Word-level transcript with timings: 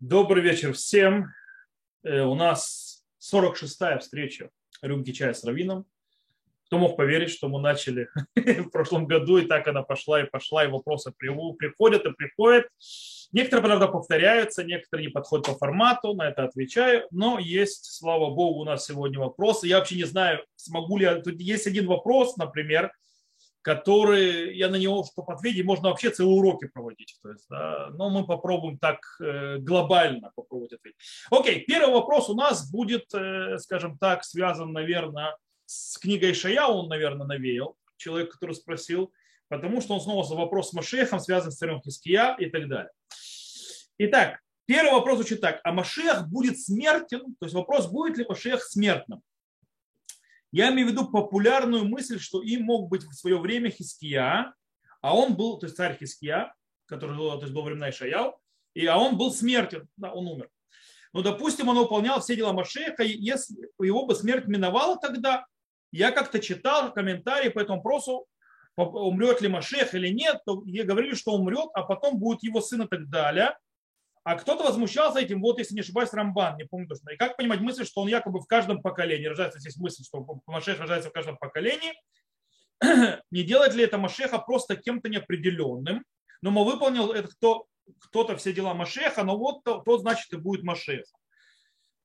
Добрый 0.00 0.42
вечер 0.42 0.72
всем. 0.72 1.26
Э, 2.04 2.22
у 2.22 2.34
нас 2.34 3.04
46-я 3.20 3.98
встреча 3.98 4.48
рюмки 4.80 5.12
чая 5.12 5.34
с 5.34 5.44
Равином. 5.44 5.84
Кто 6.64 6.78
мог 6.78 6.96
поверить, 6.96 7.28
что 7.28 7.48
мы 7.48 7.60
начали 7.60 8.08
в 8.34 8.70
прошлом 8.70 9.06
году, 9.06 9.36
и 9.36 9.44
так 9.44 9.68
она 9.68 9.82
пошла 9.82 10.22
и 10.22 10.24
пошла, 10.24 10.64
и 10.64 10.68
вопросы 10.68 11.12
приходят 11.12 12.06
и 12.06 12.12
приходят. 12.12 12.66
Некоторые, 13.32 13.62
правда, 13.62 13.88
повторяются, 13.88 14.64
некоторые 14.64 15.08
не 15.08 15.12
подходят 15.12 15.44
по 15.44 15.52
формату, 15.52 16.14
на 16.14 16.30
это 16.30 16.44
отвечаю. 16.44 17.06
Но 17.10 17.38
есть, 17.38 17.84
слава 17.92 18.34
богу, 18.34 18.60
у 18.60 18.64
нас 18.64 18.86
сегодня 18.86 19.18
вопросы. 19.18 19.66
Я 19.66 19.80
вообще 19.80 19.96
не 19.96 20.04
знаю, 20.04 20.42
смогу 20.56 20.96
ли. 20.96 21.20
Тут 21.20 21.38
есть 21.42 21.66
один 21.66 21.86
вопрос, 21.86 22.38
например, 22.38 22.90
который 23.62 24.56
я 24.56 24.68
на 24.68 24.76
него, 24.76 25.04
чтобы 25.04 25.32
ответить, 25.32 25.64
можно 25.64 25.90
вообще 25.90 26.10
целые 26.10 26.36
уроки 26.36 26.66
проводить. 26.66 27.18
То 27.22 27.30
есть, 27.30 27.46
да, 27.48 27.90
но 27.90 28.08
мы 28.08 28.26
попробуем 28.26 28.78
так 28.78 29.00
э, 29.20 29.58
глобально 29.58 30.32
попробовать 30.34 30.72
ответить. 30.72 30.98
Окей, 31.30 31.64
первый 31.66 31.92
вопрос 31.92 32.30
у 32.30 32.34
нас 32.34 32.70
будет, 32.70 33.12
э, 33.14 33.58
скажем 33.58 33.98
так, 33.98 34.24
связан, 34.24 34.72
наверное, 34.72 35.36
с 35.66 35.98
книгой 35.98 36.34
Шая, 36.34 36.66
он, 36.66 36.88
наверное, 36.88 37.26
навеял, 37.26 37.76
человек, 37.96 38.32
который 38.32 38.54
спросил, 38.54 39.12
потому 39.48 39.80
что 39.80 39.94
он 39.94 40.00
снова 40.00 40.24
за 40.24 40.34
вопрос 40.34 40.70
с 40.70 40.72
Машехом 40.72 41.20
связан 41.20 41.52
с 41.52 41.56
царем 41.56 41.80
Хиския 41.82 42.34
и 42.38 42.46
так 42.46 42.68
далее. 42.68 42.90
Итак, 43.98 44.40
первый 44.64 44.92
вопрос 44.92 45.18
звучит 45.18 45.40
так. 45.42 45.60
А 45.64 45.72
Машех 45.72 46.28
будет 46.28 46.58
смертен? 46.58 47.36
То 47.38 47.46
есть 47.46 47.54
вопрос, 47.54 47.88
будет 47.88 48.16
ли 48.16 48.24
Машех 48.26 48.62
смертным? 48.62 49.22
Я 50.52 50.72
имею 50.72 50.88
в 50.88 50.90
виду 50.90 51.08
популярную 51.08 51.84
мысль, 51.84 52.18
что 52.18 52.42
им 52.42 52.64
мог 52.64 52.88
быть 52.88 53.04
в 53.04 53.12
свое 53.12 53.38
время 53.38 53.70
Хиския, 53.70 54.54
а 55.00 55.16
он 55.16 55.34
был, 55.34 55.58
то 55.58 55.66
есть 55.66 55.76
царь 55.76 55.96
Хиския, 55.98 56.54
который 56.86 57.16
то 57.16 57.40
есть, 57.40 57.52
был 57.52 57.62
времена 57.62 57.90
Ишаял, 57.90 58.40
и, 58.74 58.84
а 58.86 58.98
он 58.98 59.16
был 59.16 59.32
смертен, 59.32 59.88
да, 59.96 60.12
он 60.12 60.26
умер. 60.26 60.48
Но, 61.12 61.22
допустим, 61.22 61.68
он 61.68 61.78
выполнял 61.78 62.20
все 62.20 62.36
дела 62.36 62.52
Машеха, 62.52 63.02
и 63.02 63.16
если 63.16 63.56
его 63.80 64.06
бы 64.06 64.14
смерть 64.14 64.46
миновала 64.46 64.96
тогда, 64.96 65.46
я 65.92 66.12
как-то 66.12 66.38
читал 66.38 66.92
комментарии 66.92 67.48
по 67.48 67.58
этому 67.58 67.78
вопросу, 67.78 68.26
умрет 68.76 69.40
ли 69.40 69.48
Машех 69.48 69.94
или 69.94 70.08
нет, 70.08 70.40
то 70.46 70.56
говорили, 70.56 71.14
что 71.14 71.32
умрет, 71.32 71.68
а 71.74 71.82
потом 71.82 72.18
будет 72.18 72.42
его 72.42 72.60
сын 72.60 72.82
и 72.82 72.88
так 72.88 73.08
далее. 73.08 73.56
А 74.22 74.36
кто-то 74.36 74.64
возмущался 74.64 75.20
этим, 75.20 75.40
вот 75.40 75.58
если 75.58 75.74
не 75.74 75.80
ошибаюсь, 75.80 76.12
Рамбан, 76.12 76.56
не 76.56 76.64
помню 76.64 76.86
точно. 76.86 77.10
И 77.10 77.16
как 77.16 77.36
понимать 77.36 77.60
мысль, 77.60 77.86
что 77.86 78.02
он 78.02 78.08
якобы 78.08 78.40
в 78.40 78.46
каждом 78.46 78.82
поколении, 78.82 79.26
рождается 79.26 79.58
здесь 79.60 79.76
мысль, 79.76 80.04
что 80.04 80.26
Машех 80.46 80.78
рождается 80.78 81.08
в 81.08 81.12
каждом 81.12 81.38
поколении, 81.38 81.92
не 83.30 83.42
делает 83.42 83.74
ли 83.74 83.84
это 83.84 83.96
Машеха 83.96 84.38
просто 84.38 84.76
кем-то 84.76 85.08
неопределенным, 85.08 86.04
но 86.42 86.50
мы 86.50 86.64
выполнил 86.64 87.12
это 87.12 87.28
кто, 87.28 87.66
кто-то 87.98 88.36
все 88.36 88.52
дела 88.52 88.74
Машеха, 88.74 89.24
но 89.24 89.38
вот 89.38 89.64
то, 89.64 89.78
то 89.78 89.98
значит 89.98 90.30
и 90.32 90.36
будет 90.36 90.64
Машех. 90.64 91.06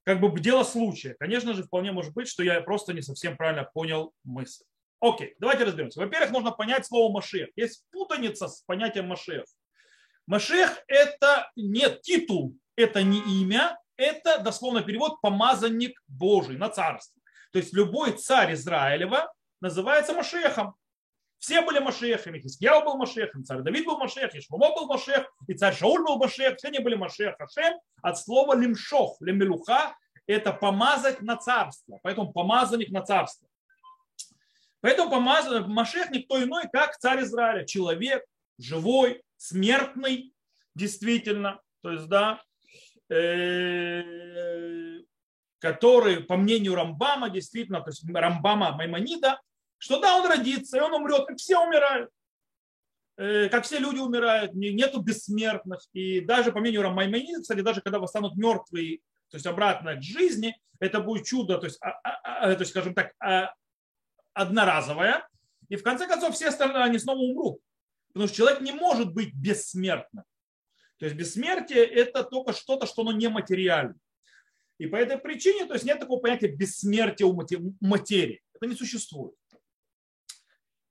Как 0.03 0.22
бы 0.22 0.39
дело 0.39 0.63
случая. 0.63 1.16
Конечно 1.19 1.53
же, 1.53 1.63
вполне 1.63 1.91
может 1.91 2.13
быть, 2.13 2.27
что 2.27 2.44
я 2.44 2.61
просто 2.61 2.94
не 2.94 3.02
совсем 3.02 3.35
правильно 3.35 3.69
понял 3.73 4.13
мысль. 4.23 4.63
Окей, 5.02 5.35
давайте 5.39 5.66
разберемся. 5.66 6.00
Во-первых, 6.00 6.31
нужно 6.31 6.52
понять 6.52 6.85
слово 6.85 7.11
Машех. 7.11 7.50
Есть 7.55 7.85
путаница 7.91 8.47
с 8.47 8.61
понятием 8.61 9.07
Машех. 9.07 9.44
Машех– 10.28 10.84
это 10.88 11.52
не 11.56 11.90
титул, 12.02 12.56
это 12.76 13.04
не 13.04 13.20
имя, 13.42 13.80
это 13.95 14.40
дословно 14.40 14.81
перевод 14.81 15.22
«помазанник 15.22 16.02
Божий» 16.08 16.58
на 16.58 16.70
царство. 16.70 17.22
То 17.52 17.59
есть 17.59 17.73
любой 17.73 18.14
царь 18.14 18.53
Израилева 18.53 19.34
называется 19.62 20.14
Машехом. 20.14 20.76
Все 21.38 21.62
были 21.62 21.80
Машехами. 21.80 22.40
Хискияу 22.40 22.84
был 22.84 22.98
Машехом, 22.98 23.44
царь 23.44 23.62
Давид 23.62 23.86
был 23.86 23.98
Машех, 23.98 24.34
и 24.34 24.42
Шломо 24.42 24.73
был 24.73 24.88
Машех, 24.88 25.31
и 25.48 25.53
царь 25.53 25.76
Шауль 25.76 26.03
был 26.03 26.18
Машех. 26.18 26.58
Все 26.58 26.70
они 26.70 26.80
были 26.80 26.96
Машех 26.96 27.36
Хашем 27.38 27.80
от 28.02 28.18
слова 28.18 28.56
лимшох, 28.56 29.18
лемелуха– 29.22 29.96
это 30.28 30.52
помазать 30.52 31.22
на 31.22 31.38
царство. 31.38 32.00
Поэтому 32.02 32.34
помазанник 32.34 32.90
на 32.90 33.03
царство. 33.03 33.47
Поэтому 34.81 35.12
помазанник, 35.12 35.68
Машех 35.68 36.09
никто 36.09 36.44
иной, 36.44 36.64
как 36.72 36.97
царь 36.97 37.22
Израиля, 37.22 37.64
человек, 37.66 38.25
живой, 38.58 39.22
смертный, 39.47 40.33
действительно, 40.73 41.61
то 41.81 41.91
есть, 41.91 42.07
да, 42.07 42.41
э, 43.09 45.01
который, 45.59 46.23
по 46.23 46.35
мнению 46.38 46.75
Рамбама, 46.75 47.29
действительно, 47.29 47.81
то 47.81 47.89
есть 47.89 48.03
Рамбама 48.11 48.72
Маймонида, 48.75 49.39
что 49.78 50.00
да, 50.00 50.17
он 50.17 50.28
родится, 50.28 50.78
и 50.78 50.81
он 50.81 50.94
умрет, 50.94 51.28
как 51.28 51.38
все 51.38 51.59
умирают, 51.59 52.09
э, 53.17 53.50
как 53.50 53.66
все 53.66 53.78
люди 53.78 54.00
умирают, 54.00 54.53
нету 54.53 55.01
бессмертных. 55.01 55.81
И 55.94 56.22
даже 56.22 56.51
по 56.51 56.59
мнению 56.59 56.89
Маймонида, 56.91 57.41
кстати, 57.41 57.61
даже 57.61 57.81
когда 57.81 58.00
восстанут 58.00 58.35
мертвые, 58.35 59.00
то 59.29 59.35
есть 59.38 59.45
обратно 59.45 59.95
к 59.95 60.01
жизни, 60.01 60.57
это 60.79 61.00
будет 61.00 61.25
чудо, 61.25 61.57
то 61.57 61.66
есть, 61.66 61.78
а, 61.81 61.89
а, 62.03 62.50
а, 62.50 62.53
то 62.53 62.61
есть 62.61 62.72
скажем 62.72 62.94
так, 62.94 63.13
одноразовое. 64.34 65.28
И 65.69 65.78
в 65.78 65.84
конце 65.84 66.07
концов 66.07 66.35
все 66.35 66.50
остальные, 66.50 66.84
они 66.84 67.00
снова 67.00 67.19
умрут. 67.19 67.59
Потому 68.16 68.30
что 68.30 68.38
человек 68.38 68.62
не 68.62 68.72
может 68.72 69.14
быть 69.14 69.34
бессмертным. 69.36 70.24
То 71.00 71.06
есть 71.06 71.18
бессмертие– 71.18 71.84
это 71.86 72.24
только 72.24 72.53
что-то, 72.53 72.88
что 72.88 73.02
оно 73.02 73.12
нематериально. 73.12 73.96
И 74.78 74.88
по 74.88 74.96
этой 74.96 75.18
причине 75.18 75.66
то 75.66 75.74
есть 75.74 75.84
нет 75.84 76.00
такого 76.00 76.22
понятия 76.22 76.48
бессмертия 76.48 77.28
у 77.28 77.34
материи. 77.81 78.42
Это 78.53 78.68
не 78.68 78.76
существует. 78.76 79.36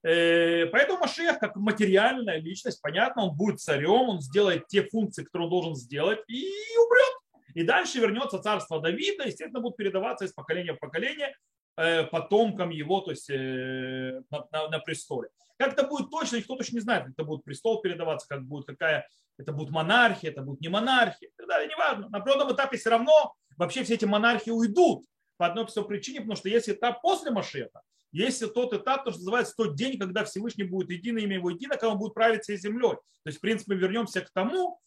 Э, 0.02 0.66
поэтому 0.66 0.98
Машех, 0.98 1.38
как 1.38 1.56
материальная 1.56 2.40
личность, 2.40 2.82
понятно, 2.82 3.24
он 3.24 3.36
будет 3.38 3.58
царем, 3.58 4.10
он 4.10 4.20
сделает 4.20 4.68
те 4.68 4.86
функции, 4.86 5.24
которые 5.24 5.46
он 5.46 5.50
должен 5.50 5.76
сделать, 5.76 6.18
и 6.28 6.44
умрет. 6.76 7.46
И 7.54 7.62
дальше 7.62 8.00
вернется 8.00 8.38
царство 8.38 8.82
Давида, 8.82 9.24
естественно, 9.24 9.60
будет 9.60 9.76
передаваться 9.76 10.26
из 10.26 10.34
поколения 10.34 10.74
в 10.74 10.78
поколение 10.78 11.34
э, 11.78 12.04
потомкам 12.04 12.68
его, 12.68 13.00
то 13.00 13.12
есть 13.12 13.30
э, 13.30 14.20
на, 14.30 14.46
на, 14.52 14.68
на 14.68 14.78
престоле. 14.78 15.30
Как 15.56 15.72
это 15.72 15.86
будет 15.86 16.10
точно, 16.10 16.36
никто 16.36 16.56
точно 16.56 16.76
не 16.76 16.80
знает, 16.80 17.04
как 17.04 17.12
это 17.12 17.24
будет 17.24 17.44
престол 17.44 17.80
передаваться, 17.80 18.26
как 18.28 18.44
будет 18.44 18.66
какая, 18.66 19.08
это 19.38 19.52
будет 19.52 19.70
монархия, 19.70 20.30
это 20.30 20.42
будет 20.42 20.60
не 20.60 20.68
монархия, 20.68 21.28
и 21.28 21.32
так 21.36 21.46
далее, 21.46 21.68
неважно. 21.68 22.08
На 22.08 22.18
определенном 22.18 22.54
этапе 22.54 22.76
все 22.76 22.90
равно 22.90 23.34
вообще 23.56 23.84
все 23.84 23.94
эти 23.94 24.04
монархии 24.04 24.50
уйдут 24.50 25.04
по 25.36 25.46
одной 25.46 25.64
простой 25.64 25.86
причине, 25.86 26.20
потому 26.20 26.36
что 26.36 26.48
есть 26.48 26.68
этап 26.68 27.02
после 27.02 27.30
Машеха, 27.30 27.82
есть 28.12 28.52
тот 28.54 28.72
этап, 28.72 29.04
то, 29.04 29.10
что 29.10 29.20
называется 29.20 29.54
тот 29.56 29.74
день, 29.74 29.98
когда 29.98 30.24
Всевышний 30.24 30.64
будет 30.64 30.90
едино, 30.90 31.18
имя 31.18 31.36
его 31.36 31.50
едино, 31.50 31.74
когда 31.74 31.90
он 31.90 31.98
будет 31.98 32.14
править 32.14 32.42
всей 32.42 32.56
землей. 32.56 32.90
То 32.90 33.26
есть, 33.26 33.38
в 33.38 33.40
принципе, 33.40 33.74
мы 33.74 33.80
вернемся 33.80 34.20
к 34.20 34.30
тому 34.30 34.80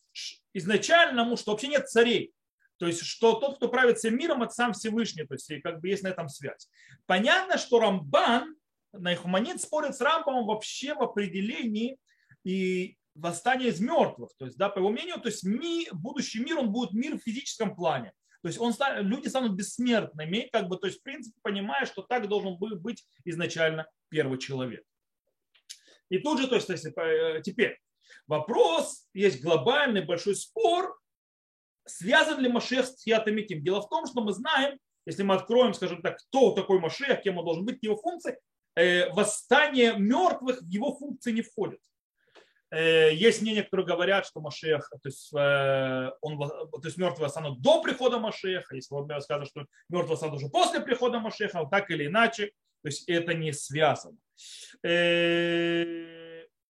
изначальному, 0.53 1.35
что 1.35 1.51
вообще 1.51 1.67
нет 1.67 1.89
царей. 1.89 2.33
То 2.77 2.87
есть, 2.87 3.01
что 3.03 3.33
тот, 3.33 3.57
кто 3.57 3.67
правит 3.67 3.97
всем 3.97 4.17
миром, 4.17 4.43
это 4.43 4.53
сам 4.53 4.73
Всевышний. 4.73 5.25
То 5.25 5.33
есть, 5.33 5.51
как 5.61 5.81
бы 5.81 5.89
есть 5.89 6.03
на 6.03 6.09
этом 6.09 6.29
связь. 6.29 6.69
Понятно, 7.05 7.57
что 7.57 7.79
Рамбан 7.79 8.55
Найхуманит 8.99 9.61
спорит 9.61 9.95
с 9.95 10.01
Рамбамом 10.01 10.45
вообще 10.45 10.93
в 10.93 11.01
определении 11.01 11.97
и 12.43 12.97
восстания 13.15 13.67
из 13.67 13.79
мертвых. 13.79 14.31
То 14.37 14.45
есть, 14.45 14.57
да, 14.57 14.69
по 14.69 14.79
его 14.79 14.89
мнению, 14.89 15.19
то 15.19 15.27
есть 15.27 15.43
ми, 15.43 15.87
будущий 15.91 16.39
мир, 16.39 16.59
он 16.59 16.71
будет 16.71 16.93
мир 16.93 17.17
в 17.17 17.23
физическом 17.23 17.75
плане. 17.75 18.13
То 18.41 18.49
есть 18.49 18.59
он, 18.59 18.73
люди 19.01 19.27
станут 19.27 19.53
бессмертными, 19.53 20.49
как 20.51 20.67
бы, 20.67 20.77
то 20.77 20.87
есть, 20.87 20.99
в 20.99 21.03
принципе, 21.03 21.37
понимая, 21.41 21.85
что 21.85 22.03
так 22.03 22.27
должен 22.27 22.57
был 22.57 22.75
быть 22.77 23.05
изначально 23.25 23.87
первый 24.09 24.37
человек. 24.37 24.83
И 26.09 26.19
тут 26.19 26.39
же, 26.39 26.47
то 26.47 26.55
есть, 26.55 26.69
э, 26.69 27.41
теперь 27.43 27.77
вопрос, 28.27 29.07
есть 29.13 29.41
глобальный 29.41 30.05
большой 30.05 30.35
спор, 30.35 30.97
связан 31.85 32.39
ли 32.39 32.49
Машех 32.49 32.85
с 32.85 33.03
Хиатамитим. 33.03 33.63
Дело 33.63 33.81
в 33.81 33.89
том, 33.89 34.05
что 34.05 34.21
мы 34.21 34.33
знаем, 34.33 34.77
если 35.05 35.23
мы 35.23 35.35
откроем, 35.35 35.73
скажем 35.73 36.01
так, 36.01 36.17
кто 36.17 36.51
такой 36.51 36.79
Машех, 36.79 37.21
кем 37.21 37.37
он 37.37 37.45
должен 37.45 37.65
быть, 37.65 37.79
его 37.81 37.95
функции, 37.95 38.37
восстание 39.11 39.95
мертвых 39.97 40.61
в 40.61 40.67
его 40.67 40.95
функции 40.95 41.31
не 41.31 41.41
входит. 41.41 41.79
Э, 42.69 43.13
есть 43.13 43.41
мнения, 43.41 43.63
которые 43.63 43.85
говорят, 43.85 44.25
что 44.25 44.41
Машех, 44.41 44.89
то 44.89 45.07
есть, 45.07 45.33
э, 45.33 46.11
он, 46.21 46.37
то 46.37 46.81
есть 46.83 46.97
мертвые 46.97 47.27
восстанут 47.27 47.61
до 47.61 47.81
прихода 47.81 48.19
Машеха, 48.19 48.75
если 48.75 48.93
вот 48.93 49.05
сказано, 49.23 49.45
что 49.45 49.65
мертвые 49.89 50.11
восстанут 50.11 50.35
уже 50.35 50.49
после 50.49 50.81
прихода 50.81 51.19
Машеха, 51.19 51.59
вот 51.61 51.69
так 51.69 51.89
или 51.91 52.07
иначе, 52.07 52.47
то 52.83 52.89
есть 52.89 53.07
это 53.07 53.33
не 53.33 53.53
связано. 53.53 54.17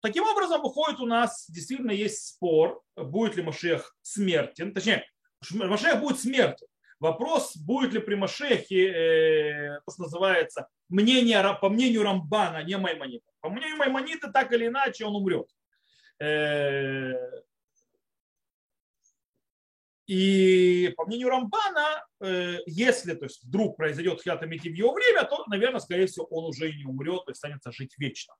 Таким 0.03 0.25
образом, 0.25 0.63
выходит 0.63 1.01
у 1.01 1.07
нас, 1.07 1.47
действительно 1.49 1.91
есть 1.93 2.27
спор, 2.27 2.83
будет 2.95 3.37
ли 3.37 3.43
Машех 3.43 3.97
смертен, 4.03 4.75
точнее, 4.75 5.05
Машех 5.51 6.01
будет 6.01 6.21
смертен. 6.21 6.67
Вопрос, 6.99 7.57
будет 7.57 7.93
ли 7.93 8.01
при 8.01 8.15
Машехе, 8.15 8.89
э, 8.89 9.81
что 9.91 10.03
называется, 10.03 10.69
мнение, 10.89 11.43
по 11.61 11.69
мнению 11.69 12.03
Рамбана, 12.03 12.63
не 12.65 12.77
Маймонита. 12.79 13.31
По 13.41 13.51
мнению 13.51 13.77
Маймонита, 13.77 14.31
так 14.33 14.53
или 14.53 14.67
иначе, 14.69 15.05
он 15.05 15.17
умрет. 15.17 15.47
Э, 16.19 17.13
и 20.07 20.95
по 20.97 21.05
мнению 21.05 21.29
Рамбана, 21.29 22.07
э, 22.21 22.59
если 22.67 23.15
то 23.15 23.25
есть, 23.25 23.45
вдруг 23.45 23.77
произойдет 23.77 24.23
хиатамити 24.23 24.69
в 24.69 24.75
его 24.75 24.93
время, 24.93 25.25
то, 25.25 25.45
наверное, 25.49 25.81
скорее 25.81 26.07
всего, 26.07 26.27
он 26.27 26.47
уже 26.47 26.71
и 26.71 26.77
не 26.77 26.85
умрет, 26.85 27.25
то 27.25 27.31
есть 27.31 27.43
останется 27.43 27.73
жить 27.73 27.95
вечно. 27.99 28.35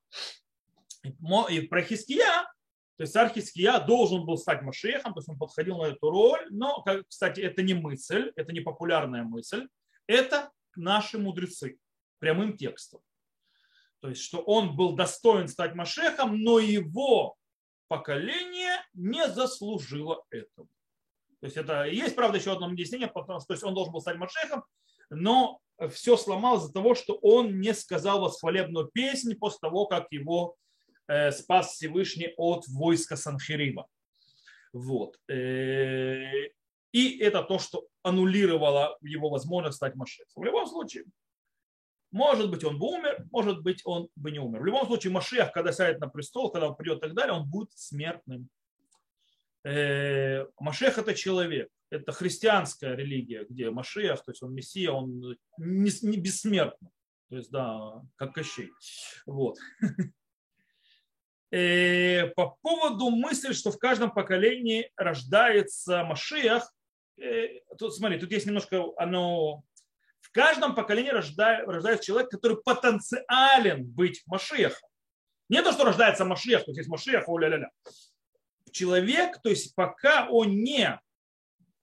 И 1.03 1.61
про 1.61 1.81
Хиския 1.83 2.47
То 2.97 3.03
есть 3.03 3.13
царь 3.13 3.31
Хиския 3.31 3.79
должен 3.79 4.25
был 4.25 4.37
стать 4.37 4.63
Машехом, 4.63 5.13
то 5.13 5.19
есть 5.19 5.29
он 5.29 5.37
подходил 5.37 5.77
на 5.77 5.87
эту 5.87 6.09
роль, 6.09 6.47
но, 6.49 6.83
кстати, 7.07 7.41
это 7.41 7.61
не 7.61 7.75
мысль, 7.75 8.31
это 8.35 8.51
не 8.51 8.59
популярная 8.59 9.23
мысль, 9.23 9.67
это 10.07 10.51
наши 10.75 11.19
мудрецы 11.19 11.77
прямым 12.17 12.57
текстом. 12.57 13.01
То 13.99 14.09
есть, 14.09 14.21
что 14.21 14.39
он 14.39 14.75
был 14.75 14.95
достоин 14.95 15.47
стать 15.47 15.75
Машехом, 15.75 16.41
но 16.43 16.57
его 16.59 17.35
поколение 17.87 18.83
не 18.93 19.27
заслужило 19.27 20.23
этого. 20.31 20.67
То 21.39 21.45
есть 21.45 21.57
это 21.57 21.83
есть, 21.83 22.15
правда, 22.15 22.39
еще 22.39 22.53
одно 22.53 22.65
объяснение, 22.65 23.07
потому 23.07 23.39
что 23.39 23.47
то 23.47 23.53
есть 23.53 23.63
он 23.63 23.75
должен 23.75 23.93
был 23.93 24.01
стать 24.01 24.17
Машехом, 24.17 24.63
но 25.11 25.59
все 25.91 26.17
сломалось 26.17 26.63
из-за 26.63 26.73
того, 26.73 26.95
что 26.95 27.13
он 27.21 27.59
не 27.59 27.75
сказал 27.75 28.21
восхвалебную 28.21 28.89
песнь 28.91 29.35
после 29.35 29.59
того, 29.61 29.85
как 29.85 30.07
его 30.11 30.55
спас 31.31 31.73
Всевышний 31.73 32.33
от 32.37 32.67
войска 32.67 33.15
Санхириба. 33.15 33.87
Вот. 34.73 35.19
Э, 35.27 36.49
и 36.91 37.19
это 37.19 37.43
то, 37.43 37.59
что 37.59 37.87
аннулировало 38.03 38.97
его 39.01 39.29
возможность 39.29 39.77
стать 39.77 39.95
Машехом. 39.95 40.41
В 40.41 40.43
любом 40.43 40.67
случае, 40.67 41.05
может 42.11 42.49
быть, 42.49 42.63
он 42.63 42.79
бы 42.79 42.87
умер, 42.87 43.25
может 43.31 43.61
быть, 43.61 43.81
он 43.85 44.09
бы 44.15 44.31
не 44.31 44.39
умер. 44.39 44.61
В 44.61 44.65
любом 44.65 44.85
случае, 44.85 45.11
Машех, 45.11 45.51
когда 45.51 45.71
сядет 45.71 45.99
на 45.99 46.07
престол, 46.07 46.51
когда 46.51 46.69
он 46.69 46.75
придет 46.75 46.99
и 46.99 47.01
так 47.01 47.13
далее, 47.13 47.33
он 47.33 47.49
будет 47.49 47.71
смертным. 47.73 48.49
Э, 49.63 50.45
Машех– 50.59 50.97
это 50.99 51.13
человек. 51.13 51.69
Это 51.89 52.11
христианская 52.11 52.95
религия, 52.95 53.45
где 53.49 53.71
Машех, 53.71 54.23
то 54.23 54.31
есть 54.31 54.43
он 54.43 54.53
Мессия, 54.53 54.91
он 54.91 55.37
не 55.57 56.17
бессмертный. 56.17 56.89
То 57.29 57.37
есть, 57.37 57.49
да, 57.49 58.01
как 58.15 58.33
Кощей. 58.33 58.71
Вот. 59.25 59.57
Э, 61.49 62.27
по 62.35 62.57
поводу 62.61 63.09
мысли, 63.09 63.53
что 63.53 63.71
в 63.71 63.79
каждом 63.79 64.11
поколении 64.11 64.91
рождается 64.97 66.03
Машех, 66.03 66.73
э, 67.17 67.61
тут 67.77 67.95
смотри, 67.95 68.19
тут 68.19 68.31
есть 68.31 68.45
немножко 68.45 68.83
оно 68.97 69.63
в 70.19 70.31
каждом 70.31 70.75
поколении 70.75 71.09
рождается 71.09 72.05
человек, 72.05 72.29
который 72.29 72.57
потенциален 72.57 73.85
быть 73.85 74.23
Машехом. 74.25 74.89
Не 75.47 75.61
то, 75.61 75.71
что 75.71 75.85
рождается 75.85 76.25
Машех, 76.25 76.65
то 76.65 76.71
есть 76.71 76.79
есть 76.79 76.89
Машех, 76.89 77.29
о 77.29 77.39
ля 77.39 77.47
ля 77.47 77.57
ля 77.57 77.71
Человек, 78.71 79.41
то 79.41 79.49
есть 79.49 79.73
пока 79.73 80.27
он 80.29 80.61
не 80.63 80.99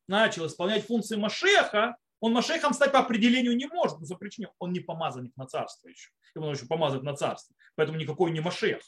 начал 0.07 0.47
исполнять 0.47 0.87
функции 0.87 1.17
Машеха, 1.17 1.97
он 2.25 2.33
Машехом 2.33 2.73
стать 2.73 2.91
по 2.91 3.01
определению 3.01 3.55
не 3.55 3.67
может, 3.67 3.99
по 3.99 4.17
причине 4.17 4.49
он 4.59 4.73
не 4.73 4.81
помазанник 4.81 5.37
на 5.37 5.47
царство 5.47 5.89
еще. 5.89 6.09
Его 6.35 6.47
нужно 6.47 6.63
еще 6.63 6.67
помазать 6.67 7.03
на 7.03 7.15
царство. 7.15 7.55
Поэтому 7.75 7.99
никакой 7.99 8.31
не 8.31 8.41
Машех. 8.41 8.81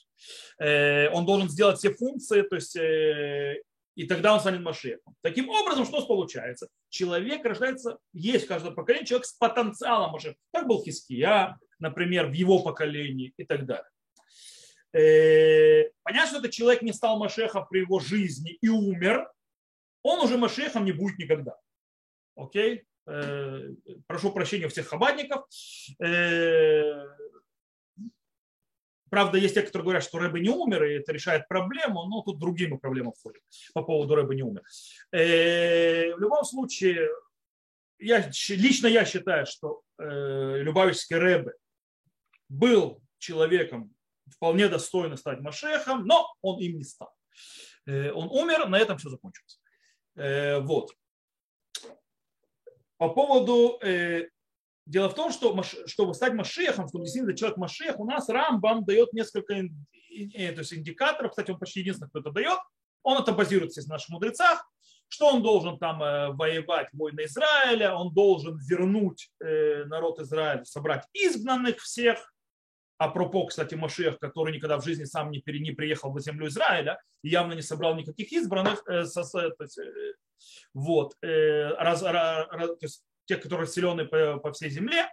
Э, 0.58 1.10
он 1.10 1.26
должен 1.26 1.50
сделать 1.50 1.76
все 1.76 1.90
функции, 1.90 2.40
то 2.40 2.56
есть 2.56 2.76
э, 2.76 3.60
и 3.94 4.06
тогда 4.06 4.32
он 4.32 4.40
станет 4.40 4.62
Машехом. 4.62 5.14
Таким 5.20 5.50
образом, 5.50 5.84
что 5.84 6.06
получается? 6.06 6.68
Человек 6.88 7.44
рождается, 7.44 7.98
есть 8.14 8.46
в 8.46 8.48
каждом 8.48 8.74
поколении 8.74 9.04
человек 9.04 9.26
с 9.26 9.34
потенциалом 9.34 10.12
Машеха. 10.12 10.36
Так 10.50 10.66
был 10.66 10.82
Хиския, 10.82 11.58
например, 11.78 12.28
в 12.28 12.32
его 12.32 12.62
поколении 12.62 13.34
и 13.36 13.44
так 13.44 13.66
далее. 13.66 13.90
Э, 14.94 15.90
понятно, 16.02 16.28
что 16.28 16.38
этот 16.38 16.52
человек 16.52 16.80
не 16.80 16.94
стал 16.94 17.18
Машехом 17.18 17.66
при 17.68 17.80
его 17.80 18.00
жизни 18.00 18.56
и 18.62 18.68
умер, 18.70 19.30
он 20.02 20.20
уже 20.20 20.38
Машехом 20.38 20.86
не 20.86 20.92
будет 20.92 21.18
никогда. 21.18 21.58
Окей? 22.34 22.86
Э, 23.06 23.70
прошу 24.06 24.32
прощения 24.32 24.66
у 24.66 24.68
всех 24.68 24.88
хабадников. 24.88 25.44
Э, 26.02 27.06
Правда, 29.08 29.38
есть 29.38 29.54
те, 29.54 29.62
которые 29.62 29.84
говорят, 29.84 30.02
что 30.02 30.18
Рэбе 30.18 30.40
не 30.40 30.48
умер, 30.48 30.82
и 30.82 30.94
это 30.94 31.12
решает 31.12 31.46
проблему, 31.46 32.06
но 32.06 32.22
тут 32.22 32.40
другими 32.40 32.76
проблемы 32.76 33.12
входят 33.12 33.40
по 33.72 33.82
поводу 33.82 34.16
Рэбе 34.16 34.34
не 34.34 34.42
умер. 34.42 34.62
Э, 35.12 36.12
в 36.12 36.18
любом 36.18 36.44
случае, 36.44 37.08
я, 37.98 38.28
лично 38.48 38.88
я 38.88 39.04
считаю, 39.04 39.46
что 39.46 39.82
Любавический 39.98 41.16
Рэбе 41.16 41.52
был 42.48 43.00
человеком 43.18 43.94
вполне 44.28 44.68
достойно 44.68 45.16
стать 45.16 45.40
Машехом, 45.40 46.04
но 46.04 46.26
он 46.42 46.58
им 46.60 46.76
не 46.76 46.84
стал. 46.84 47.14
Он 47.86 48.28
умер, 48.28 48.68
на 48.68 48.76
этом 48.76 48.98
все 48.98 49.08
закончилось. 49.08 49.60
Вот. 50.16 50.92
По 52.98 53.10
поводу 53.10 53.78
Дело 54.86 55.08
в 55.08 55.14
том, 55.14 55.32
что 55.32 55.60
чтобы 55.86 56.14
стать 56.14 56.32
Машехом, 56.34 56.86
чтобы 56.88 57.04
действительно 57.04 57.36
человек 57.36 57.58
Машех, 57.58 57.98
у 57.98 58.04
нас 58.04 58.28
Рамбам 58.28 58.84
дает 58.84 59.12
несколько 59.12 59.54
э, 59.54 60.52
то 60.52 60.60
есть 60.60 60.72
индикаторов, 60.72 61.32
кстати, 61.32 61.50
он 61.50 61.58
почти 61.58 61.80
единственный, 61.80 62.08
кто 62.08 62.20
это 62.20 62.30
дает. 62.30 62.58
Он 63.02 63.20
это 63.20 63.32
базируется 63.32 63.82
в 63.82 63.88
наших 63.88 64.10
мудрецах, 64.10 64.64
что 65.08 65.28
он 65.28 65.42
должен 65.42 65.78
там 65.78 66.02
э, 66.02 66.28
воевать 66.32 66.88
войны 66.92 67.24
Израиля, 67.24 67.94
он 67.94 68.14
должен 68.14 68.58
вернуть 68.58 69.28
э, 69.40 69.84
народ 69.86 70.20
Израиля, 70.20 70.64
собрать 70.64 71.04
изгнанных 71.12 71.78
всех, 71.78 72.32
а 72.98 73.08
пропо, 73.08 73.46
кстати, 73.46 73.74
Машех, 73.74 74.20
который 74.20 74.54
никогда 74.54 74.78
в 74.78 74.84
жизни 74.84 75.04
сам 75.04 75.32
не, 75.32 75.40
пере, 75.40 75.58
не 75.58 75.72
приехал 75.72 76.12
в 76.12 76.20
землю 76.20 76.46
Израиля 76.46 77.00
и 77.22 77.28
явно 77.28 77.54
не 77.54 77.62
собрал 77.62 77.96
никаких 77.96 78.30
избранных, 78.30 78.82
э, 78.88 79.04
со, 79.04 79.24
то 79.24 79.64
есть, 79.64 79.78
э, 79.78 80.14
вот, 80.74 81.16
э, 81.22 81.68
раз, 81.74 82.02
раз, 82.02 82.46
то 82.48 82.76
есть 82.80 83.04
тех, 83.26 83.40
которые 83.40 83.66
расселены 83.66 84.06
по, 84.06 84.38
по 84.38 84.52
всей 84.52 84.70
земле. 84.70 85.04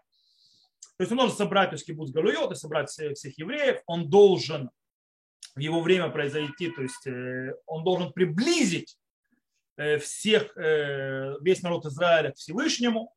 То 0.98 1.02
есть 1.02 1.12
он 1.12 1.18
должен 1.18 1.36
собрать 1.36 1.70
то 1.70 1.75
есть, 1.75 1.86
кибуц 1.86 2.12
Галуйот 2.12 2.52
и 2.52 2.56
собрать 2.56 2.90
всех, 2.90 3.14
всех 3.14 3.38
евреев. 3.38 3.81
Он 3.88 4.10
должен 4.10 4.70
в 5.56 5.60
его 5.60 5.81
время 5.81 6.10
произойти, 6.10 6.70
то 6.70 6.81
есть 6.81 7.08
э, 7.08 7.56
он 7.66 7.84
должен 7.84 8.12
приблизить 8.14 8.98
э, 9.78 9.98
всех, 9.98 10.56
весь 10.56 11.62
народ 11.64 11.86
Израиля 11.86 12.31
к 12.31 12.38
Всевышнему. 12.38 13.14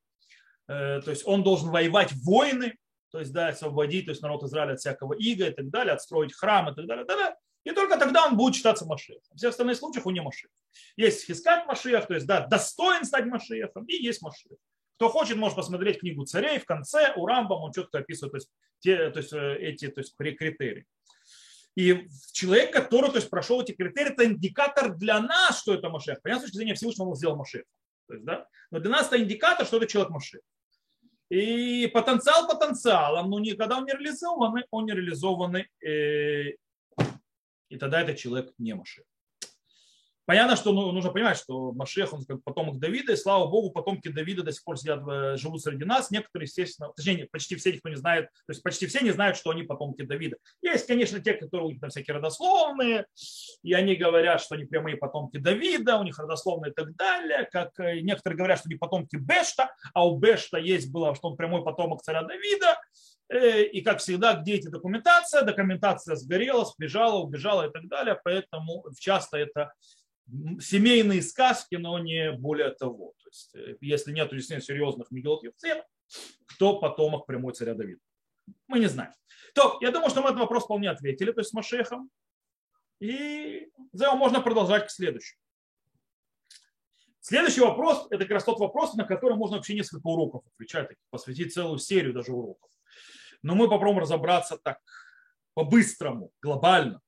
То 0.66 1.04
есть 1.06 1.24
он 1.24 1.44
должен 1.44 1.70
воевать 1.70 2.12
войны, 2.24 2.76
то 3.12 3.20
есть 3.20 3.32
да, 3.32 3.48
освободить 3.48 4.06
то 4.06 4.10
есть 4.10 4.20
народ 4.20 4.42
Израиля 4.42 4.72
от 4.72 4.80
всякого 4.80 5.12
ига 5.12 5.46
и 5.46 5.52
так 5.52 5.70
далее, 5.70 5.92
отстроить 5.94 6.34
храм 6.34 6.68
и 6.68 6.74
так 6.74 6.86
далее. 6.86 7.04
И, 7.04 7.06
так 7.06 7.16
далее. 7.16 7.36
И 7.66 7.72
только 7.72 7.98
тогда 7.98 8.26
он 8.26 8.36
будет 8.36 8.54
считаться 8.54 8.86
Машехом. 8.86 9.22
В 9.32 9.38
всех 9.38 9.50
остальных 9.50 9.76
случаях 9.76 10.06
он 10.06 10.14
не 10.14 10.22
Машех. 10.22 10.50
Есть 10.96 11.26
Хискат 11.26 11.66
Машех, 11.66 12.06
то 12.06 12.14
есть 12.14 12.24
да, 12.24 12.46
достоин 12.46 13.04
стать 13.04 13.26
Машехом, 13.26 13.84
и 13.86 13.96
есть 13.96 14.22
Машех. 14.22 14.56
Кто 14.94 15.08
хочет, 15.08 15.36
может 15.36 15.56
посмотреть 15.56 15.98
книгу 15.98 16.24
царей. 16.24 16.60
В 16.60 16.64
конце 16.64 17.12
у 17.16 17.26
Рамбам 17.26 17.60
он 17.60 17.72
четко 17.72 17.98
описывает 17.98 18.30
то 18.30 18.36
есть, 18.36 18.50
те, 18.78 19.10
то 19.10 19.18
есть, 19.18 19.32
э, 19.32 19.56
эти 19.58 19.88
то 19.88 20.00
есть, 20.00 20.14
критерии. 20.16 20.86
И 21.74 22.06
человек, 22.32 22.72
который 22.72 23.10
то 23.10 23.16
есть, 23.16 23.28
прошел 23.28 23.60
эти 23.60 23.72
критерии, 23.72 24.12
это 24.12 24.24
индикатор 24.24 24.94
для 24.94 25.18
нас, 25.20 25.60
что 25.60 25.74
это 25.74 25.88
Машех. 25.88 26.22
Понятно, 26.22 26.42
с 26.42 26.44
точки 26.44 26.58
зрения 26.58 26.74
Всевышнего 26.74 27.08
он 27.08 27.16
сделал 27.16 27.34
Машех. 27.34 27.64
То 28.06 28.14
есть, 28.14 28.24
да? 28.24 28.46
Но 28.70 28.78
для 28.78 28.92
нас 28.92 29.08
это 29.08 29.20
индикатор, 29.20 29.66
что 29.66 29.78
это 29.78 29.88
человек 29.88 30.10
Машех. 30.10 30.40
И 31.30 31.88
потенциал 31.88 32.46
потенциалом, 32.46 33.28
но 33.28 33.40
никогда 33.40 33.78
он 33.78 33.86
не 33.86 33.92
реализованный, 33.92 34.66
он 34.70 34.86
не 34.86 34.92
реализованный, 34.92 35.66
э, 35.84 36.54
и 37.68 37.76
тогда 37.76 38.00
этот 38.00 38.16
человек 38.16 38.52
не 38.58 38.74
Машех. 38.74 39.04
Понятно, 40.26 40.56
что 40.56 40.72
ну, 40.72 40.90
нужно 40.90 41.12
понимать, 41.12 41.38
что 41.38 41.70
Машех, 41.72 42.12
он 42.12 42.24
как 42.24 42.42
потомок 42.42 42.80
Давида, 42.80 43.12
и 43.12 43.16
слава 43.16 43.46
Богу, 43.46 43.70
потомки 43.70 44.08
Давида 44.08 44.42
до 44.42 44.50
сих 44.50 44.64
пор 44.64 44.76
сидят, 44.76 45.00
э, 45.08 45.36
живут 45.36 45.62
среди 45.62 45.84
нас. 45.84 46.10
Некоторые, 46.10 46.46
естественно, 46.46 46.92
точнее, 46.96 47.28
почти 47.30 47.54
все, 47.54 47.72
никто 47.72 47.88
не 47.88 47.94
знает, 47.94 48.24
то 48.24 48.50
есть 48.50 48.60
почти 48.64 48.88
все 48.88 49.04
не 49.04 49.12
знают, 49.12 49.36
что 49.36 49.50
они 49.50 49.62
потомки 49.62 50.02
Давида. 50.02 50.36
Есть, 50.62 50.88
конечно, 50.88 51.20
те, 51.20 51.34
которые 51.34 51.68
у 51.68 51.70
них 51.70 51.80
там 51.80 51.90
всякие 51.90 52.16
родословные, 52.16 53.06
и 53.62 53.72
они 53.72 53.94
говорят, 53.94 54.40
что 54.40 54.56
они 54.56 54.64
прямые 54.64 54.96
потомки 54.96 55.36
Давида, 55.36 55.98
у 55.98 56.02
них 56.02 56.18
родословные 56.18 56.72
и 56.72 56.74
так 56.74 56.96
далее, 56.96 57.48
как 57.52 57.78
э, 57.78 58.00
некоторые 58.00 58.36
говорят, 58.36 58.58
что 58.58 58.68
они 58.68 58.76
потомки 58.76 59.14
Бешта, 59.14 59.70
а 59.94 60.08
у 60.08 60.18
Бешта 60.18 60.58
есть 60.58 60.90
было, 60.90 61.14
что 61.14 61.28
он 61.28 61.36
прямой 61.36 61.62
потомок 61.62 62.02
царя 62.02 62.22
Давида, 62.22 62.76
и 63.28 63.80
как 63.82 63.98
всегда, 63.98 64.34
где 64.34 64.54
эти 64.54 64.68
документация? 64.68 65.42
Документация 65.42 66.14
сгорела, 66.16 66.64
сбежала, 66.64 67.18
убежала 67.18 67.68
и 67.68 67.72
так 67.72 67.88
далее. 67.88 68.20
Поэтому 68.22 68.84
часто 68.98 69.36
это 69.38 69.72
семейные 70.60 71.22
сказки, 71.22 71.76
но 71.76 71.98
не 71.98 72.32
более 72.32 72.70
того. 72.70 73.14
То 73.22 73.28
есть, 73.28 73.54
э, 73.54 73.76
если 73.80 74.12
нет 74.12 74.30
действительно 74.30 74.60
серьезных 74.60 75.10
Мегилот 75.10 75.42
кто 76.46 76.78
потомок 76.78 77.26
прямой 77.26 77.52
царя 77.52 77.74
Давида? 77.74 78.00
Мы 78.68 78.78
не 78.78 78.86
знаем. 78.86 79.12
То, 79.54 79.78
я 79.80 79.90
думаю, 79.90 80.10
что 80.10 80.22
мы 80.22 80.28
этот 80.28 80.40
вопрос 80.40 80.64
вполне 80.64 80.90
ответили, 80.90 81.32
то 81.32 81.40
есть 81.40 81.50
с 81.50 81.52
Машехом. 81.52 82.10
И 83.00 83.68
за 83.92 84.06
его 84.06 84.16
можно 84.16 84.40
продолжать 84.40 84.86
к 84.86 84.90
следующему. 84.90 85.40
Следующий 87.20 87.60
вопрос, 87.60 88.06
это 88.10 88.24
как 88.24 88.30
раз 88.30 88.44
тот 88.44 88.60
вопрос, 88.60 88.94
на 88.94 89.04
который 89.04 89.36
можно 89.36 89.56
вообще 89.56 89.74
несколько 89.74 90.06
уроков 90.06 90.44
отвечать, 90.54 90.90
посвятить 91.10 91.52
целую 91.52 91.78
серию 91.78 92.12
даже 92.14 92.32
уроков. 92.32 92.70
Но 93.46 93.54
мы 93.54 93.68
попробуем 93.68 94.00
разобраться 94.00 94.58
так, 94.58 94.80
по-быстрому, 95.54 96.32
глобально 96.42 97.00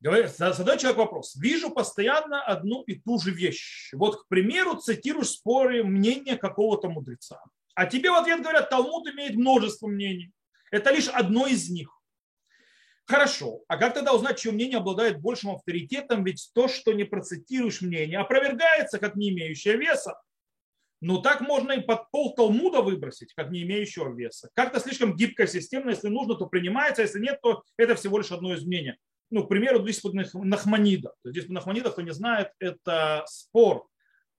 задает 0.00 0.80
человек 0.80 0.98
вопрос. 0.98 1.34
Вижу 1.36 1.70
постоянно 1.70 2.42
одну 2.42 2.82
и 2.82 2.94
ту 2.94 3.18
же 3.18 3.30
вещь. 3.30 3.90
Вот, 3.92 4.22
к 4.22 4.28
примеру, 4.28 4.76
цитируешь 4.76 5.28
споры 5.28 5.82
мнения 5.82 6.36
какого-то 6.36 6.88
мудреца. 6.88 7.42
А 7.74 7.86
тебе 7.86 8.10
в 8.10 8.14
ответ 8.14 8.42
говорят, 8.42 8.68
Талмуд 8.70 9.08
имеет 9.08 9.34
множество 9.34 9.88
мнений. 9.88 10.30
Это 10.70 10.90
лишь 10.90 11.08
одно 11.08 11.46
из 11.46 11.70
них. 11.70 11.90
Хорошо. 13.06 13.62
А 13.68 13.76
как 13.78 13.94
тогда 13.94 14.12
узнать, 14.12 14.38
чье 14.38 14.52
мнение 14.52 14.78
обладает 14.78 15.20
большим 15.20 15.52
авторитетом? 15.52 16.24
Ведь 16.24 16.50
то, 16.54 16.68
что 16.68 16.92
не 16.92 17.04
процитируешь 17.04 17.80
мнение, 17.80 18.18
опровергается 18.18 18.98
как 18.98 19.16
не 19.16 19.30
имеющее 19.30 19.76
веса. 19.76 20.20
Ну 21.06 21.20
так 21.20 21.42
можно 21.42 21.72
и 21.72 21.82
под 21.82 22.10
пол 22.10 22.34
Талмуда 22.34 22.80
выбросить, 22.80 23.34
как 23.34 23.50
не 23.50 23.62
имеющего 23.62 24.14
веса. 24.14 24.48
Как-то 24.54 24.80
слишком 24.80 25.14
гибкая 25.14 25.46
система, 25.46 25.90
если 25.90 26.08
нужно, 26.08 26.34
то 26.34 26.46
принимается, 26.46 27.02
а 27.02 27.04
если 27.04 27.20
нет, 27.20 27.40
то 27.42 27.62
это 27.76 27.94
всего 27.94 28.16
лишь 28.16 28.32
одно 28.32 28.54
из 28.54 28.64
мнений. 28.64 28.94
Ну, 29.30 29.44
к 29.44 29.50
примеру, 29.50 29.82
здесь 29.82 30.02
Нахманида. 30.32 31.12
Здесь 31.22 31.50
Нахманида, 31.50 31.90
кто 31.90 32.00
не 32.00 32.14
знает, 32.14 32.52
это 32.58 33.22
спор 33.26 33.86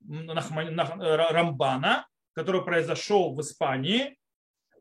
Рамбана, 0.07 2.07
который 2.33 2.63
произошел 2.63 3.35
в 3.35 3.41
Испании 3.41 4.17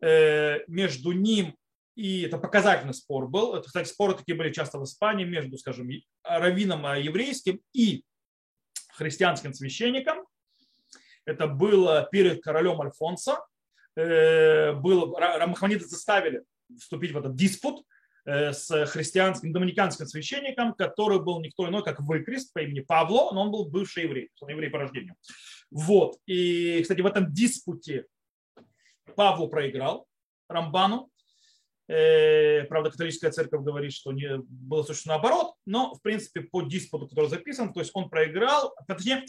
э, 0.00 0.60
между 0.66 1.12
ним 1.12 1.54
и 1.96 2.22
это 2.22 2.38
показательный 2.38 2.94
спор 2.94 3.28
был. 3.28 3.54
Это, 3.54 3.66
кстати, 3.66 3.88
споры 3.88 4.14
такие 4.14 4.36
были 4.36 4.50
часто 4.50 4.78
в 4.78 4.84
Испании 4.84 5.26
между, 5.26 5.58
скажем, 5.58 5.90
раввином 6.24 6.82
еврейским 6.96 7.60
и 7.74 8.04
христианским 8.94 9.52
священником. 9.52 10.23
Это 11.26 11.46
было 11.46 12.08
перед 12.10 12.42
королем 12.42 12.80
Альфонсо. 12.80 13.44
Э, 13.96 14.72
было, 14.72 15.18
Рамахманиды 15.18 15.84
заставили 15.84 16.42
вступить 16.78 17.12
в 17.12 17.18
этот 17.18 17.34
диспут 17.34 17.84
э, 18.24 18.52
с 18.52 18.86
христианским, 18.86 19.52
доминиканским 19.52 20.06
священником, 20.06 20.74
который 20.74 21.20
был 21.20 21.40
никто 21.40 21.68
иной, 21.68 21.84
как 21.84 22.00
выкрест 22.00 22.52
по 22.52 22.60
имени 22.60 22.80
Павло, 22.80 23.32
но 23.32 23.42
он 23.42 23.50
был 23.50 23.66
бывший 23.66 24.04
еврей, 24.04 24.30
он 24.40 24.50
еврей 24.50 24.70
по 24.70 24.78
рождению. 24.78 25.14
Вот. 25.70 26.18
И, 26.26 26.80
кстати, 26.82 27.00
в 27.00 27.06
этом 27.06 27.32
диспуте 27.32 28.06
Павлу 29.14 29.48
проиграл 29.48 30.06
Рамбану, 30.48 31.10
Э, 31.86 32.64
правда, 32.64 32.90
католическая 32.90 33.30
церковь 33.30 33.62
говорит, 33.62 33.92
что 33.92 34.12
не, 34.12 34.38
было 34.38 34.82
существенно 34.82 35.16
наоборот, 35.16 35.54
но, 35.66 35.94
в 35.94 36.00
принципе, 36.00 36.40
по 36.40 36.62
диспуту, 36.62 37.08
который 37.08 37.28
записан, 37.28 37.72
то 37.72 37.80
есть 37.80 37.90
он 37.94 38.08
проиграл, 38.08 38.74
точнее, 38.86 39.24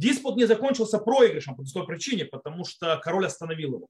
диспут 0.00 0.36
не 0.36 0.46
закончился 0.46 0.98
проигрышем 0.98 1.54
по 1.56 1.64
той 1.64 1.86
причине, 1.86 2.24
потому 2.24 2.64
что 2.64 2.98
король 3.02 3.26
остановил 3.26 3.74
его. 3.74 3.86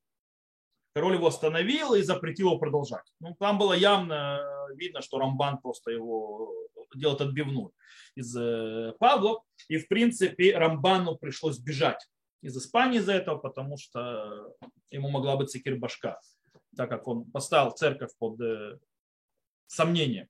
Король 0.95 1.15
его 1.15 1.29
остановил 1.29 1.95
и 1.95 2.03
запретил 2.03 2.49
его 2.49 2.59
продолжать. 2.59 3.05
Ну, 3.21 3.37
там 3.39 3.59
было 3.59 3.75
явно 3.75 4.41
видно, 4.75 5.03
что 5.03 5.19
Рамбан 5.19 5.59
просто 5.59 5.93
его 5.93 6.53
делает 6.95 7.21
отбивную 7.21 7.73
из 8.17 8.37
э, 8.37 8.93
Павла. 8.99 9.43
И, 9.69 9.79
в 9.79 9.87
принципе, 9.87 10.57
Рамбану 10.57 11.17
пришлось 11.17 11.59
бежать 11.59 12.05
из 12.43 12.57
Испании 12.57 12.99
из-за 12.99 13.13
этого, 13.13 13.39
потому 13.39 13.77
что 13.79 14.53
ему 14.91 15.11
могла 15.11 15.37
быть 15.37 15.51
секир 15.51 15.77
башка 15.77 16.19
так 16.77 16.89
как 16.89 17.07
он 17.09 17.25
поставил 17.31 17.71
церковь 17.73 18.11
под 18.19 18.41
э, 18.41 18.79
сомнение. 19.67 20.29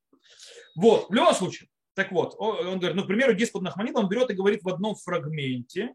Вот, 0.74 1.08
в 1.08 1.14
любом 1.14 1.34
случае. 1.34 1.68
Так 2.00 2.12
вот, 2.12 2.34
он 2.38 2.78
говорит, 2.78 2.96
ну, 2.96 3.04
к 3.04 3.08
примеру, 3.08 3.34
диспут 3.34 3.60
Нахманит, 3.60 3.94
он 3.94 4.08
берет 4.08 4.30
и 4.30 4.34
говорит 4.34 4.62
в 4.62 4.68
одном 4.70 4.94
фрагменте, 4.94 5.94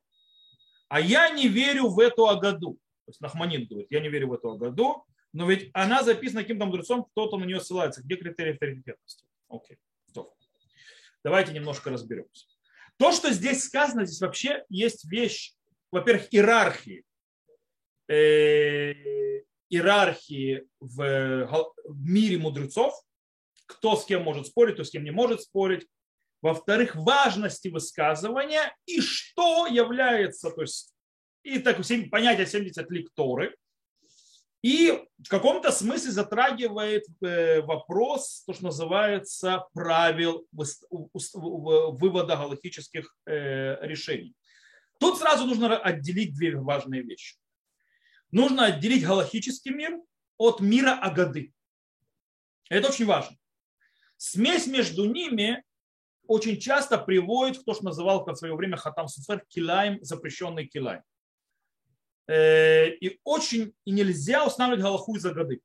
а 0.88 1.00
я 1.00 1.32
не 1.32 1.48
верю 1.48 1.88
в 1.88 1.98
эту 1.98 2.28
Агаду. 2.28 2.74
То 3.06 3.10
есть 3.10 3.22
Нахманит 3.22 3.68
говорит, 3.68 3.88
я 3.90 4.02
не 4.02 4.10
верю 4.10 4.28
в 4.28 4.34
эту 4.34 4.52
Агаду, 4.52 5.04
но 5.34 5.50
ведь 5.50 5.72
она 5.74 6.04
записана 6.04 6.44
каким-то 6.44 6.68
мудрецом, 6.68 7.06
кто-то 7.06 7.38
на 7.38 7.46
нее 7.46 7.60
ссылается. 7.60 8.04
Где 8.04 8.18
критерий 8.18 8.52
авторитетности? 8.52 9.26
Окей, 9.50 9.80
стоп. 10.08 10.36
Давайте 11.24 11.54
немножко 11.54 11.90
разберемся. 11.90 12.46
То, 12.98 13.12
что 13.12 13.32
здесь 13.32 13.64
сказано, 13.64 14.06
здесь 14.06 14.22
вообще 14.22 14.64
есть 14.70 15.06
вещь, 15.06 15.56
во-первых, 15.92 16.32
иерархии. 16.32 17.04
Э, 18.08 18.94
иерархии 19.70 20.68
в, 20.80 21.48
в 21.84 22.08
мире 22.08 22.38
мудрецов, 22.38 22.94
кто 23.66 23.96
с 23.96 24.06
кем 24.06 24.22
может 24.22 24.46
спорить, 24.46 24.76
кто 24.76 24.84
с 24.84 24.92
кем 24.92 25.04
не 25.04 25.10
может 25.10 25.42
спорить. 25.42 25.88
Во-вторых, 26.46 26.96
важности 26.96 27.70
высказывания 27.70 28.76
и 28.86 29.02
что 29.02 29.66
является, 29.66 30.52
то 30.52 30.62
есть, 30.62 30.94
и 31.42 31.58
так 31.58 31.78
понятие 32.12 32.46
70 32.46 32.92
лекторы. 32.92 33.56
И 34.62 34.92
в 35.18 35.28
каком-то 35.28 35.72
смысле 35.72 36.12
затрагивает 36.12 37.06
э, 37.24 37.62
вопрос, 37.62 38.44
то, 38.46 38.54
что 38.54 38.66
называется 38.66 39.66
правил 39.74 40.48
вывода 41.34 42.36
галактических 42.36 43.16
э, 43.26 43.88
решений. 43.88 44.36
Тут 45.00 45.18
сразу 45.18 45.46
нужно 45.46 45.76
отделить 45.78 46.36
две 46.36 46.56
важные 46.56 47.02
вещи 47.02 47.38
нужно 48.32 48.66
отделить 48.66 49.04
галахический 49.04 49.72
мир 49.72 49.98
от 50.38 50.60
мира 50.60 51.00
Агады. 51.02 51.54
Это 52.70 52.90
очень 52.90 53.06
важно. 53.06 53.36
Смесь 54.18 54.68
между 54.68 55.06
ними 55.06 55.64
очень 56.28 56.60
часто 56.60 56.98
приводит 56.98 57.60
к 57.60 57.66
тому, 57.66 57.76
что 57.76 57.86
называл 57.86 58.26
в 58.26 58.36
свое 58.36 58.56
время 58.56 58.78
Хатам 58.78 59.08
Суфер 59.08 59.44
килаем, 59.48 60.00
запрещенный 60.02 60.68
килаем. 60.68 61.04
Э, 62.28 62.90
и 62.90 63.20
очень 63.24 63.74
и 63.86 63.92
нельзя 63.92 64.46
устанавливать 64.46 64.84
галаху 64.84 65.16
из 65.16 65.26
Агады. 65.26 65.62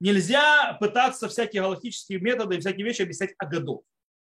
Нельзя 0.00 0.76
пытаться 0.80 1.28
всякие 1.28 1.62
галактические 1.62 2.20
методы 2.20 2.56
и 2.56 2.60
всякие 2.60 2.84
вещи 2.84 3.02
объяснять 3.02 3.34
Агаду. 3.38 3.84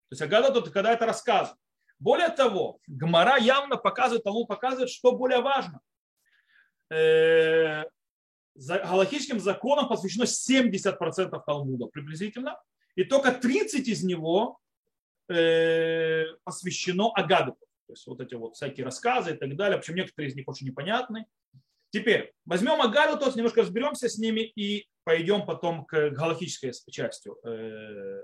То 0.09 0.13
есть 0.13 0.23
Агада 0.23 0.59
это 0.59 0.71
когда 0.71 0.93
это 0.93 1.07
рассказывает. 1.07 1.59
Более 1.99 2.29
того, 2.29 2.79
Гмара 2.87 3.39
явно 3.39 3.77
показывает, 3.77 4.25
тому 4.25 4.47
показывает, 4.47 4.91
что 4.91 5.13
более 5.13 5.41
важно– 5.41 5.81
э, 6.91 7.85
галактическим 8.55 9.41
законам 9.41 9.89
посвящено 9.89 10.25
70% 10.25 11.43
Талмуда 11.45 11.87
приблизительно, 11.87 12.61
и 12.97 13.05
только 13.05 13.33
30 13.33 13.87
из 13.87 14.03
него 14.03 14.59
э, 15.29 16.25
посвящено 16.43 17.13
Агаду. 17.15 17.53
То 17.87 17.93
есть 17.93 18.07
вот 18.07 18.21
эти 18.21 18.35
вот 18.35 18.57
всякие 18.57 18.85
рассказы 18.85 19.35
и 19.35 19.37
так 19.37 19.55
далее, 19.57 19.79
причем 19.79 19.95
некоторые 19.95 20.31
из 20.31 20.35
них 20.35 20.49
очень 20.49 20.67
непонятны. 20.67 21.27
Теперь 21.91 22.33
возьмем 22.45 22.83
Агаду, 22.83 23.19
то 23.19 23.27
есть 23.27 23.37
немножко 23.37 23.63
разберемся 23.63 24.09
с 24.09 24.19
ними 24.19 24.41
и 24.41 24.89
пойдем 25.05 25.47
потом 25.47 25.85
к 25.85 26.11
галактической 26.11 26.73
части. 26.91 27.31
Э, 27.45 28.23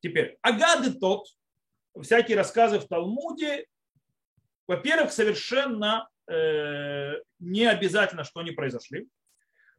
теперь, 0.00 0.38
Агады 0.42 0.92
тот, 0.94 1.26
всякие 2.00 2.36
рассказы 2.36 2.78
в 2.78 2.86
Талмуде, 2.86 3.66
во-первых, 4.68 5.10
совершенно 5.12 6.08
Э, 6.28 7.14
не 7.38 7.66
обязательно, 7.66 8.24
что 8.24 8.40
они 8.40 8.50
произошли. 8.50 9.08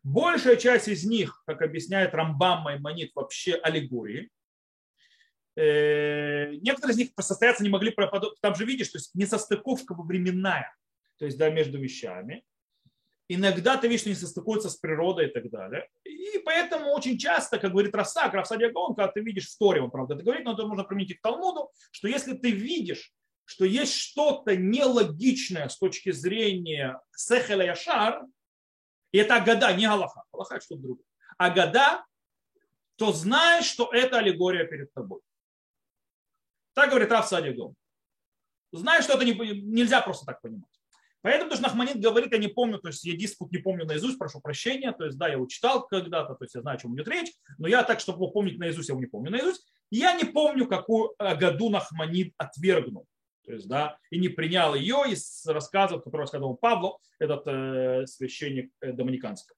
Большая 0.07 0.55
часть 0.55 0.87
из 0.87 1.03
них, 1.03 1.43
как 1.45 1.61
объясняет 1.61 2.13
Рамбам 2.13 2.61
Маймонит, 2.61 3.11
вообще 3.13 3.55
аллегории. 3.55 4.29
Э, 5.57 6.53
некоторые 6.61 6.93
из 6.93 6.97
них 6.97 7.09
состояться 7.19 7.61
не 7.61 7.67
могли, 7.67 7.93
там 8.41 8.55
же 8.55 8.63
видишь, 8.63 8.87
то 8.87 8.99
есть 8.99 9.13
несостыковка 9.15 9.93
временная, 9.93 10.73
то 11.17 11.25
есть 11.25 11.37
да, 11.37 11.49
между 11.49 11.77
вещами. 11.77 12.45
Иногда 13.27 13.75
ты 13.75 13.89
видишь, 13.89 14.01
что 14.01 14.09
не 14.09 14.15
состыкуются 14.15 14.69
с 14.69 14.77
природой 14.77 15.27
и 15.27 15.29
так 15.29 15.49
далее. 15.49 15.89
И 16.05 16.39
поэтому 16.45 16.93
очень 16.93 17.17
часто, 17.17 17.59
как 17.59 17.71
говорит 17.71 17.93
Расак, 17.93 18.33
Рафсадия 18.33 18.71
Гаон, 18.71 18.95
когда 18.95 19.11
ты 19.11 19.19
видишь 19.19 19.53
Торе, 19.55 19.81
он 19.81 19.91
правда 19.91 20.13
это 20.13 20.23
говорит, 20.23 20.45
но 20.45 20.53
это 20.53 20.65
можно 20.65 20.85
применить 20.85 21.17
к 21.17 21.21
Талмуду, 21.21 21.69
что 21.91 22.07
если 22.07 22.33
ты 22.33 22.51
видишь 22.51 23.13
что 23.49 23.63
есть 23.63 23.93
что-то 23.93 24.57
нелогичное 24.57 25.69
с 25.69 25.77
точки 25.77 26.11
зрения 26.11 26.99
Сехеля 27.15 27.67
Яшар, 27.67 28.25
и 29.11 29.17
это 29.17 29.35
Агада, 29.35 29.73
не 29.73 29.85
Аллаха, 29.85 30.23
Аллаха 30.31 30.59
что-то 30.59 30.81
другое. 30.81 31.05
Агада, 31.37 32.05
то 32.97 33.11
знаешь, 33.11 33.65
что 33.65 33.89
это 33.93 34.17
аллегория 34.17 34.65
перед 34.65 34.93
тобой. 34.93 35.21
Так 36.73 36.89
говорит 36.89 37.11
Раф 37.11 37.27
Садигом. 37.27 37.75
Знаешь, 38.71 39.05
что 39.05 39.13
это 39.13 39.25
не, 39.25 39.33
нельзя 39.33 40.01
просто 40.01 40.25
так 40.25 40.41
понимать. 40.41 40.69
Поэтому, 41.21 41.49
потому 41.49 41.67
Нахманит 41.67 41.99
говорит, 41.99 42.31
я 42.31 42.37
не 42.37 42.47
помню, 42.47 42.79
то 42.79 42.89
есть 42.89 43.03
я 43.03 43.15
диспут 43.15 43.51
не 43.51 43.57
помню 43.57 43.85
наизусть, 43.85 44.19
прошу 44.19 44.39
прощения, 44.39 44.91
то 44.91 45.05
есть 45.05 45.17
да, 45.17 45.27
я 45.27 45.33
его 45.33 45.47
читал 45.47 45.85
когда-то, 45.85 46.35
то 46.35 46.43
есть 46.43 46.55
я 46.55 46.61
знаю, 46.61 46.77
о 46.77 46.79
чем 46.79 46.95
идет 46.95 47.07
речь, 47.07 47.33
но 47.57 47.67
я 47.67 47.83
так, 47.83 47.99
чтобы 47.99 48.31
помнить 48.31 48.59
наизусть, 48.59 48.89
я 48.89 48.93
его 48.93 49.01
не 49.01 49.07
помню 49.07 49.31
наизусть. 49.31 49.67
Я 49.89 50.13
не 50.13 50.25
помню, 50.25 50.67
какую 50.67 51.15
году 51.17 51.69
Нахманит 51.69 52.33
отвергнул. 52.37 53.05
То 53.47 53.53
есть, 53.53 53.69
да, 53.69 53.97
и 54.11 54.19
не 54.19 54.27
принял 54.27 54.75
ее 54.75 55.05
из 55.07 55.45
рассказов, 55.45 56.03
которые 56.03 56.23
рассказывал 56.23 56.57
Павло, 56.57 56.99
этот 57.17 57.47
э, 57.47 58.05
священник 58.05 58.73
э, 58.81 58.91
доминиканский. 58.91 59.55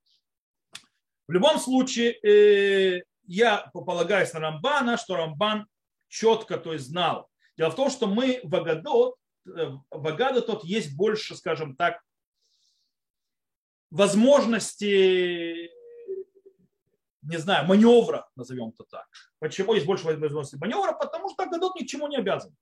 В 1.28 1.32
любом 1.32 1.58
случае, 1.58 2.12
э, 2.22 3.02
я 3.24 3.72
полагаюсь 3.74 4.32
на 4.34 4.42
Рамбана, 4.42 4.96
что 4.96 5.16
Рамбан 5.16 5.66
четко 6.08 6.60
то 6.60 6.74
есть, 6.74 6.86
знал. 6.86 7.32
Дело 7.58 7.72
в 7.72 7.76
том, 7.76 7.90
что 7.90 8.06
мы 8.06 8.42
в 8.44 8.56
Агадот, 8.56 9.16
э, 9.48 9.72
в 9.90 10.08
Агадот 10.08 10.46
тот 10.46 10.64
есть 10.64 10.96
больше, 10.96 11.36
скажем 11.36 11.76
так, 11.76 12.00
возможности, 13.90 15.68
не 17.24 17.38
знаю, 17.38 17.66
маневра, 17.66 18.30
назовем 18.36 18.70
это 18.70 18.84
так. 18.84 19.08
Почему 19.40 19.74
есть 19.74 19.88
больше 19.88 20.06
возможности 20.06 20.58
маневра? 20.58 20.94
Потому 20.94 21.28
что 21.30 21.42
Агадот 21.42 21.74
ни 21.74 21.86
к 21.86 21.88
чему 21.88 22.08
не 22.08 22.18
обязан. 22.18 22.56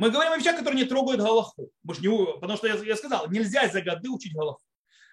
Мы 0.00 0.10
говорим 0.10 0.32
о 0.32 0.38
вещах, 0.38 0.56
которые 0.56 0.82
не 0.82 0.88
трогают 0.88 1.20
Галаху. 1.20 1.70
Потому 1.86 2.56
что 2.56 2.66
я, 2.66 2.96
сказал, 2.96 3.28
нельзя 3.28 3.68
за 3.68 3.82
годы 3.82 4.08
учить 4.08 4.32
Галаху. 4.34 4.62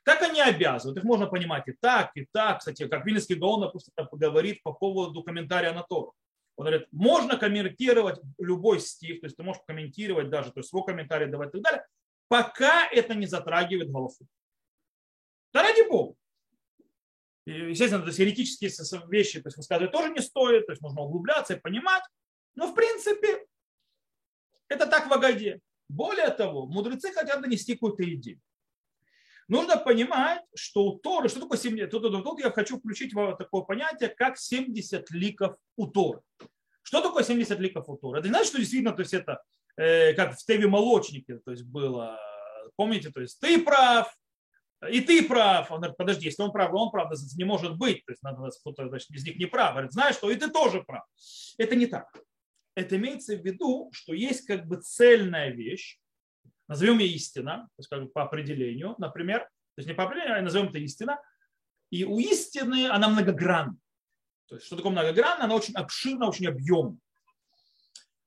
Так 0.06 0.22
они 0.22 0.39
обязывают. 0.39 0.98
Их 0.98 1.03
можно 1.03 1.27
понимать 1.27 1.67
и 1.67 1.74
так, 1.74 2.12
и 2.15 2.25
так. 2.32 2.60
Кстати, 2.60 2.88
как 2.88 3.06
Вильнинский 3.06 3.36
Гаон, 3.36 3.60
допустим, 3.60 3.94
говорит 4.13 4.63
по 4.63 4.72
поводу 4.72 5.24
комментария 5.24 5.74
на 5.74 5.84
Тору. 5.84 6.13
Он 6.56 6.67
говорит, 6.67 6.88
можно 6.94 7.36
комментировать 7.36 8.22
любой 8.39 8.79
стих, 8.79 9.20
то 9.20 9.25
есть 9.25 9.36
ты 9.36 9.44
можешь 9.44 9.62
комментировать 9.67 10.29
даже, 10.29 10.53
то 10.53 10.62
есть 10.62 10.70
свой 10.70 10.86
комментарий 10.86 11.27
давать 11.27 11.50
и 11.50 11.51
так 11.51 11.62
далее, 11.63 11.86
пока 12.29 12.88
это 12.88 13.13
не 13.13 13.25
затрагивает 13.25 13.91
Галаху. 13.91 14.25
Да 15.51 15.63
ради 15.63 15.86
Бога. 15.89 16.15
Естественно, 17.46 18.03
то 18.03 18.08
есть 18.08 18.20
еретические 18.20 18.72
вещи 19.10 19.41
то 19.41 19.50
есть, 19.50 19.58
высказывать 19.58 19.91
тоже 19.91 20.13
не 20.13 20.22
стоит, 20.22 20.65
то 20.65 20.72
есть 20.72 20.82
нужно 20.82 21.01
углубляться 21.01 21.56
и 21.56 21.60
понимать. 21.60 22.03
Но 22.56 22.67
в 22.67 22.74
принципе 22.74 23.46
это 24.70 24.88
так 24.88 25.08
в 25.08 25.14
Агаде. 25.14 25.62
Более 25.90 26.30
того, 26.30 26.68
мудрецы 26.68 27.14
хотят 27.14 27.42
донести 27.42 27.74
какую-то 27.74 28.04
идею. 28.16 28.42
Нужно 29.48 29.78
понимать, 29.78 30.42
что 30.54 30.86
у 30.86 31.00
Торы, 31.00 31.30
что 31.30 31.40
такое 31.40 31.58
70, 31.58 31.90
тут, 31.90 32.02
тут, 32.02 32.24
тут 32.24 32.40
я 32.40 32.52
хочу 32.52 32.78
включить 32.80 33.14
такое 33.14 33.62
понятие, 33.62 34.10
как 34.10 34.38
70 34.38 35.10
ликов 35.12 35.56
у 35.78 35.88
Торы. 35.88 36.22
Что 36.82 37.02
такое 37.02 37.24
70 37.24 37.58
ликов 37.60 37.88
у 37.88 37.96
Торы? 37.96 38.20
Это 38.20 38.28
не 38.28 38.34
значит, 38.34 38.50
что 38.50 38.60
действительно, 38.60 38.92
то 38.92 39.02
есть 39.02 39.14
это 39.14 39.42
э, 39.78 40.14
как 40.14 40.38
в 40.38 40.46
Теве 40.46 40.68
Молочнике, 40.68 41.40
то 41.46 41.52
есть 41.52 41.64
было, 41.64 42.20
помните, 42.76 43.10
то 43.10 43.22
есть 43.22 43.40
ты 43.40 43.62
прав, 43.62 44.14
и 44.90 45.02
ты 45.02 45.28
прав. 45.28 45.72
Он 45.72 45.78
говорит, 45.78 45.98
подожди, 45.98 46.26
если 46.26 46.44
он 46.44 46.52
прав, 46.52 46.74
он 46.74 46.92
прав, 46.92 47.12
не 47.36 47.44
может 47.46 47.78
быть. 47.78 48.06
То 48.06 48.12
есть 48.12 48.22
надо 48.22 48.50
кто-то 48.60 48.88
значит, 48.88 49.10
из 49.10 49.26
них 49.26 49.38
не 49.38 49.46
прав. 49.46 49.72
Говорит, 49.72 49.92
знаешь 49.92 50.16
что, 50.16 50.30
и 50.30 50.36
ты 50.36 50.50
тоже 50.50 50.84
прав. 50.84 51.04
Это 51.58 51.76
не 51.76 51.88
так. 51.88 52.06
Это 52.77 52.96
имеется 52.98 53.36
в 53.36 53.43
виду, 53.43 53.89
что 53.91 54.13
есть 54.13 54.46
как 54.46 54.67
бы 54.67 54.79
цельная 54.79 55.50
вещь, 55.50 55.98
назовем 56.67 57.00
ее 57.00 57.15
истина, 57.15 57.67
то 57.75 57.79
есть 57.79 57.89
как 57.89 58.03
бы 58.03 58.10
по 58.10 58.22
определению, 58.22 58.93
например, 59.00 59.39
то 59.39 59.79
есть 59.79 59.88
не 59.88 59.96
по 59.96 60.03
определению, 60.03 60.38
а 60.38 60.41
назовем 60.43 60.67
это 60.67 60.77
истина, 60.77 61.19
и 61.89 62.03
у 62.03 62.19
истины 62.19 62.88
она 62.88 63.10
многогранна. 63.10 63.75
То 64.48 64.55
есть 64.57 64.67
что 64.67 64.75
такое 64.75 64.91
многогранна? 64.91 65.46
Она 65.46 65.55
очень 65.55 65.74
обширна, 65.74 66.27
очень 66.27 66.46
объемна. 66.46 67.00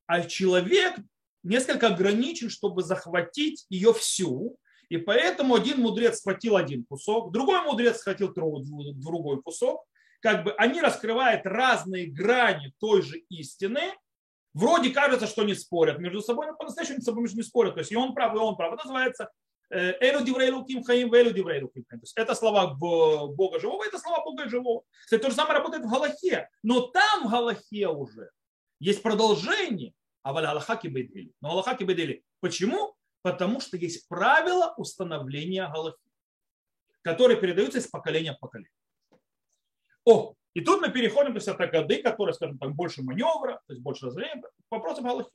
А 0.07 0.25
человек 0.25 0.97
несколько 1.45 1.87
ограничен, 1.87 2.50
чтобы 2.50 2.83
захватить 2.83 3.66
ее 3.69 3.95
всю, 3.95 4.59
и 4.88 4.97
поэтому 4.97 5.54
один 5.54 5.80
мудрец 5.80 6.19
схватил 6.19 6.57
один 6.57 6.85
кусок, 6.87 7.30
другой 7.30 7.62
мудрец 7.62 7.99
схватил 7.99 8.35
другой 8.35 9.40
кусок. 9.42 9.85
Как 10.19 10.42
бы 10.42 10.52
они 10.54 10.80
раскрывают 10.80 11.47
разные 11.47 12.07
грани 12.07 12.75
той 12.80 13.02
же 13.02 13.19
истины. 13.28 13.95
Вроде 14.52 14.90
кажется, 14.90 15.26
что 15.26 15.45
не 15.45 15.54
спорят 15.54 15.99
между 15.99 16.21
собой, 16.21 16.47
но 16.47 16.54
по-настоящему 16.54 16.97
между 16.97 17.11
собой 17.11 17.28
не 17.33 17.42
спорят. 17.42 17.75
То 17.75 17.80
есть 17.80 17.92
и 17.92 17.97
он 17.97 18.14
прав, 18.14 18.35
и 18.35 18.38
он 18.38 18.57
прав. 18.57 18.75
Это 18.75 18.85
называется 18.85 19.30
э, 19.71 19.95
Элю 20.00 20.25
диврейлу 20.25 20.64
ким 20.64 20.83
хаим, 20.83 21.12
велю 21.12 21.30
диврейлу 21.30 21.69
ким 21.69 21.85
хаим. 21.88 22.00
То 22.00 22.04
есть 22.04 22.16
это 22.16 22.35
слова 22.35 22.75
Бога 22.75 23.61
живого, 23.61 23.85
это 23.85 23.99
слова 23.99 24.25
Бога 24.25 24.49
живого. 24.49 24.83
Кстати, 25.04 25.23
то 25.23 25.30
же 25.30 25.37
самое 25.37 25.59
работает 25.59 25.85
в 25.85 25.90
Галахе. 25.90 26.49
Но 26.62 26.80
там 26.88 27.28
в 27.28 27.30
Галахе 27.30 27.88
уже 27.88 28.30
есть 28.80 29.02
продолжение. 29.02 29.95
А 30.23 30.33
в 30.33 30.37
Аллаха 30.37 30.76
кибедели. 30.76 31.33
Но 31.40 31.50
Аллаха 31.50 31.75
кибедели. 31.76 32.25
Почему? 32.40 32.95
Потому 33.23 33.61
что 33.61 33.76
есть 33.76 34.07
правила 34.09 34.75
установления 34.76 35.66
Галахи, 35.66 35.97
которые 37.02 37.40
передаются 37.40 37.78
из 37.78 37.87
поколения 37.87 38.35
в 38.35 38.38
поколение. 38.38 38.73
О, 40.04 40.35
и 40.54 40.61
тут 40.62 40.80
мы 40.80 40.90
переходим, 40.90 41.33
то 41.33 41.37
есть 41.37 41.49
от 41.49 41.59
годы, 41.71 42.02
которые, 42.02 42.35
скажем 42.35 42.59
так, 42.59 42.75
больше 42.75 43.02
маневра, 43.02 43.61
то 43.66 43.73
есть 43.73 43.83
больше 43.83 44.07
разделения, 44.07 44.42
к 44.42 44.71
вопросам 44.71 45.04
Галахи. 45.04 45.30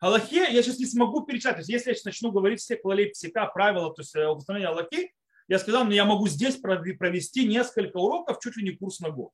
Галахе 0.00 0.50
я 0.50 0.62
сейчас 0.62 0.78
не 0.78 0.86
смогу 0.86 1.26
перечислять. 1.26 1.56
То 1.56 1.60
есть 1.60 1.70
если 1.70 1.90
я 1.90 1.94
сейчас 1.94 2.06
начну 2.06 2.32
говорить 2.32 2.60
все 2.60 2.76
клалей 2.76 3.10
псика, 3.10 3.46
правила, 3.46 3.94
то 3.94 4.00
есть 4.00 4.16
э, 4.16 4.26
установления 4.26 4.72
Галахи, 4.72 5.12
я 5.48 5.58
сказал, 5.58 5.84
но 5.84 5.92
я 5.92 6.04
могу 6.04 6.26
здесь 6.28 6.56
провести 6.56 7.46
несколько 7.46 7.98
уроков, 7.98 8.38
чуть 8.40 8.56
ли 8.56 8.62
не 8.62 8.76
курс 8.76 9.00
на 9.00 9.10
год. 9.10 9.30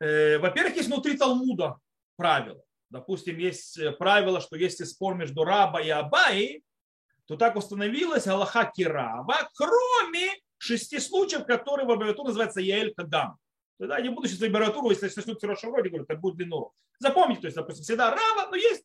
Э, 0.00 0.38
во-первых, 0.38 0.76
есть 0.76 0.88
внутри 0.88 1.16
Талмуда 1.16 1.78
правила. 2.16 2.62
Допустим, 2.90 3.38
есть 3.38 3.78
э, 3.78 3.92
правило, 3.92 4.40
что 4.40 4.56
если 4.56 4.84
спор 4.84 5.14
между 5.14 5.44
раба 5.44 5.80
и 5.80 5.88
абай, 5.88 6.62
то 7.26 7.36
так 7.36 7.56
установилось 7.56 8.26
Аллаха 8.26 8.70
Кираба, 8.74 9.48
кроме 9.54 10.28
шести 10.58 10.98
случаев, 10.98 11.46
которые 11.46 11.86
в 11.86 11.90
аббревиатуре 11.90 12.28
называются 12.28 12.60
Яэль 12.60 12.92
Кадам. 12.92 13.38
Тогда 13.80 13.96
я 13.96 14.02
не 14.02 14.10
буду 14.10 14.28
сейчас 14.28 14.42
аббревиатуру, 14.42 14.90
если 14.90 15.10
начнут 15.16 15.38
в 15.38 15.40
хорошем 15.40 15.74
роде, 15.74 15.88
говорю, 15.88 16.04
это 16.06 16.14
будет 16.14 16.36
длину. 16.36 16.70
Запомните, 16.98 17.40
то 17.40 17.46
есть, 17.46 17.56
допустим, 17.56 17.82
всегда 17.82 18.10
Рава, 18.10 18.50
но 18.50 18.56
есть 18.56 18.84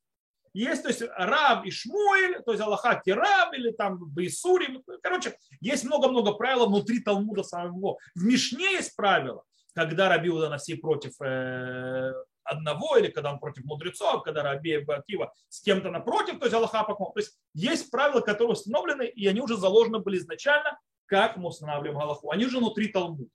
есть, 0.53 0.83
то 0.83 0.87
есть 0.87 1.01
Раб 1.17 1.65
и 1.65 1.69
Шмуэль, 1.69 2.41
то 2.43 2.53
есть 2.53 2.63
Аллаха 2.63 3.01
Кираб 3.03 3.53
или 3.53 3.71
там 3.71 3.99
Бейсури. 4.05 4.81
Короче, 5.03 5.35
есть 5.59 5.83
много-много 5.83 6.31
правил 6.31 6.67
внутри 6.67 7.01
Талмуда 7.01 7.43
самого. 7.43 7.97
В 8.15 8.23
Мишне 8.23 8.71
есть 8.71 8.95
правила, 8.95 9.43
когда 9.73 10.07
Раби 10.07 10.29
Уданоси 10.29 10.75
против 10.75 11.19
э, 11.21 12.13
одного, 12.45 12.95
или 12.95 13.09
когда 13.09 13.33
он 13.33 13.39
против 13.39 13.65
мудрецов, 13.65 14.23
когда 14.23 14.43
Раби 14.43 14.75
Акива 14.75 15.33
с 15.49 15.61
кем-то 15.61 15.91
напротив, 15.91 16.39
то 16.39 16.45
есть 16.45 16.55
Аллаха 16.55 16.85
То 16.85 17.11
есть 17.17 17.37
есть 17.53 17.91
правила, 17.91 18.21
которые 18.21 18.53
установлены, 18.53 19.03
и 19.07 19.27
они 19.27 19.41
уже 19.41 19.57
заложены 19.57 19.99
были 19.99 20.19
изначально, 20.19 20.79
как 21.05 21.35
мы 21.35 21.49
устанавливаем 21.49 21.99
Аллаху. 21.99 22.31
Они 22.31 22.45
уже 22.45 22.59
внутри 22.59 22.87
Талмуда. 22.87 23.29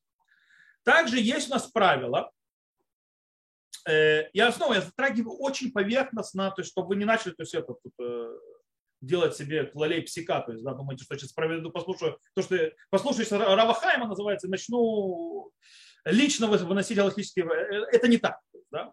Также 0.84 1.20
есть 1.20 1.48
у 1.48 1.52
нас 1.52 1.66
правила, 1.66 2.30
э, 3.88 4.28
я 4.32 4.50
снова 4.52 4.74
я 4.74 4.80
затрагиваю 4.80 5.36
очень 5.38 5.72
поверхностно, 5.72 6.50
то 6.50 6.62
есть, 6.62 6.70
чтобы 6.70 6.88
вы 6.88 6.96
не 6.96 7.04
начали 7.04 7.32
то 7.32 7.42
есть, 7.42 7.54
это, 7.54 7.74
тут, 7.74 7.92
э, 8.00 8.38
делать 9.00 9.36
себе 9.36 9.64
клалей 9.64 10.02
псика, 10.02 10.40
то 10.40 10.52
есть, 10.52 10.64
да, 10.64 10.74
думаете, 10.74 11.04
что 11.04 11.16
сейчас 11.16 11.32
проведу, 11.32 11.70
послушаю, 11.70 12.18
то, 12.34 12.42
что 12.42 12.72
послушаюсь 12.90 13.32
Равахайма 13.32 14.06
называется, 14.06 14.48
начну 14.48 15.52
лично 16.04 16.46
выносить 16.46 16.96
галактические, 16.96 17.46
э, 17.46 17.86
это 17.92 18.08
не 18.08 18.18
так. 18.18 18.40
Да? 18.70 18.92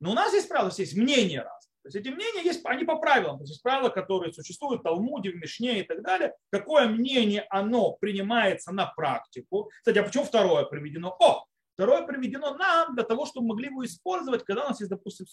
Но 0.00 0.12
у 0.12 0.14
нас 0.14 0.32
есть 0.32 0.48
правила, 0.48 0.72
есть 0.76 0.96
мнения 0.96 1.42
разные. 1.42 1.57
То 1.82 1.88
есть 1.88 1.96
эти 1.96 2.08
мнения 2.08 2.42
есть, 2.42 2.64
они 2.64 2.84
по 2.84 2.96
правилам. 2.96 3.38
То 3.38 3.44
есть 3.44 3.62
правила, 3.62 3.88
которые 3.88 4.32
существуют 4.32 4.80
в 4.80 4.84
Талмуде, 4.84 5.30
в 5.30 5.36
Мишне 5.36 5.80
и 5.80 5.82
так 5.82 6.02
далее. 6.02 6.34
Какое 6.50 6.88
мнение 6.88 7.46
оно 7.50 7.92
принимается 7.92 8.72
на 8.72 8.86
практику. 8.86 9.70
Кстати, 9.78 9.98
а 9.98 10.02
почему 10.02 10.24
второе 10.24 10.64
приведено? 10.64 11.16
О, 11.18 11.44
второе 11.74 12.06
приведено 12.06 12.54
нам 12.54 12.94
для 12.94 13.04
того, 13.04 13.26
чтобы 13.26 13.48
могли 13.48 13.66
его 13.66 13.84
использовать, 13.84 14.44
когда 14.44 14.64
у 14.64 14.68
нас 14.68 14.80
есть, 14.80 14.90
допустим, 14.90 15.26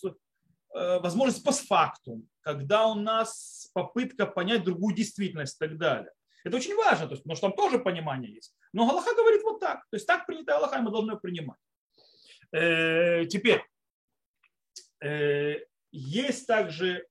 э, 0.75 0.99
возможность 0.99 1.43
постфактум, 1.43 2.27
когда 2.41 2.88
у 2.88 2.95
нас 2.95 3.69
попытка 3.73 4.25
понять 4.25 4.63
другую 4.63 4.95
действительность 4.95 5.55
и 5.55 5.67
так 5.67 5.77
далее. 5.77 6.12
Это 6.45 6.58
очень 6.58 6.75
важно, 6.75 7.08
то 7.08 7.13
есть, 7.13 7.23
потому 7.23 7.36
что 7.36 7.47
там 7.47 7.58
тоже 7.58 7.79
понимание 7.79 8.31
есть. 8.31 8.53
Но 8.71 8.88
Галаха 8.88 9.15
говорит 9.15 9.41
вот 9.41 9.60
так. 9.60 9.79
То 9.89 9.95
есть 9.95 10.05
так 10.05 10.27
принято 10.27 10.53
Галаха, 10.53 10.77
и 10.77 10.81
мы 10.81 10.91
должны 10.91 11.17
принимать. 11.17 11.58
Э, 12.51 13.25
теперь, 13.25 13.63
э, 15.01 15.55
есть 15.97 16.47
также 16.47 17.05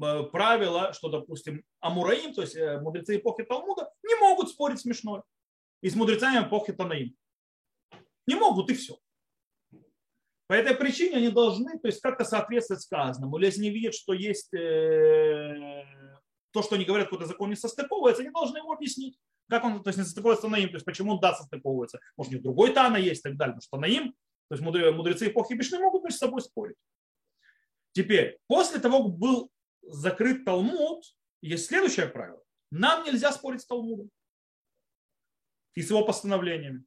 э, 0.00 0.22
правило, 0.32 0.92
что, 0.92 1.08
допустим, 1.08 1.62
Амураим, 1.80 2.34
то 2.34 2.42
есть 2.42 2.56
мудрецы 2.82 3.16
эпохи 3.16 3.44
Талмуда, 3.44 3.90
не 4.02 4.14
могут 4.20 4.50
спорить 4.50 4.80
смешно 4.80 5.24
и 5.82 5.90
с 5.90 5.94
мудрецами 5.94 6.46
эпохи 6.46 6.72
Танаим. 6.72 7.14
Не 8.26 8.34
могут, 8.34 8.70
и 8.70 8.74
все. 8.74 8.98
По 10.48 10.54
этой 10.54 10.76
причине 10.76 11.16
они 11.16 11.28
должны 11.28 11.78
то 11.78 11.88
есть, 11.88 12.00
как-то 12.00 12.24
соответствовать 12.24 12.82
сказанному. 12.82 13.36
Или 13.36 13.46
если 13.46 13.62
не 13.62 13.70
видят, 13.70 13.94
что 13.94 14.12
есть 14.12 14.50
то, 14.50 16.62
что 16.62 16.76
они 16.76 16.84
говорят, 16.84 17.08
какой-то 17.08 17.26
закон 17.26 17.50
не 17.50 17.56
состыковывается, 17.56 18.22
они 18.22 18.30
должны 18.30 18.58
его 18.58 18.72
объяснить. 18.72 19.18
Как 19.48 19.64
он, 19.64 19.82
то 19.82 19.88
есть 19.88 19.98
не 19.98 20.04
состыковывается 20.04 20.46
Танаим, 20.46 20.68
то 20.68 20.76
есть 20.76 20.86
почему 20.86 21.12
он 21.12 21.20
да 21.20 21.34
состыковывается. 21.34 22.00
Может, 22.16 22.32
у 22.32 22.34
них 22.34 22.42
другой 22.42 22.72
Тана 22.72 22.96
есть 22.96 23.20
и 23.20 23.28
так 23.28 23.36
далее. 23.36 23.54
Потому 23.54 23.62
что 23.62 23.76
Танаим, 23.76 24.14
то 24.48 24.56
есть 24.56 24.96
мудрецы 24.96 25.28
эпохи 25.28 25.54
Бишны 25.54 25.78
могут 25.78 26.04
между 26.04 26.18
собой 26.18 26.42
спорить. 26.42 26.76
Теперь, 27.96 28.38
после 28.46 28.78
того, 28.78 29.04
как 29.04 29.16
был 29.16 29.50
закрыт 29.80 30.44
Талмуд, 30.44 31.02
есть 31.40 31.64
следующее 31.64 32.06
правило. 32.06 32.42
Нам 32.70 33.06
нельзя 33.06 33.32
спорить 33.32 33.62
с 33.62 33.66
Талмудом 33.66 34.10
и 35.74 35.80
с 35.80 35.88
его 35.88 36.04
постановлениями. 36.04 36.84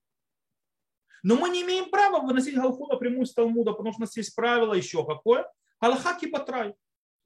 Но 1.23 1.35
мы 1.35 1.49
не 1.49 1.63
имеем 1.63 1.89
права 1.89 2.23
выносить 2.23 2.53
Галху 2.53 2.85
напрямую 2.85 3.25
с 3.25 3.33
Талмуда, 3.33 3.71
потому 3.71 3.91
что 3.91 4.01
у 4.01 4.05
нас 4.05 4.15
есть 4.17 4.35
правило 4.35 4.75
еще 4.75 5.03
какое. 5.03 5.51
Галаха 5.81 6.15
кипатрай. 6.19 6.75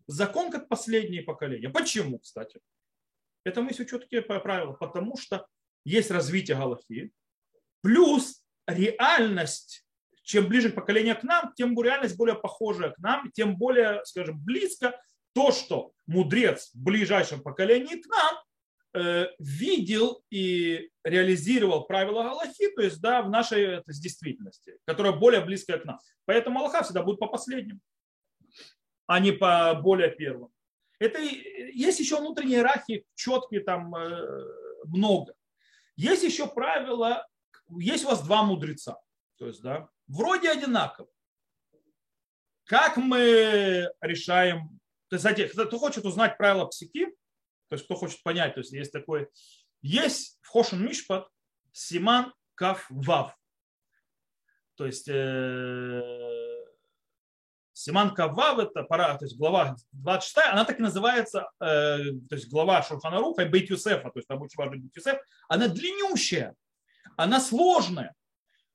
Закон 0.07 0.49
как 0.49 0.69
последнее 0.69 1.21
поколение. 1.21 1.69
Почему, 1.69 2.19
кстати? 2.19 2.61
Это 3.43 3.61
мы 3.61 3.73
все 3.73 3.83
четкие 3.83 4.21
правила. 4.21 4.71
Потому 4.71 5.17
что 5.17 5.45
есть 5.83 6.09
развитие 6.09 6.55
Галахи, 6.55 7.11
плюс 7.81 8.45
реальность, 8.65 9.85
чем 10.23 10.47
ближе 10.47 10.71
к 10.71 10.75
поколению 10.75 11.17
к 11.19 11.23
нам, 11.23 11.53
тем 11.55 11.79
реальность 11.79 12.17
более 12.17 12.35
похожая 12.35 12.91
к 12.91 12.99
нам, 12.99 13.31
тем 13.31 13.57
более, 13.57 14.03
скажем, 14.05 14.39
близко 14.39 14.99
то, 15.33 15.51
что 15.51 15.91
мудрец 16.05 16.71
в 16.73 16.83
ближайшем 16.83 17.41
поколении 17.41 18.01
к 18.01 18.07
нам 18.07 18.35
э, 18.93 19.27
видел 19.39 20.23
и 20.29 20.89
реализировал 21.03 21.85
правила 21.85 22.23
Галахи, 22.23 22.69
то 22.71 22.81
есть 22.81 23.01
да, 23.01 23.21
в 23.21 23.29
нашей 23.29 23.63
это, 23.63 23.91
действительности, 23.91 24.77
которая 24.85 25.13
более 25.13 25.41
близкая 25.41 25.77
к 25.79 25.85
нам. 25.85 25.99
Поэтому 26.25 26.59
Аллаха 26.59 26.83
всегда 26.83 27.03
будет 27.03 27.19
по 27.19 27.27
последнему 27.27 27.79
а 29.07 29.19
не 29.19 29.31
по 29.31 29.73
более 29.75 30.09
первым. 30.09 30.49
Это 30.99 31.19
есть 31.19 31.99
еще 31.99 32.19
внутренние 32.19 32.59
иерархии, 32.59 33.05
четкие 33.15 33.61
там 33.61 33.93
э, 33.95 34.45
много. 34.85 35.33
Есть 35.95 36.23
еще 36.23 36.47
правило, 36.47 37.27
есть 37.77 38.05
у 38.05 38.07
вас 38.07 38.23
два 38.23 38.43
мудреца, 38.43 38.97
то 39.43 39.47
есть, 39.47 39.61
да, 39.61 39.89
вроде 40.07 40.49
одинаково. 40.49 41.09
Как 42.63 42.95
мы 42.95 43.91
решаем, 43.99 44.79
то 45.09 45.17
есть, 45.17 45.51
кто 45.51 45.77
хочет 45.77 46.05
узнать 46.05 46.37
правила 46.37 46.65
психи, 46.65 47.07
то 47.67 47.75
есть 47.75 47.83
кто 47.83 47.95
хочет 47.95 48.23
понять, 48.23 48.53
то 48.53 48.61
есть 48.61 48.71
есть 48.71 48.93
такой, 48.93 49.27
есть 49.81 50.39
в 50.43 50.47
Хошин 50.47 50.85
Мишпат 50.85 51.27
Симан 51.73 52.33
Кав 52.55 52.85
Вав. 52.89 53.37
То 54.75 54.85
есть 54.85 55.09
э, 55.09 56.63
Симан 57.73 58.15
Кавав 58.15 58.59
это 58.59 58.83
пора, 58.83 59.17
то 59.17 59.25
есть 59.25 59.37
глава 59.37 59.75
26, 59.91 60.47
она 60.53 60.63
так 60.63 60.79
и 60.79 60.83
называется, 60.83 61.51
э, 61.59 61.97
то 62.29 62.35
есть 62.35 62.49
глава 62.49 62.81
Шурханаруха 62.81 63.45
Бейт 63.45 63.69
Юсефа, 63.69 64.09
то 64.09 64.19
есть 64.19 64.27
там 64.29 64.41
очень 64.41 64.55
важный 64.55 64.77
Бейт 64.77 64.95
Юсеф, 64.95 65.19
она 65.49 65.67
длиннющая, 65.67 66.55
она 67.17 67.41
сложная, 67.41 68.15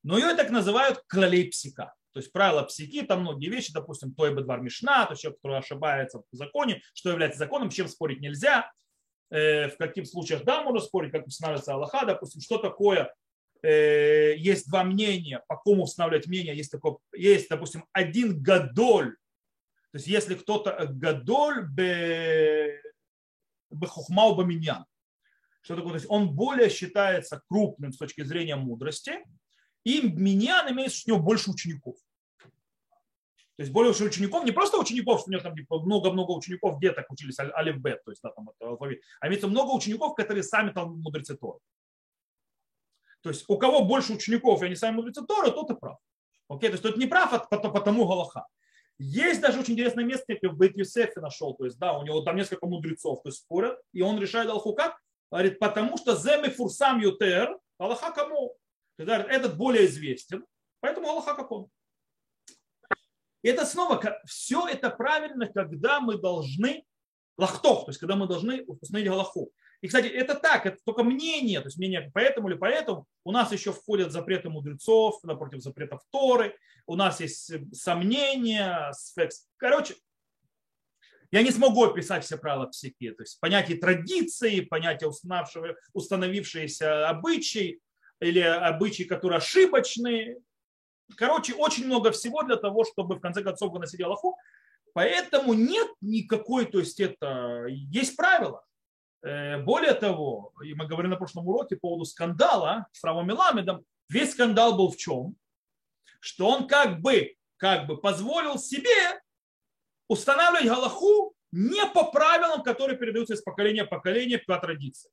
но 0.09 0.17
ее 0.17 0.35
так 0.35 0.49
называют 0.49 1.05
клалей. 1.07 1.53
То 1.75 1.93
есть 2.15 2.33
правила 2.33 2.63
психи, 2.63 3.03
там 3.03 3.21
многие 3.21 3.51
вещи, 3.51 3.75
допустим, 3.75 4.15
той 4.15 4.35
бедвар 4.35 4.63
мишна, 4.63 5.05
то 5.05 5.13
есть 5.13 5.21
человек, 5.21 5.39
который 5.43 5.59
ошибается 5.59 6.23
в 6.33 6.35
законе, 6.35 6.81
что 6.95 7.11
является 7.11 7.39
законом, 7.39 7.69
чем 7.69 7.89
спорить 7.89 8.23
нельзя, 8.23 8.73
э, 9.29 9.69
в 9.69 9.77
каких 9.77 10.07
случаях 10.09 10.45
да, 10.45 10.63
можно 10.63 10.81
спорить, 10.81 11.13
как 11.13 11.27
устанавливается 11.27 11.75
Аллаха, 11.75 12.07
допустим, 12.07 12.41
что 12.41 12.57
такое, 12.57 13.15
э, 13.63 14.35
есть 14.39 14.71
два 14.71 14.83
мнения, 14.83 15.45
по 15.47 15.59
кому 15.59 15.83
устанавливать 15.83 16.27
мнение, 16.27 16.57
есть, 16.57 16.71
такое, 16.71 16.97
есть 17.15 17.51
допустим, 17.51 17.85
один 17.93 18.43
гадоль, 18.43 19.15
то 19.93 19.99
есть 19.99 20.07
если 20.07 20.37
кто-то 20.37 20.87
гадоль 20.89 21.69
бе, 21.69 22.81
бе 23.71 23.87
хухмау 23.87 24.37
баминьян, 24.37 24.87
что 25.61 25.77
такое, 25.77 25.91
то 25.91 25.99
есть 25.99 26.07
он 26.09 26.35
более 26.35 26.71
считается 26.71 27.43
крупным 27.47 27.93
с 27.93 27.99
точки 27.99 28.25
зрения 28.25 28.57
мудрости, 28.57 29.23
и 29.89 30.03
миньян 30.03 30.71
имеет 30.71 30.93
у 31.07 31.11
него 31.11 31.19
больше 31.19 31.51
учеников. 31.51 31.97
То 33.57 33.63
есть 33.63 33.73
более 33.73 33.91
учеников, 33.93 34.45
не 34.45 34.53
просто 34.53 34.79
учеников, 34.79 35.21
что 35.21 35.31
у 35.31 35.33
него 35.33 35.43
там 35.43 35.57
типа, 35.57 35.81
много-много 35.81 36.33
учеников 36.33 36.79
деток 36.79 37.11
учились 37.11 37.39
алиф 37.41 37.79
бет, 37.79 38.05
то 38.05 38.13
есть 38.13 38.23
да, 38.23 38.31
там, 38.31 38.51
алфавит, 38.61 39.01
а 39.19 39.27
имеется 39.27 39.49
много 39.49 39.71
учеников, 39.71 40.15
которые 40.15 40.45
сами 40.45 40.71
там 40.71 41.01
мудрецы 41.01 41.37
Торы. 41.37 41.59
То 43.23 43.31
есть 43.31 43.47
у 43.49 43.57
кого 43.59 43.83
больше 43.85 44.13
учеников, 44.13 44.63
и 44.63 44.67
они 44.67 44.77
сами 44.77 44.97
мудрецы 44.97 45.27
Торы, 45.27 45.51
тот 45.51 45.71
и 45.71 45.75
прав. 45.75 45.99
Окей, 46.49 46.69
то 46.69 46.75
есть 46.75 46.83
тот 46.83 46.97
не 46.99 47.07
прав, 47.07 47.33
а 47.33 47.39
потому 47.39 48.07
Галаха. 48.07 48.47
Есть 48.99 49.41
даже 49.41 49.59
очень 49.61 49.73
интересное 49.73 50.05
место, 50.05 50.37
я 50.41 50.51
в 50.51 50.57
Бейт 50.57 50.77
Юсефе 50.77 51.21
нашел, 51.21 51.55
то 51.55 51.65
есть 51.65 51.79
да, 51.79 51.99
у 51.99 52.05
него 52.05 52.21
там 52.21 52.37
несколько 52.37 52.67
мудрецов, 52.67 53.23
то 53.23 53.31
есть 53.31 53.39
спорят, 53.39 53.81
и 53.93 54.03
он 54.03 54.21
решает 54.21 54.51
Аллаху 54.51 54.75
как? 54.75 55.01
Говорит, 55.31 55.59
потому 55.59 55.97
что 55.97 56.15
земы 56.15 56.51
фурсам 56.51 57.01
ютер, 57.01 57.59
Аллаха 57.79 58.13
кому? 58.13 58.55
Этот 58.99 59.57
более 59.57 59.87
известен, 59.87 60.45
поэтому 60.81 61.09
Аллаха 61.09 61.35
как 61.35 61.51
он. 61.53 61.69
И 63.43 63.49
это 63.49 63.65
снова, 63.65 64.03
все 64.27 64.67
это 64.67 64.91
правильно, 64.91 65.47
когда 65.47 66.01
мы 66.01 66.19
должны 66.19 66.85
лахтов, 67.37 67.85
то 67.85 67.91
есть 67.91 68.01
когда 68.01 68.17
мы 68.17 68.27
должны 68.27 68.65
установить 68.65 69.09
галаху. 69.09 69.53
И, 69.81 69.87
кстати, 69.87 70.09
это 70.09 70.35
так, 70.35 70.67
это 70.67 70.79
только 70.85 71.05
мнение, 71.05 71.61
то 71.61 71.69
есть 71.69 71.79
мнение 71.79 72.11
поэтому 72.13 72.49
или 72.49 72.57
поэтому. 72.57 73.07
У 73.25 73.31
нас 73.31 73.53
еще 73.53 73.73
входят 73.73 74.11
запреты 74.11 74.51
мудрецов, 74.51 75.23
напротив 75.23 75.63
запретов 75.63 76.03
Торы, 76.11 76.57
у 76.87 76.97
нас 76.97 77.21
есть 77.21 77.53
сомнения, 77.73 78.93
короче, 79.57 79.95
я 81.31 81.43
не 81.43 81.53
смогу 81.53 81.85
описать 81.85 82.25
все 82.25 82.39
правила 82.39 82.67
психи, 82.67 83.13
то 83.13 83.23
есть 83.23 83.39
понятие 83.39 83.79
традиции, 83.79 84.61
понятие 84.61 85.11
установившиеся 85.93 87.09
обычаи 87.09 87.81
или 88.21 88.41
обычаи, 88.41 89.05
которые 89.05 89.39
ошибочные, 89.39 90.41
Короче, 91.17 91.55
очень 91.55 91.87
много 91.87 92.11
всего 92.13 92.43
для 92.43 92.57
того, 92.57 92.85
чтобы 92.85 93.17
в 93.17 93.21
конце 93.21 93.43
концов 93.43 93.73
выносить 93.73 94.01
Аллаху. 94.01 94.37
Поэтому 94.93 95.55
нет 95.55 95.89
никакой, 96.01 96.67
то 96.67 96.79
есть 96.79 97.01
это 97.01 97.67
есть 97.69 98.17
правила. 98.17 98.65
Э, 99.23 99.59
более 99.63 99.95
того, 99.95 100.53
и 100.65 100.75
мы 100.75 100.87
говорили 100.87 101.13
на 101.13 101.17
прошлом 101.17 101.47
уроке 101.47 101.77
по 101.77 101.89
поводу 101.89 102.05
скандала 102.05 102.87
с 102.93 103.03
Равом 103.05 103.29
Меламедом, 103.29 103.85
весь 104.09 104.33
скандал 104.33 104.77
был 104.77 104.91
в 104.91 104.97
чем? 104.97 105.37
Что 106.21 106.49
он 106.49 106.67
как 106.67 107.01
бы, 107.01 107.37
как 107.57 107.87
бы 107.87 107.99
позволил 108.01 108.59
себе 108.59 109.21
устанавливать 110.09 110.67
Галаху 110.67 111.35
не 111.53 111.85
по 111.87 112.11
правилам, 112.11 112.63
которые 112.63 112.99
передаются 112.99 113.35
из 113.35 113.43
поколения 113.43 113.85
в 113.85 113.89
поколение 113.89 114.39
по 114.39 114.59
традиции. 114.59 115.11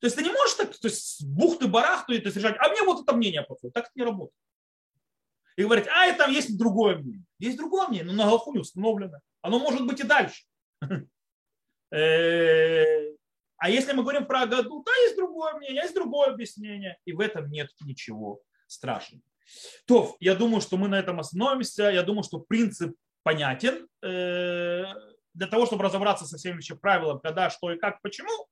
То 0.00 0.06
есть 0.06 0.16
ты 0.16 0.22
не 0.22 0.30
можешь 0.30 0.54
так, 0.54 0.76
то 0.76 0.88
есть 0.88 1.24
бухты-барахту 1.24 2.12
и 2.12 2.20
решать, 2.20 2.56
а 2.58 2.68
мне 2.68 2.82
вот 2.82 3.02
это 3.02 3.16
мнение 3.16 3.42
подходит. 3.42 3.74
Так 3.74 3.84
это 3.84 3.92
не 3.94 4.04
работает. 4.04 4.34
И 5.56 5.62
говорить, 5.62 5.86
а 5.88 6.12
там 6.12 6.30
есть 6.30 6.58
другое 6.58 6.96
мнение. 6.96 7.24
Есть 7.38 7.56
другое 7.56 7.88
мнение, 7.88 8.06
но 8.06 8.12
на 8.12 8.24
Галаху 8.24 8.52
не 8.52 8.60
установлено. 8.60 9.20
Оно 9.40 9.58
может 9.58 9.86
быть 9.86 10.00
и 10.00 10.04
дальше. 10.04 10.44
Э, 11.92 13.12
а 13.58 13.70
если 13.70 13.92
мы 13.92 14.02
говорим 14.02 14.26
про 14.26 14.44
году, 14.44 14.82
то 14.82 14.92
есть 14.92 15.14
другое 15.14 15.54
мнение, 15.54 15.82
есть 15.82 15.94
другое 15.94 16.30
объяснение. 16.30 16.98
И 17.04 17.12
в 17.12 17.20
этом 17.20 17.48
нет 17.48 17.70
ничего 17.80 18.40
страшного. 18.66 19.22
То, 19.86 20.16
я 20.18 20.34
думаю, 20.34 20.60
что 20.60 20.76
мы 20.76 20.88
на 20.88 20.98
этом 20.98 21.20
остановимся. 21.20 21.84
Я 21.84 22.02
думаю, 22.02 22.24
что 22.24 22.40
принцип 22.40 22.96
понятен. 23.22 23.86
Э, 24.02 24.84
для 25.32 25.46
того, 25.46 25.66
чтобы 25.66 25.84
разобраться 25.84 26.26
со 26.26 26.38
всеми 26.38 26.56
еще 26.56 26.74
правилами, 26.74 27.20
когда, 27.22 27.50
что 27.50 27.70
и 27.70 27.78
как, 27.78 28.02
почему, 28.02 28.48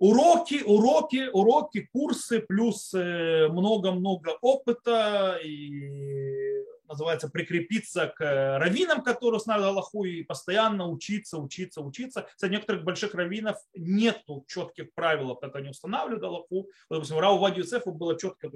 Уроки, 0.00 0.62
уроки, 0.64 1.28
уроки, 1.30 1.88
курсы, 1.92 2.40
плюс 2.40 2.94
э, 2.94 3.48
много-много 3.48 4.30
опыта 4.40 5.38
и 5.44 6.64
называется 6.88 7.28
прикрепиться 7.28 8.06
к 8.06 8.58
раввинам, 8.58 9.02
которые 9.02 9.40
знают 9.40 9.62
Аллаху, 9.66 10.04
и 10.04 10.22
постоянно 10.22 10.88
учиться, 10.88 11.36
учиться, 11.36 11.82
учиться. 11.82 12.26
Кстати, 12.34 12.50
некоторых 12.50 12.82
больших 12.82 13.14
раввинов 13.14 13.58
нет 13.74 14.22
четких 14.48 14.94
правил, 14.94 15.36
как 15.36 15.54
они 15.56 15.68
устанавливают 15.68 16.24
Аллаху. 16.24 16.62
Вот, 16.62 16.68
допустим, 16.88 17.18
Рау 17.18 17.36
Вади 17.36 17.60
Юсефу 17.60 17.92
было 17.92 18.18
четко, 18.18 18.50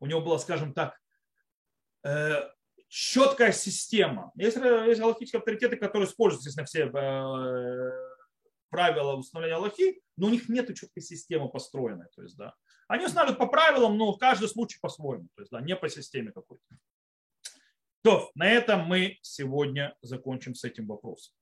у 0.00 0.06
него 0.06 0.20
была, 0.22 0.40
скажем 0.40 0.74
так, 0.74 0.98
э, 2.04 2.42
четкая 2.88 3.52
система. 3.52 4.32
Есть, 4.34 4.56
есть 4.56 5.00
галактические 5.00 5.38
авторитеты, 5.38 5.76
которые 5.76 6.08
используются, 6.08 6.48
естественно, 6.48 6.66
все 6.66 6.98
э, 6.98 8.11
правила 8.72 9.14
установления 9.14 9.56
Аллахи, 9.56 10.00
но 10.16 10.26
у 10.26 10.30
них 10.30 10.48
нет 10.48 10.74
четкой 10.74 11.02
системы 11.02 11.50
построенной. 11.50 12.06
То 12.16 12.22
есть, 12.22 12.36
да. 12.36 12.54
Они 12.88 13.04
устанавливают 13.04 13.38
по 13.38 13.46
правилам, 13.46 13.96
но 13.98 14.16
каждый 14.16 14.48
случай 14.48 14.78
по-своему, 14.80 15.28
то 15.36 15.42
есть, 15.42 15.52
да, 15.52 15.60
не 15.60 15.76
по 15.76 15.88
системе 15.88 16.32
какой-то. 16.32 16.64
То, 18.02 18.30
на 18.34 18.50
этом 18.50 18.80
мы 18.80 19.18
сегодня 19.22 19.94
закончим 20.00 20.54
с 20.54 20.64
этим 20.64 20.88
вопросом. 20.88 21.34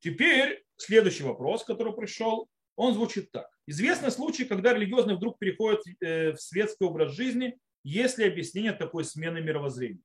Теперь 0.00 0.64
следующий 0.76 1.22
вопрос, 1.22 1.64
который 1.64 1.94
пришел, 1.94 2.48
он 2.74 2.94
звучит 2.94 3.30
так. 3.30 3.46
Известны 3.66 4.10
случаи, 4.10 4.44
когда 4.44 4.72
религиозный 4.72 5.14
вдруг 5.16 5.38
переходит 5.38 5.82
э, 6.00 6.32
в 6.32 6.40
светский 6.40 6.84
образ 6.84 7.12
жизни, 7.12 7.58
если 7.84 8.24
объяснение 8.24 8.72
такой 8.72 9.04
смены 9.04 9.40
мировоззрения. 9.42 10.02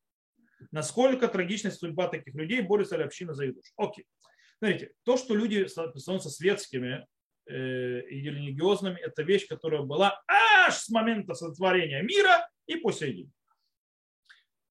Насколько 0.71 1.27
трагична 1.27 1.71
судьба 1.71 2.09
таких 2.09 2.35
людей, 2.35 2.61
борется 2.61 2.97
ли 2.97 3.03
община 3.03 3.33
за 3.33 3.45
их? 3.45 3.55
Окей. 3.77 4.05
Смотрите, 4.59 4.93
то, 5.03 5.17
что 5.17 5.35
люди 5.35 5.65
становятся 5.65 6.29
светскими 6.29 7.05
э, 7.47 7.53
и 7.53 8.21
религиозными, 8.21 8.99
это 8.99 9.23
вещь, 9.23 9.47
которая 9.47 9.81
была 9.81 10.21
аж 10.27 10.75
с 10.75 10.89
момента 10.89 11.33
сотворения 11.33 12.01
мира 12.01 12.47
и 12.65 12.77
по 12.77 12.91
сей 12.91 13.13
день. 13.13 13.31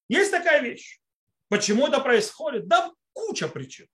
Есть 0.09 0.31
такая 0.31 0.61
вещь. 0.61 0.99
Почему 1.49 1.87
это 1.87 1.99
происходит? 1.99 2.67
Да 2.67 2.91
куча 3.13 3.47
причин. 3.47 3.87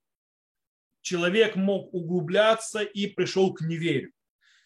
Человек 1.02 1.56
мог 1.56 1.94
углубляться 1.94 2.82
и 2.82 3.08
пришел 3.08 3.54
к 3.54 3.62
неверию. 3.62 4.12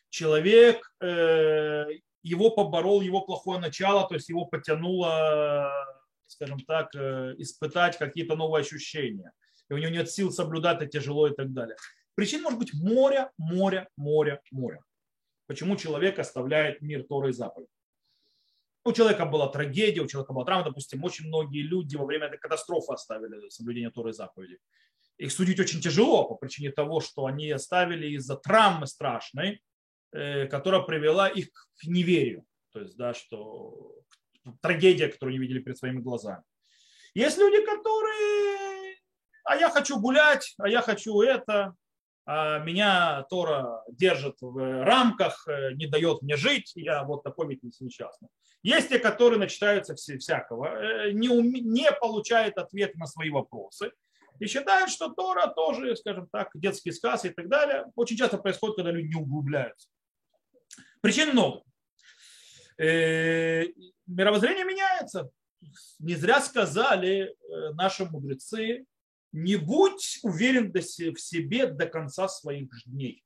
Человек, 0.09 0.93
э, 1.01 1.85
его 2.21 2.51
поборол 2.51 3.01
его 3.01 3.21
плохое 3.21 3.59
начало, 3.59 4.07
то 4.07 4.15
есть 4.15 4.29
его 4.29 4.45
потянуло, 4.45 5.71
скажем 6.27 6.59
так, 6.61 6.93
э, 6.95 7.35
испытать 7.38 7.97
какие-то 7.97 8.35
новые 8.35 8.61
ощущения 8.61 9.31
и 9.69 9.73
у 9.73 9.78
него 9.78 9.91
нет 9.91 10.10
сил 10.10 10.32
соблюдать, 10.32 10.82
это 10.82 10.88
тяжело 10.88 11.28
и 11.28 11.36
так 11.36 11.54
далее. 11.54 11.75
Причин 12.15 12.41
может 12.41 12.60
быть 12.60 12.73
море, 12.73 13.30
море, 13.38 13.89
море, 13.97 14.41
море. 14.51 14.82
Почему 15.47 15.75
человек 15.75 16.17
оставляет 16.17 16.82
мир 16.82 17.04
Торы 17.04 17.30
и 17.30 17.34
заповедь? 17.34 17.69
У 18.84 18.93
человека 18.93 19.25
была 19.25 19.47
трагедия, 19.47 20.01
у 20.01 20.08
человека 20.08 20.34
была 20.34 20.45
травма. 20.45 20.65
Допустим, 20.65 21.04
очень 21.04 21.28
многие 21.28 21.62
люди 21.62 21.95
во 21.95 22.06
время 22.06 22.28
этой 22.28 22.38
катастрофы 22.38 22.93
оставили 22.93 23.49
соблюдение 23.49 23.91
Торы 23.91 24.12
и 24.12 24.13
заповеди. 24.13 24.60
Их 25.17 25.32
судить 25.32 25.60
очень 25.60 25.82
тяжело 25.82 26.25
по 26.25 26.36
причине 26.36 26.71
того, 26.71 26.99
что 26.99 27.25
они 27.25 27.49
оставили 27.49 28.15
из-за 28.15 28.36
травмы 28.36 28.86
страшной, 28.86 29.62
э, 30.12 30.47
которая 30.47 30.82
привела 30.82 31.28
их 31.28 31.51
к 31.51 31.86
неверию. 31.86 32.45
То 32.71 32.82
есть, 32.82 32.95
да, 32.95 33.13
что 33.13 33.95
трагедия, 34.62 35.08
которую 35.08 35.36
они 35.36 35.39
видели 35.39 35.60
перед 35.60 35.78
своими 35.78 35.99
глазами. 35.99 36.43
Есть 37.13 37.38
люди, 37.38 37.65
которые 37.65 38.64
а 39.45 39.55
я 39.55 39.69
хочу 39.69 39.99
гулять, 39.99 40.55
а 40.58 40.67
я 40.67 40.81
хочу 40.81 41.21
это. 41.21 41.75
а 42.25 42.58
меня 42.60 43.23
Тора 43.29 43.84
держит 43.88 44.38
в 44.41 44.84
рамках, 44.84 45.47
э, 45.47 45.73
не 45.73 45.86
дает 45.86 46.23
мне 46.23 46.36
жить, 46.36 46.71
я 46.75 47.03
вот 47.03 47.23
такой 47.23 47.47
ведь 47.47 47.62
несчастный. 47.79 48.29
Есть 48.63 48.89
те, 48.89 48.97
которые 48.97 49.39
начитаются 49.39 49.93
всякого, 49.95 50.65
э, 50.65 51.12
не, 51.12 51.27
не 51.62 51.91
получают 51.91 52.58
ответ 52.58 52.95
на 52.95 53.05
свои 53.05 53.29
вопросы 53.29 53.91
и 54.39 54.47
считают, 54.47 54.89
что 54.89 55.10
Тора 55.10 55.47
тоже, 55.47 55.95
скажем 55.95 56.27
так, 56.31 56.49
детский 56.55 56.91
сказ 56.91 57.25
и 57.25 57.29
так 57.29 57.47
далее. 57.47 57.86
Очень 57.95 58.17
часто 58.17 58.39
происходит, 58.39 58.77
когда 58.77 58.91
люди 58.91 59.10
не 59.10 59.21
углубляются. 59.21 59.88
Причин 61.01 61.29
много. 61.29 61.62
Э, 62.79 63.65
мировоззрение 64.08 64.65
меняется. 64.65 65.29
Не 65.99 66.15
зря 66.15 66.41
сказали 66.41 67.36
наши 67.73 68.05
мудрецы, 68.05 68.86
не 69.36 69.58
будь 69.58 70.19
уверен 70.24 70.71
в 70.71 70.82
себе 71.19 71.67
до 71.67 71.88
конца 71.88 72.30
своих 72.30 72.69
дней. 72.86 73.21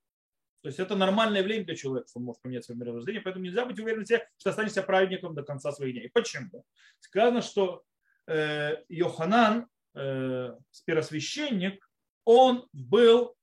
То 0.61 0.67
есть 0.67 0.79
это 0.79 0.95
нормальное 0.95 1.41
явление 1.41 1.65
для 1.65 1.75
человека, 1.75 2.09
что 2.09 2.19
он 2.19 2.25
может 2.25 2.41
поменять 2.41 2.65
свое 2.65 2.79
мировоззрение, 2.79 3.21
поэтому 3.21 3.45
нельзя 3.45 3.63
быть 3.63 3.79
уверенным 3.79 4.05
в 4.05 4.07
себе, 4.07 4.27
что 4.37 4.49
останешься 4.49 4.81
праведником 4.81 5.35
до 5.35 5.43
конца 5.43 5.71
своих 5.71 5.93
дней. 5.93 6.09
Почему? 6.11 6.65
Сказано, 6.99 7.43
что 7.43 7.83
э, 8.27 8.83
Йоханан, 8.89 9.67
э, 9.93 10.57
первосвященник, 10.85 11.87
он 12.25 12.67
был 12.73 13.35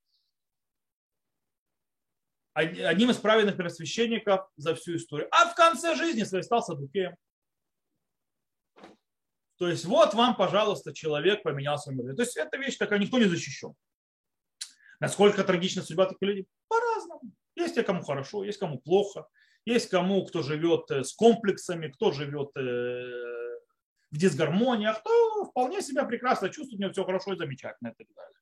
одним 2.53 3.11
из 3.11 3.17
праведных 3.19 3.57
первосвященников 3.57 4.49
за 4.57 4.75
всю 4.75 4.97
историю. 4.97 5.29
А 5.31 5.51
в 5.51 5.55
конце 5.55 5.95
жизни 5.95 6.25
своей 6.25 6.43
стал 6.43 6.63
садукеем. 6.63 7.15
То 9.59 9.69
есть 9.69 9.85
вот 9.85 10.14
вам, 10.14 10.37
пожалуйста, 10.37 10.92
человек 10.92 11.42
поменял 11.42 11.79
свою 11.79 12.03
мир. 12.03 12.14
То 12.14 12.23
есть 12.23 12.37
эта 12.37 12.57
вещь 12.59 12.77
такая, 12.77 12.99
никто 12.99 13.19
не 13.19 13.25
защищен. 13.25 13.75
Насколько 15.01 15.45
трагична 15.45 15.83
судьба 15.83 16.07
таких 16.07 16.29
людей? 16.29 16.47
По-разному. 16.69 17.23
Есть 17.55 17.75
те, 17.75 17.83
кому 17.83 18.03
хорошо, 18.03 18.45
есть 18.45 18.59
кому 18.59 18.79
плохо, 18.79 19.27
есть 19.64 19.88
кому, 19.88 20.25
кто 20.27 20.42
живет 20.42 20.90
э, 20.90 21.05
с 21.05 21.12
комплексами, 21.12 21.88
кто 21.88 22.12
живет 22.12 22.51
э, 22.57 22.61
в 24.11 24.19
дисгармонии, 24.19 24.87
а 24.87 24.95
кто 24.95 25.45
вполне 25.47 25.81
себя 25.81 26.05
прекрасно 26.05 26.51
чувствует, 26.51 26.79
у 26.79 26.83
него 26.83 26.92
все 26.92 27.05
хорошо 27.05 27.33
и 27.33 27.37
замечательно 27.37 27.88
и 27.88 27.95
так 27.95 28.07
далее. 28.14 28.38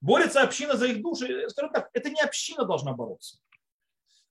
Борется 0.00 0.42
община 0.42 0.76
за 0.76 0.86
их 0.86 1.02
души. 1.02 1.48
Скажем 1.48 1.72
так, 1.72 1.90
это 1.92 2.10
не 2.10 2.20
община 2.20 2.64
должна 2.64 2.92
бороться. 2.92 3.38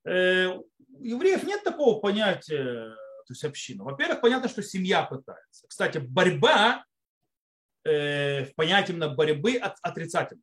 Э, 0.06 0.48
у 0.48 0.66
евреев 1.04 1.44
нет 1.44 1.64
такого 1.64 2.00
понятия 2.00 2.96
то 3.32 3.34
есть 3.34 3.46
общину. 3.46 3.86
Во-первых, 3.86 4.20
понятно, 4.20 4.50
что 4.50 4.62
семья 4.62 5.04
пытается. 5.04 5.66
Кстати, 5.68 6.00
борьба 6.00 6.84
э, 7.86 8.46
в 8.46 8.56
понятии 8.56 8.92
именно 8.92 9.10
борьбы 9.10 9.56
от, 9.56 9.78
отрицательна. 9.82 10.42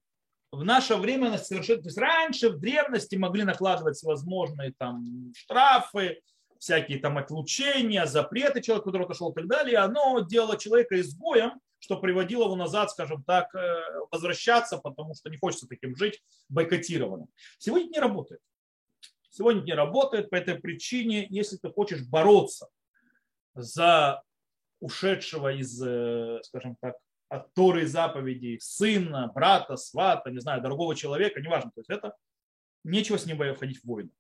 В 0.51 0.65
наше 0.65 0.97
время 0.97 1.27
она 1.27 1.39
совершенно... 1.39 1.83
То 1.83 1.89
есть 1.89 1.99
раньше 1.99 2.49
в 2.49 2.59
древности 2.59 3.17
могли 3.17 3.45
накладывать 3.45 3.97
всевозможные 3.97 4.73
там 4.79 5.33
штрафы, 5.37 6.21
всякие 6.59 6.99
там 6.99 7.19
отлучения, 7.19 8.07
запреты 8.07 8.63
человека, 8.63 8.87
который 8.87 9.05
отошел 9.05 9.31
и 9.31 9.35
так 9.35 9.47
далее. 9.47 9.75
И 9.75 9.77
оно 9.77 10.21
делало 10.21 10.57
человека 10.57 10.99
изгоем, 10.99 11.61
что 11.81 11.99
приводило 11.99 12.45
его 12.45 12.57
назад, 12.57 12.91
скажем 12.91 13.23
так, 13.23 13.55
э, 13.55 13.83
возвращаться, 14.11 14.79
потому 14.79 15.15
что 15.15 15.29
не 15.29 15.37
хочется 15.37 15.67
таким 15.69 15.95
жить, 15.95 16.23
бойкотированным. 16.49 17.29
Сегодня 17.59 17.89
не 17.91 17.99
работает. 17.99 18.41
Сегодня 19.29 19.61
не 19.61 19.75
работает 19.75 20.31
по 20.31 20.37
этой 20.37 20.55
причине, 20.55 21.27
если 21.29 21.59
ты 21.59 21.71
хочешь 21.71 22.03
бороться 22.07 22.69
за 23.63 24.23
ушедшего 24.81 25.53
из, 25.53 25.83
э, 25.83 26.41
скажем 26.45 26.77
так, 26.81 26.97
от 27.29 27.53
Торы 27.53 27.87
заповедей 27.87 28.59
сына, 28.61 29.31
брата, 29.35 29.77
свата, 29.77 30.31
не 30.31 30.41
знаю, 30.41 30.63
другого 30.63 30.95
человека, 30.95 31.41
неважно, 31.41 31.71
то 31.75 31.81
есть 31.81 31.91
это 31.91 32.15
нечего 32.85 33.19
с 33.19 33.27
ним 33.27 33.37
входить 33.55 33.83
в 33.83 33.87
войну. 33.87 34.11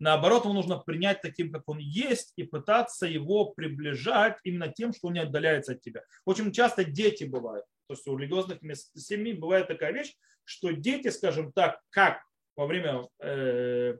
Наоборот, 0.00 0.44
ему 0.44 0.54
нужно 0.54 0.78
принять 0.78 1.22
таким, 1.22 1.52
как 1.52 1.62
он 1.68 1.78
есть, 1.78 2.32
и 2.36 2.42
пытаться 2.42 3.06
его 3.06 3.46
приближать 3.46 4.36
именно 4.42 4.68
тем, 4.68 4.92
что 4.92 5.06
он 5.06 5.14
не 5.14 5.20
отдаляется 5.20 5.72
от 5.72 5.80
тебя. 5.80 6.02
Очень 6.24 6.52
часто 6.52 6.84
дети 6.84 7.24
бывают. 7.24 7.64
То 7.86 7.94
есть 7.94 8.06
у 8.06 8.16
религиозных 8.16 8.58
семей 8.96 9.34
бывает 9.34 9.68
такая 9.68 9.92
вещь, 9.92 10.14
что 10.44 10.72
дети, 10.72 11.08
скажем 11.08 11.52
так, 11.52 11.80
как 11.90 12.22
во 12.56 12.66
время 12.66 13.08
э, 13.20 13.96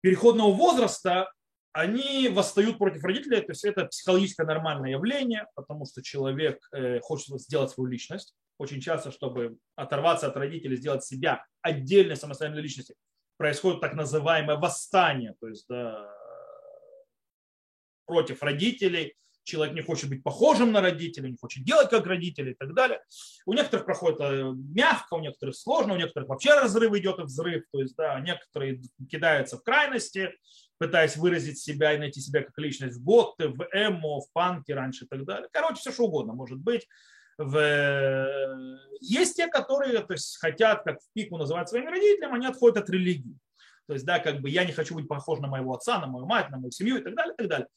переходного 0.00 0.52
возраста 0.52 1.32
они 1.76 2.28
восстают 2.28 2.78
против 2.78 3.04
родителей, 3.04 3.42
то 3.42 3.50
есть 3.50 3.64
это 3.64 3.84
психологическое 3.84 4.46
нормальное 4.46 4.92
явление, 4.92 5.46
потому 5.54 5.84
что 5.84 6.02
человек 6.02 6.58
э, 6.72 7.00
хочет 7.00 7.38
сделать 7.38 7.70
свою 7.70 7.90
личность. 7.90 8.34
Очень 8.58 8.80
часто, 8.80 9.12
чтобы 9.12 9.58
оторваться 9.74 10.26
от 10.26 10.36
родителей, 10.36 10.76
сделать 10.76 11.04
себя 11.04 11.44
отдельной 11.60 12.16
самостоятельной 12.16 12.62
личностью, 12.62 12.96
происходит 13.36 13.82
так 13.82 13.92
называемое 13.92 14.56
восстание, 14.56 15.34
то 15.38 15.48
есть 15.48 15.66
да, 15.68 16.10
против 18.06 18.42
родителей, 18.42 19.14
человек 19.44 19.74
не 19.74 19.82
хочет 19.82 20.08
быть 20.08 20.22
похожим 20.22 20.72
на 20.72 20.80
родителей, 20.80 21.30
не 21.30 21.36
хочет 21.36 21.62
делать 21.62 21.90
как 21.90 22.06
родители 22.06 22.52
и 22.52 22.54
так 22.54 22.74
далее. 22.74 23.00
У 23.44 23.52
некоторых 23.52 23.84
проходит 23.84 24.18
э, 24.20 24.52
мягко, 24.74 25.14
у 25.14 25.20
некоторых 25.20 25.54
сложно, 25.54 25.92
у 25.92 25.98
некоторых 25.98 26.30
вообще 26.30 26.54
разрыв 26.54 26.94
идет 26.94 27.18
и 27.18 27.22
взрыв, 27.22 27.64
то 27.70 27.80
есть 27.80 27.94
да, 27.96 28.18
некоторые 28.20 28.80
кидаются 29.10 29.58
в 29.58 29.62
крайности, 29.62 30.32
пытаясь 30.78 31.16
выразить 31.16 31.58
себя 31.58 31.92
и 31.94 31.98
найти 31.98 32.20
себя 32.20 32.42
как 32.42 32.56
личность 32.58 32.98
в 32.98 33.04
готте, 33.04 33.48
в 33.48 33.66
эмо, 33.72 34.20
в 34.20 34.32
панке 34.32 34.74
раньше 34.74 35.04
и 35.04 35.08
так 35.08 35.24
далее. 35.24 35.48
Короче, 35.52 35.76
все 35.76 35.92
что 35.92 36.04
угодно 36.04 36.32
может 36.32 36.58
быть. 36.58 36.86
В... 37.38 38.78
Есть 39.00 39.36
те, 39.36 39.46
которые 39.48 40.00
то 40.00 40.14
есть, 40.14 40.38
хотят, 40.38 40.84
как 40.84 41.00
в 41.00 41.12
пику 41.12 41.36
называть 41.36 41.68
своими 41.68 41.88
родителями, 41.88 42.36
они 42.36 42.46
отходят 42.46 42.78
от 42.78 42.90
религии. 42.90 43.36
То 43.86 43.94
есть, 43.94 44.04
да, 44.04 44.18
как 44.18 44.40
бы 44.40 44.50
я 44.50 44.64
не 44.64 44.72
хочу 44.72 44.94
быть 44.94 45.06
похож 45.06 45.38
на 45.38 45.48
моего 45.48 45.74
отца, 45.74 46.00
на 46.00 46.06
мою 46.06 46.26
мать, 46.26 46.50
на 46.50 46.58
мою 46.58 46.70
семью 46.70 46.98
и 46.98 47.02
так 47.02 47.14
далее, 47.14 47.34
и 47.34 47.36
так 47.36 47.48
далее. 47.48 47.68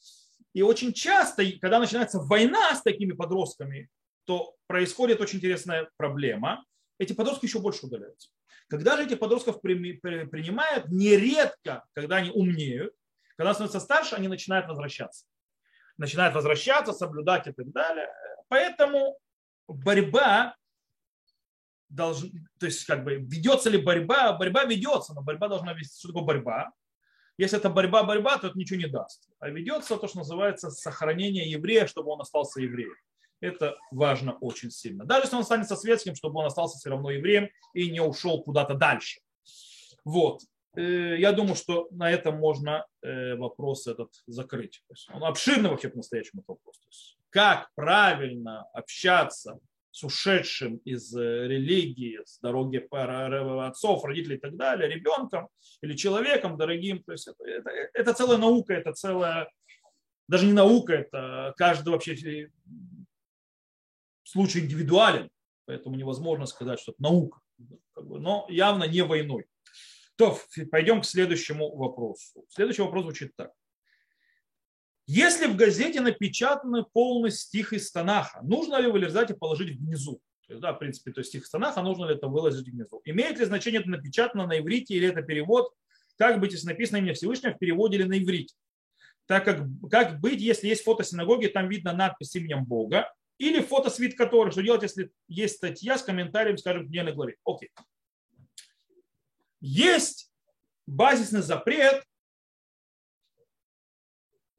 И 0.53 0.61
очень 0.61 0.93
часто, 0.93 1.43
когда 1.61 1.79
начинается 1.79 2.19
война 2.19 2.73
с 2.73 2.81
такими 2.81 3.11
подростками, 3.11 3.89
то 4.25 4.55
происходит 4.67 5.21
очень 5.21 5.37
интересная 5.37 5.89
проблема. 5.97 6.65
Эти 6.97 7.13
подростки 7.13 7.45
еще 7.45 7.59
больше 7.59 7.85
удаляются. 7.85 8.29
Когда 8.69 8.95
же 8.95 9.05
этих 9.05 9.19
подростков 9.19 9.61
принимают, 9.61 10.89
нередко, 10.89 11.85
когда 11.93 12.17
они 12.17 12.29
умнеют, 12.29 12.93
когда 13.35 13.53
становятся 13.53 13.79
старше, 13.79 14.15
они 14.15 14.27
начинают 14.27 14.67
возвращаться. 14.67 15.25
Начинают 15.97 16.35
возвращаться, 16.35 16.93
соблюдать 16.93 17.47
и 17.47 17.51
так 17.51 17.71
далее. 17.71 18.07
Поэтому 18.47 19.17
борьба 19.67 20.55
должна, 21.89 22.29
то 22.59 22.67
есть 22.67 22.85
как 22.85 23.03
бы 23.03 23.15
ведется 23.15 23.71
ли 23.71 23.81
борьба, 23.81 24.33
борьба 24.33 24.65
ведется, 24.65 25.15
но 25.15 25.23
борьба 25.23 25.47
должна 25.47 25.73
вести, 25.73 25.97
что 25.97 26.09
такое 26.09 26.23
борьба? 26.23 26.71
Если 27.37 27.57
это 27.57 27.69
борьба-борьба, 27.69 28.37
то 28.37 28.47
это 28.47 28.57
ничего 28.57 28.79
не 28.79 28.87
даст. 28.87 29.29
А 29.39 29.49
ведется 29.49 29.95
то, 29.97 30.07
что 30.07 30.19
называется 30.19 30.69
сохранение 30.69 31.49
еврея, 31.49 31.87
чтобы 31.87 32.11
он 32.11 32.21
остался 32.21 32.61
евреем. 32.61 32.95
Это 33.41 33.77
важно 33.91 34.33
очень 34.39 34.71
сильно. 34.71 35.05
Даже 35.05 35.25
если 35.25 35.35
он 35.35 35.41
останется 35.41 35.75
светским, 35.75 36.15
чтобы 36.15 36.39
он 36.39 36.45
остался 36.45 36.77
все 36.77 36.89
равно 36.89 37.11
евреем 37.11 37.49
и 37.73 37.89
не 37.89 38.01
ушел 38.01 38.43
куда-то 38.43 38.73
дальше. 38.73 39.21
Вот. 40.03 40.41
Э, 40.75 41.15
я 41.17 41.31
думаю, 41.31 41.55
что 41.55 41.87
на 41.91 42.11
этом 42.11 42.37
можно 42.37 42.85
э, 43.01 43.35
вопрос 43.35 43.87
этот 43.87 44.11
закрыть. 44.27 44.83
Он 45.13 45.23
обширный 45.23 45.69
вообще 45.69 45.89
по-настоящему 45.89 46.43
вопрос. 46.47 46.79
Как 47.29 47.69
правильно 47.75 48.63
общаться 48.73 49.59
с 49.91 50.03
ушедшим 50.03 50.77
из 50.85 51.15
э, 51.15 51.47
религии, 51.47 52.19
с 52.23 52.39
дороги 52.39 52.77
отцов, 53.65 54.05
родителей 54.05 54.37
и 54.37 54.39
так 54.39 54.55
далее, 54.55 54.89
ребенком 54.89 55.49
или 55.81 55.95
человеком 55.95 56.57
дорогим. 56.57 57.03
То 57.03 57.11
есть 57.11 57.27
это, 57.27 57.43
это, 57.43 57.69
это 57.93 58.13
целая 58.13 58.37
наука, 58.37 58.73
это 58.73 58.93
целая, 58.93 59.49
даже 60.27 60.45
не 60.45 60.53
наука, 60.53 60.93
это 60.93 61.53
каждый 61.57 61.89
вообще 61.89 62.15
случай 64.29 64.59
индивидуален, 64.59 65.29
поэтому 65.65 65.95
невозможно 65.95 66.45
сказать, 66.45 66.79
что 66.79 66.91
это 66.91 67.01
наука, 67.01 67.39
но 67.95 68.45
явно 68.49 68.83
не 68.85 69.03
войной. 69.03 69.45
То, 70.15 70.37
пойдем 70.71 71.01
к 71.01 71.05
следующему 71.05 71.75
вопросу. 71.75 72.45
Следующий 72.49 72.81
вопрос 72.81 73.03
звучит 73.03 73.35
так. 73.35 73.51
Если 75.07 75.47
в 75.47 75.55
газете 75.55 76.01
напечатаны 76.01 76.83
полный 76.83 77.31
стих 77.31 77.73
из 77.73 77.91
Танаха, 77.91 78.41
нужно 78.43 78.79
ли 78.79 78.91
вылезать 78.91 79.31
и 79.31 79.33
положить 79.33 79.79
внизу? 79.79 80.21
То 80.45 80.53
есть, 80.53 80.61
да, 80.61 80.73
в 80.73 80.77
принципе, 80.77 81.11
то 81.11 81.21
есть 81.21 81.29
стих 81.29 81.43
из 81.43 81.49
Танаха, 81.49 81.81
нужно 81.81 82.05
ли 82.05 82.15
это 82.15 82.27
выложить 82.27 82.67
внизу? 82.67 83.01
Имеет 83.05 83.39
ли 83.39 83.45
значение 83.45 83.81
это 83.81 83.89
напечатано 83.89 84.45
на 84.45 84.59
иврите 84.59 84.93
или 84.93 85.07
это 85.07 85.23
перевод? 85.23 85.73
Как 86.17 86.39
быть, 86.39 86.51
если 86.51 86.67
написано 86.67 86.97
имя 86.97 87.13
Всевышнего 87.13 87.53
в 87.53 87.57
переводе 87.57 87.97
или 87.97 88.03
на 88.03 88.19
иврите? 88.19 88.53
Так 89.25 89.45
как, 89.45 89.61
как 89.89 90.19
быть, 90.19 90.41
если 90.41 90.67
есть 90.67 90.83
фото 90.83 91.03
синагоги, 91.03 91.47
там 91.47 91.69
видно 91.69 91.93
надпись 91.93 92.35
именем 92.35 92.65
Бога, 92.65 93.11
или 93.39 93.61
фото 93.61 93.89
свит 93.89 94.15
который, 94.15 94.51
что 94.51 94.61
делать, 94.61 94.83
если 94.83 95.11
есть 95.27 95.55
статья 95.55 95.97
с 95.97 96.03
комментарием, 96.03 96.57
скажем, 96.57 96.83
в 96.83 96.89
недельной 96.89 97.13
главе. 97.13 97.37
Окей. 97.45 97.71
Есть 99.61 100.31
базисный 100.85 101.41
запрет 101.41 102.03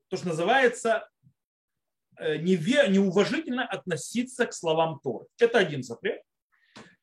то, 0.08 0.16
что 0.16 0.28
называется 0.28 1.08
э, 2.18 2.38
неуважительно 2.38 3.66
относиться 3.66 4.46
к 4.46 4.54
словам 4.54 4.98
Торы. 5.00 5.26
Это 5.38 5.58
один 5.58 5.82
запрет. 5.82 6.22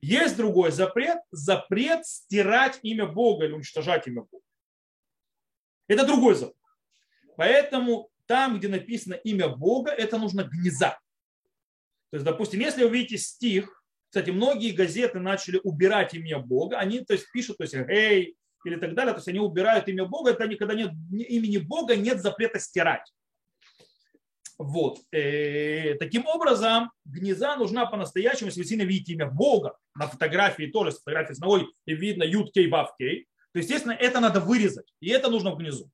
Есть 0.02 0.36
другой 0.36 0.72
запрет, 0.72 1.20
запрет 1.32 2.06
стирать 2.06 2.80
имя 2.82 3.06
Бога 3.06 3.46
или 3.46 3.54
уничтожать 3.54 4.08
имя 4.08 4.24
Бога. 4.24 4.44
Это 5.88 6.06
другой 6.06 6.36
запрет. 6.36 6.58
Поэтому 7.36 8.10
там, 8.26 8.58
где 8.58 8.68
написано 8.68 9.14
имя 9.14 9.48
Бога, 9.48 9.92
это 9.92 10.18
нужно 10.18 10.44
гнеза. 10.44 11.00
То 12.12 12.18
есть, 12.18 12.26
допустим, 12.26 12.60
если 12.60 12.84
вы 12.84 12.90
видите 12.90 13.18
стих, 13.18 13.84
кстати, 14.10 14.30
многие 14.30 14.72
газеты 14.72 15.20
начали 15.20 15.60
убирать 15.64 16.14
имя 16.14 16.40
Бога, 16.40 16.78
они 16.80 17.02
то 17.02 17.14
есть, 17.14 17.30
пишут, 17.32 17.58
то 17.58 17.64
есть, 17.64 17.76
«Эй» 17.76 18.38
или 18.66 18.76
так 18.78 18.96
далее, 18.96 19.14
то 19.14 19.20
есть 19.20 19.28
они 19.28 19.40
убирают 19.40 19.88
имя 19.88 20.06
Бога, 20.06 20.32
это 20.32 20.48
никогда 20.48 20.74
нет 20.74 20.92
имени 21.12 21.58
Бога, 21.58 21.96
нет 21.96 22.22
запрета 22.22 22.60
стирать. 22.60 23.14
Вот. 24.58 25.00
Э, 25.12 25.94
таким 25.96 26.26
образом, 26.26 26.92
гнеза 27.06 27.56
нужна 27.58 27.86
по-настоящему, 27.86 28.48
если 28.48 28.62
вы 28.62 28.68
сильно 28.68 28.84
видите 28.84 29.14
имя 29.14 29.30
Бога, 29.30 29.78
на 29.96 30.08
фотографии 30.08 30.66
тоже, 30.66 30.92
с 30.92 31.00
фотографии 31.00 31.34
с 31.34 31.40
ногой, 31.40 31.68
видно 31.86 32.24
Юд 32.24 32.52
Кей 32.52 32.68
Бав 32.68 32.96
Кей, 32.98 33.28
то, 33.54 33.60
естественно, 33.60 33.94
это 33.94 34.20
надо 34.20 34.40
вырезать, 34.40 34.92
и 35.00 35.10
это 35.10 35.30
нужно 35.30 35.52
в 35.52 35.58
гнезу. 35.58 35.92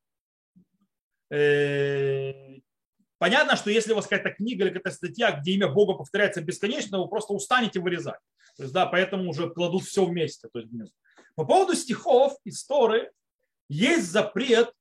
Э, 1.29 2.52
понятно, 3.23 3.55
что 3.55 3.71
если 3.71 3.93
у 3.93 3.95
вас 3.95 4.05
какая-то 4.05 4.31
книга 4.31 4.65
или 4.65 4.73
какая-то 4.73 4.97
статья, 4.97 5.31
где 5.31 5.53
имя 5.53 5.69
Бога 5.69 5.93
повторяется 5.93 6.41
бесконечно, 6.41 6.99
вы 6.99 7.07
просто 7.07 7.31
устанете 7.31 7.79
вырезать. 7.79 8.19
То 8.57 8.63
есть, 8.63 8.73
да, 8.73 8.85
поэтому 8.85 9.29
уже 9.29 9.49
кладут 9.49 9.85
все 9.85 10.03
вместе. 10.03 10.49
То 10.51 10.59
есть, 10.59 10.73
По 11.33 11.45
поводу 11.45 11.73
стихов, 11.73 12.37
истории, 12.43 13.09
есть 13.69 14.11
запрет, 14.11 14.73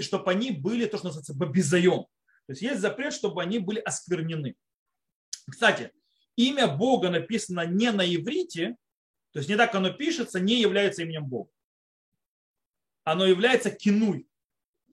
чтобы 0.00 0.32
они 0.32 0.50
были 0.50 0.86
то, 0.86 0.96
что 0.98 1.06
называется 1.06 1.34
бабизаем. 1.34 2.06
То 2.46 2.50
есть 2.50 2.62
есть 2.62 2.80
запрет, 2.80 3.12
чтобы 3.12 3.40
они 3.40 3.60
были 3.60 3.78
осквернены. 3.78 4.56
Кстати, 5.48 5.92
имя 6.34 6.66
Бога 6.66 7.10
написано 7.10 7.64
не 7.64 7.92
на 7.92 8.02
иврите, 8.02 8.74
то 9.30 9.38
есть 9.38 9.48
не 9.48 9.54
так 9.54 9.72
оно 9.72 9.92
пишется, 9.92 10.40
не 10.40 10.60
является 10.60 11.02
именем 11.02 11.26
Бога. 11.26 11.50
Оно 13.04 13.24
является 13.24 13.70
кинуй, 13.70 14.26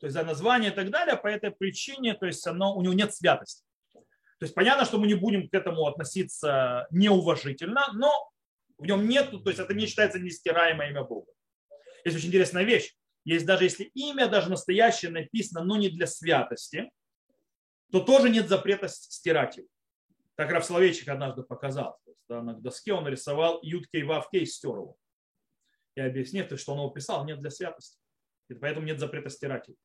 то 0.02 0.08
есть 0.08 0.16
за 0.16 0.24
название 0.24 0.72
и 0.72 0.74
так 0.74 0.90
далее, 0.90 1.16
по 1.16 1.28
этой 1.28 1.52
причине, 1.52 2.16
то 2.16 2.26
есть 2.26 2.46
оно, 2.48 2.76
у 2.76 2.82
него 2.82 2.94
нет 2.96 3.14
святости. 3.14 3.64
То 3.94 4.46
есть 4.46 4.56
понятно, 4.56 4.84
что 4.84 4.98
мы 4.98 5.06
не 5.06 5.14
будем 5.14 5.48
к 5.48 5.54
этому 5.54 5.86
относиться 5.86 6.88
неуважительно, 6.90 7.86
но 7.94 8.12
в 8.80 8.86
нем 8.88 9.08
нет, 9.08 9.30
то 9.30 9.50
есть 9.52 9.60
это 9.60 9.76
не 9.76 9.86
считается 9.86 10.18
нестираемое 10.18 10.90
имя 10.90 11.04
Бога. 11.04 11.32
Есть 12.04 12.18
очень 12.18 12.30
интересная 12.30 12.64
вещь. 12.64 12.96
Есть 13.26 13.46
даже 13.46 13.66
если 13.66 13.84
имя 13.94 14.28
даже 14.28 14.50
настоящее 14.50 15.12
написано, 15.12 15.64
но 15.64 15.78
не 15.78 15.90
для 15.90 16.08
святости, 16.08 16.90
то 17.92 18.00
тоже 18.00 18.32
нет 18.32 18.50
запрета 18.50 18.88
стирать 18.88 19.58
его. 19.58 19.68
Так 20.36 20.50
Раф 20.50 20.72
однажды 20.72 21.44
показал. 21.44 22.00
То 22.04 22.10
есть, 22.10 22.24
да, 22.28 22.42
на 22.42 22.56
доске 22.56 22.94
он 22.94 23.04
нарисовал 23.04 23.60
Юткей 23.62 24.02
Вавкей, 24.02 24.48
стер 24.48 24.72
его. 24.72 24.98
И 25.94 26.02
объяснив, 26.02 26.60
что 26.60 26.74
он 26.74 26.80
его 26.80 26.90
писал, 26.90 27.24
нет 27.26 27.38
для 27.38 27.52
святости. 27.52 28.00
И 28.50 28.56
поэтому 28.56 28.88
нет 28.88 29.00
запрета 29.00 29.30
стирать 29.30 29.68
его. 29.68 29.78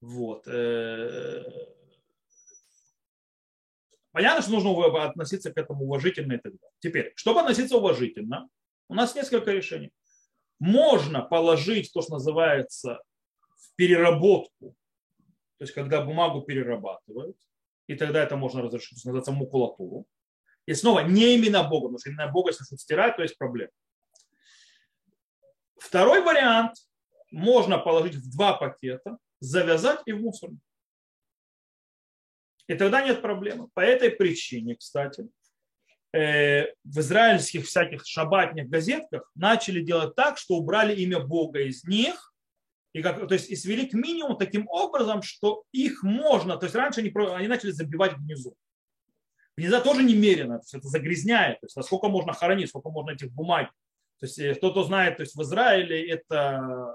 Вот. 0.00 0.46
Э, 0.48 1.44
понятно, 4.12 4.42
что 4.42 4.52
нужно 4.52 5.04
относиться 5.04 5.52
к 5.52 5.58
этому 5.58 5.84
уважительно 5.84 6.34
и 6.34 6.38
так 6.38 6.52
далее. 6.52 6.72
Теперь, 6.80 7.12
чтобы 7.16 7.40
относиться 7.40 7.76
уважительно, 7.76 8.48
у 8.88 8.94
нас 8.94 9.14
несколько 9.14 9.52
решений. 9.52 9.92
Можно 10.58 11.22
положить 11.22 11.92
то, 11.92 12.02
что 12.02 12.14
называется 12.14 13.00
в 13.56 13.74
переработку, 13.76 14.74
то 15.58 15.64
есть 15.64 15.72
когда 15.74 16.02
бумагу 16.02 16.42
перерабатывают, 16.42 17.36
и 17.86 17.94
тогда 17.94 18.22
это 18.22 18.36
можно 18.36 18.62
разрешить, 18.62 18.98
что 18.98 19.08
называется 19.08 19.32
макулатуру. 19.32 20.06
И 20.66 20.74
снова 20.74 21.00
не 21.00 21.34
именно 21.34 21.62
Бога, 21.64 21.86
потому 21.86 21.98
что 21.98 22.10
именно 22.10 22.28
Бога, 22.28 22.50
если 22.50 22.76
стирать, 22.76 23.16
то 23.16 23.22
есть 23.22 23.36
проблема. 23.36 23.72
Второй 25.76 26.22
вариант 26.22 26.76
можно 27.30 27.78
положить 27.78 28.14
в 28.14 28.30
два 28.30 28.54
пакета, 28.54 29.18
завязать 29.40 30.00
и 30.06 30.12
в 30.12 30.20
мусорник. 30.20 30.60
И 32.68 32.74
тогда 32.74 33.02
нет 33.02 33.20
проблемы. 33.20 33.68
По 33.74 33.80
этой 33.80 34.10
причине, 34.10 34.76
кстати, 34.76 35.28
э, 36.12 36.66
в 36.84 37.00
израильских 37.00 37.66
всяких 37.66 38.06
шабатных 38.06 38.68
газетках 38.68 39.28
начали 39.34 39.80
делать 39.80 40.14
так, 40.14 40.38
что 40.38 40.54
убрали 40.54 40.94
имя 40.94 41.18
Бога 41.18 41.60
из 41.60 41.82
них, 41.84 42.32
и 42.92 43.02
как, 43.02 43.26
то 43.26 43.34
есть 43.34 43.50
и 43.50 43.56
свели 43.56 43.86
к 43.86 43.92
минимуму 43.92 44.36
таким 44.36 44.68
образом, 44.68 45.22
что 45.22 45.64
их 45.72 46.02
можно, 46.02 46.56
то 46.56 46.66
есть 46.66 46.74
раньше 46.74 47.00
они, 47.00 47.12
они 47.34 47.48
начали 47.48 47.70
забивать 47.70 48.16
внизу. 48.16 48.56
Внизу 49.56 49.80
тоже 49.80 50.02
немерено, 50.02 50.58
то 50.58 50.62
есть 50.62 50.74
это 50.74 50.88
загрязняет, 50.88 51.60
то 51.60 51.66
есть 51.66 51.76
насколько 51.76 52.08
можно 52.08 52.32
хоронить, 52.32 52.68
сколько 52.68 52.90
можно 52.90 53.10
этих 53.10 53.32
бумаг. 53.32 53.70
То 54.18 54.26
есть 54.26 54.38
э, 54.38 54.54
кто-то 54.54 54.84
знает, 54.84 55.16
то 55.16 55.22
есть 55.22 55.34
в 55.34 55.42
Израиле 55.42 56.08
это 56.08 56.94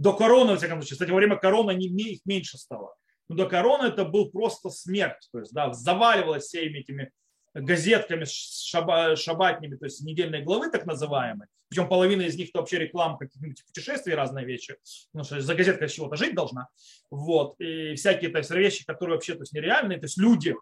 до 0.00 0.14
короны, 0.14 0.52
во 0.52 0.56
всяком 0.56 0.78
случае, 0.78 0.94
кстати, 0.94 1.10
во 1.10 1.16
время 1.16 1.36
короны 1.36 1.72
их 1.72 2.20
меньше 2.24 2.56
стало. 2.56 2.94
Но 3.28 3.36
до 3.36 3.46
короны 3.46 3.88
это 3.88 4.06
был 4.06 4.30
просто 4.30 4.70
смерть. 4.70 5.28
То 5.30 5.40
есть, 5.40 5.52
да, 5.52 5.74
заваливалось 5.74 6.44
всеми 6.44 6.78
этими 6.78 7.12
газетками 7.52 8.24
шаба, 8.26 9.14
шабатными, 9.14 9.76
то 9.76 9.84
есть 9.84 10.02
недельные 10.02 10.42
главы 10.42 10.70
так 10.70 10.86
называемые. 10.86 11.48
Причем 11.68 11.86
половина 11.86 12.22
из 12.22 12.34
них 12.36 12.48
это 12.48 12.60
вообще 12.60 12.78
реклама 12.78 13.18
каких-нибудь 13.18 13.62
путешествий, 13.66 14.14
разные 14.14 14.46
вещи. 14.46 14.74
Потому 15.12 15.24
что 15.24 15.40
за 15.40 15.54
газеткой 15.54 15.90
с 15.90 15.92
чего-то 15.92 16.16
жить 16.16 16.34
должна. 16.34 16.68
Вот. 17.10 17.60
И 17.60 17.94
всякие 17.94 18.30
то 18.30 18.38
есть, 18.38 18.50
вещи, 18.50 18.86
которые 18.86 19.16
вообще 19.16 19.34
то 19.34 19.42
есть, 19.42 19.52
нереальные. 19.52 19.98
То 19.98 20.06
есть 20.06 20.16
люди 20.16 20.54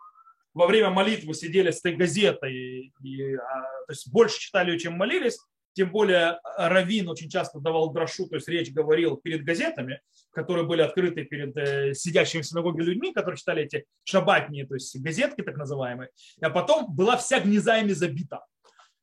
во 0.52 0.66
время 0.66 0.90
молитвы 0.90 1.32
сидели 1.34 1.70
с 1.70 1.78
этой 1.78 1.94
газетой, 1.94 2.52
и, 2.52 2.92
и, 3.04 3.34
а, 3.36 3.62
то 3.86 3.92
есть 3.92 4.10
больше 4.10 4.40
читали, 4.40 4.76
чем 4.78 4.94
молились. 4.94 5.38
Тем 5.78 5.92
более 5.92 6.40
Равин 6.56 7.08
очень 7.08 7.30
часто 7.30 7.60
давал 7.60 7.92
дрошу, 7.92 8.26
то 8.26 8.34
есть 8.34 8.48
речь 8.48 8.72
говорил 8.72 9.16
перед 9.16 9.44
газетами, 9.44 10.00
которые 10.32 10.66
были 10.66 10.82
открыты 10.82 11.22
перед 11.22 11.56
э, 11.56 11.94
сидящими 11.94 12.40
в 12.42 12.46
синагоге 12.46 12.82
людьми, 12.82 13.12
которые 13.12 13.38
читали 13.38 13.62
эти 13.62 13.84
шабатные, 14.02 14.66
то 14.66 14.74
есть 14.74 15.00
газетки 15.00 15.40
так 15.40 15.56
называемые. 15.56 16.10
А 16.40 16.50
потом 16.50 16.92
была 16.92 17.16
вся 17.16 17.38
гнезами 17.38 17.92
забита. 17.92 18.44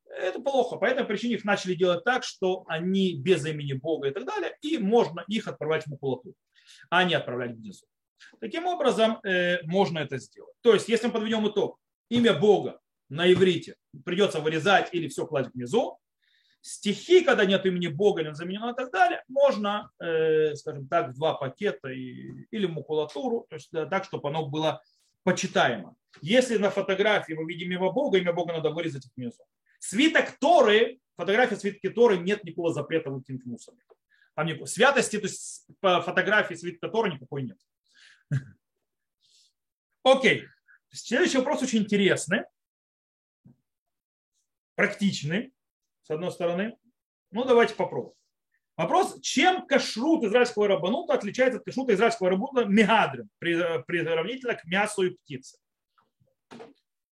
Это 0.05 0.41
плохо. 0.41 0.75
По 0.75 0.83
этой 0.83 1.05
причине 1.05 1.35
их 1.35 1.45
начали 1.45 1.75
делать 1.75 2.03
так, 2.03 2.25
что 2.25 2.65
они 2.67 3.15
без 3.15 3.45
имени 3.45 3.71
Бога 3.71 4.09
и 4.09 4.11
так 4.11 4.25
далее, 4.25 4.57
и 4.59 4.77
можно 4.77 5.23
их 5.29 5.47
отправлять 5.47 5.85
в 5.85 5.87
макулатуру, 5.87 6.35
а 6.89 7.05
не 7.05 7.13
отправлять 7.13 7.55
внизу. 7.55 7.85
Таким 8.41 8.65
образом, 8.65 9.19
э, 9.23 9.63
можно 9.63 9.99
это 9.99 10.17
сделать. 10.17 10.55
То 10.59 10.73
есть, 10.73 10.89
если 10.89 11.07
мы 11.07 11.13
подведем 11.13 11.47
итог, 11.47 11.79
имя 12.09 12.33
Бога 12.33 12.81
на 13.07 13.31
иврите 13.31 13.75
придется 14.03 14.41
вырезать 14.41 14.89
или 14.91 15.07
все 15.07 15.25
класть 15.25 15.51
внизу, 15.53 15.99
стихи, 16.65 17.23
когда 17.23 17.45
нет 17.45 17.63
имени 17.67 17.87
Бога 17.87 18.21
или 18.21 18.31
заменено 18.31 18.71
и 18.71 18.75
так 18.75 18.91
далее, 18.91 19.23
можно, 19.27 19.91
э, 19.99 20.55
скажем 20.55 20.87
так, 20.87 21.13
два 21.13 21.35
пакета 21.35 21.89
и, 21.89 22.47
или 22.49 22.65
макулатуру, 22.65 23.45
то 23.47 23.55
есть 23.55 23.69
так, 23.69 24.03
чтобы 24.03 24.29
оно 24.29 24.47
было 24.47 24.81
почитаемо. 25.21 25.95
Если 26.21 26.57
на 26.57 26.71
фотографии 26.71 27.33
мы 27.33 27.45
видим 27.45 27.71
имя 27.71 27.91
Бога, 27.91 28.17
имя 28.17 28.33
Бога 28.33 28.53
надо 28.53 28.71
вырезать 28.71 29.07
внизу. 29.15 29.43
Свиток 29.77 30.31
Торы, 30.39 30.99
фотография 31.15 31.55
свитки 31.55 31.87
Торы, 31.87 32.17
нет 32.17 32.43
никакого 32.43 32.73
запрета 32.73 33.11
выкинуть 33.11 33.43
в 33.43 33.47
мусорник. 33.47 33.85
Там 34.33 34.47
никакой 34.47 34.67
святости, 34.67 35.17
то 35.17 35.27
есть 35.27 35.67
по 35.81 36.01
фотографии 36.01 36.55
свитка 36.55 36.87
Торы 36.87 37.13
никакой 37.13 37.43
нет. 37.43 37.59
Окей. 40.03 40.45
Следующий 40.89 41.37
вопрос 41.37 41.61
очень 41.61 41.79
интересный, 41.79 42.45
практичный 44.73 45.53
с 46.05 46.09
одной 46.11 46.31
стороны. 46.31 46.77
Ну, 47.31 47.43
давайте 47.43 47.73
попробуем. 47.75 48.13
Вопрос, 48.77 49.19
чем 49.21 49.65
кашрут 49.65 50.23
израильского 50.25 50.67
рабанута 50.67 51.13
отличается 51.13 51.59
от 51.59 51.65
кашрута 51.65 51.93
израильского 51.93 52.29
рабанута 52.29 52.65
мегадрин, 52.65 53.29
приравнительно 53.39 54.53
к 54.53 54.65
мясу 54.65 55.03
и 55.03 55.11
птице. 55.11 55.57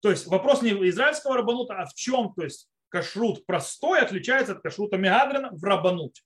То 0.01 0.11
есть 0.11 0.27
вопрос 0.27 0.62
не 0.62 0.70
израильского 0.88 1.37
рабанута, 1.37 1.74
а 1.74 1.87
в 1.87 1.94
чем 1.94 2.33
то 2.35 2.44
есть, 2.44 2.68
кашрут 2.88 3.44
простой 3.44 4.01
отличается 4.01 4.53
от 4.53 4.62
кашрута 4.62 4.96
мегадрина 4.96 5.51
в 5.51 5.62
рабануте. 5.62 6.22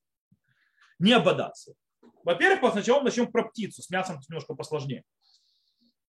Не 0.98 1.14
ободаться. 1.14 1.74
Во-первых, 2.22 2.72
сначала 2.72 3.02
начнем 3.02 3.32
про 3.32 3.48
птицу. 3.48 3.82
С 3.82 3.90
мясом 3.90 4.20
немножко 4.28 4.54
посложнее. 4.54 5.02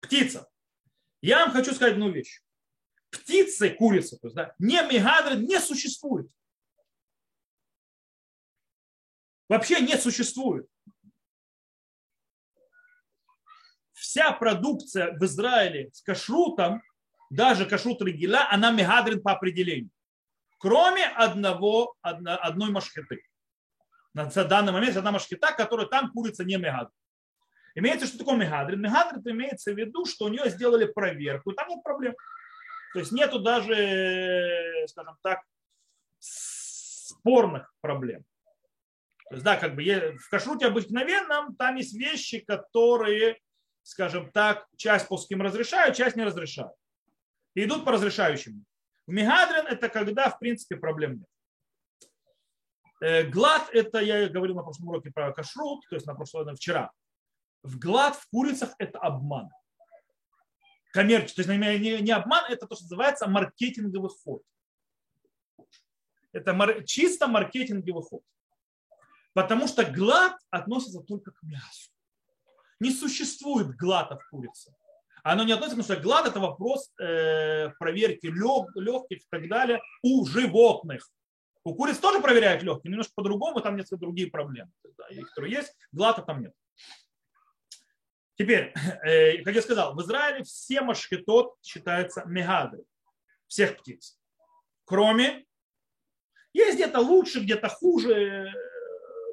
Птица. 0.01 0.47
Я 1.21 1.45
вам 1.45 1.51
хочу 1.51 1.73
сказать 1.73 1.93
одну 1.93 2.11
вещь. 2.11 2.41
Птицы, 3.09 3.69
курицы, 3.69 4.19
то 4.19 4.27
есть, 4.27 4.35
да, 4.35 4.53
не 4.59 4.81
мегадрин 4.83 5.43
не 5.45 5.59
существует. 5.59 6.29
Вообще 9.53 9.81
не 9.81 9.97
существует. 9.97 10.67
Вся 13.93 14.31
продукция 14.31 15.17
в 15.17 15.23
Израиле 15.23 15.91
с 15.93 16.01
кашрутом, 16.01 16.81
даже 17.29 17.65
кашрут 17.65 18.01
региля, 18.01 18.49
она 18.51 18.71
мегадрин 18.71 19.21
по 19.21 19.31
определению. 19.31 19.91
Кроме 20.57 21.05
одного, 21.05 21.95
одной 22.01 22.71
машхеты. 22.71 23.23
На 24.13 24.25
данный 24.25 24.71
момент 24.71 24.97
одна 24.97 25.11
машхета, 25.11 25.51
которая 25.53 25.87
там 25.87 26.11
курица 26.11 26.43
не 26.43 26.57
мегадрин. 26.57 26.91
Имеется, 27.75 28.07
что 28.07 28.19
такое 28.19 28.37
мегадрин? 28.37 28.81
Мегадрин 28.81 29.35
имеется 29.35 29.73
в 29.73 29.77
виду, 29.77 30.05
что 30.05 30.25
у 30.25 30.29
нее 30.29 30.49
сделали 30.49 30.85
проверку, 30.85 31.51
и 31.51 31.55
там 31.55 31.69
нет 31.69 31.83
проблем. 31.83 32.15
То 32.93 32.99
есть 32.99 33.11
нету 33.11 33.39
даже, 33.39 34.85
скажем 34.87 35.17
так, 35.23 35.41
спорных 36.19 37.73
проблем. 37.81 38.23
То 39.33 39.37
есть, 39.37 39.45
да, 39.45 39.57
как 39.57 39.73
бы 39.73 39.83
в 40.19 40.29
кашруте 40.29 40.67
обыкновенном 40.67 41.55
там 41.55 41.75
есть 41.75 41.95
вещи, 41.95 42.37
которые, 42.37 43.39
скажем 43.81 44.31
так, 44.31 44.67
часть 44.77 45.07
пуским 45.07 45.41
разрешают, 45.41 45.95
часть 45.95 46.15
не 46.15 46.23
разрешают. 46.23 46.73
И 47.55 47.63
идут 47.63 47.83
по 47.83 47.93
разрешающим. 47.93 48.63
В 49.07 49.11
Мегадрин 49.11 49.65
это 49.65 49.89
когда, 49.89 50.29
в 50.29 50.37
принципе, 50.37 50.75
проблем 50.75 51.17
нет. 51.17 52.09
Э, 53.01 53.23
глад, 53.23 53.71
это 53.73 54.01
я 54.01 54.29
говорил 54.29 54.55
на 54.55 54.61
прошлом 54.61 54.89
уроке 54.89 55.09
про 55.09 55.33
кашрут, 55.33 55.83
то 55.89 55.95
есть 55.95 56.05
на 56.05 56.13
прошлом, 56.13 56.55
вчера. 56.55 56.91
В 57.63 57.79
глад 57.79 58.15
в 58.15 58.29
курицах 58.29 58.75
это 58.77 58.99
обман. 58.99 59.49
Коммерческий, 60.91 61.43
то 61.43 61.53
есть 61.53 61.81
не, 61.81 62.01
не 62.01 62.11
обман, 62.11 62.45
это 62.51 62.67
то, 62.67 62.75
что 62.75 62.83
называется 62.83 63.27
маркетинговый 63.27 64.11
ход. 64.11 64.43
Это 66.33 66.83
чисто 66.85 67.25
маркетинговый 67.25 68.03
ход. 68.03 68.21
Потому 69.33 69.67
что 69.67 69.83
глад 69.83 70.35
относится 70.49 71.01
только 71.01 71.31
к 71.31 71.43
мясу. 71.43 71.89
Не 72.79 72.91
существует 72.91 73.75
глада 73.75 74.17
в 74.17 74.29
курице. 74.29 74.73
Оно 75.23 75.43
не 75.43 75.53
относится, 75.53 75.77
потому 75.77 75.95
что 75.95 76.03
глад– 76.03 76.27
это 76.27 76.39
вопрос 76.39 76.91
э, 76.99 77.69
проверки 77.79 78.25
лег, 78.25 78.75
легких 78.75 79.19
и 79.19 79.27
так 79.29 79.47
далее 79.47 79.81
у 80.01 80.25
животных. 80.25 81.09
У 81.63 81.73
куриц 81.75 81.97
тоже 81.97 82.21
проверяют 82.21 82.61
легкие, 82.61 82.91
немножко 82.91 83.13
по-другому, 83.15 83.61
там 83.61 83.77
несколько 83.77 83.97
другие 84.01 84.29
проблемы, 84.29 84.69
да, 84.97 85.05
которые 85.29 85.53
есть, 85.53 85.73
глата 85.93 86.21
там 86.21 86.41
нет. 86.41 86.53
Теперь, 88.37 88.73
э, 89.05 89.41
как 89.43 89.55
я 89.55 89.61
сказал, 89.61 89.95
в 89.95 90.01
Израиле 90.01 90.43
все 90.43 90.81
машхетот 90.81 91.55
считаются 91.61 92.23
мегады, 92.25 92.83
всех 93.47 93.77
птиц. 93.77 94.19
Кроме, 94.83 95.45
есть 96.51 96.75
где-то 96.75 96.99
лучше, 96.99 97.39
где-то 97.39 97.69
хуже, 97.69 98.51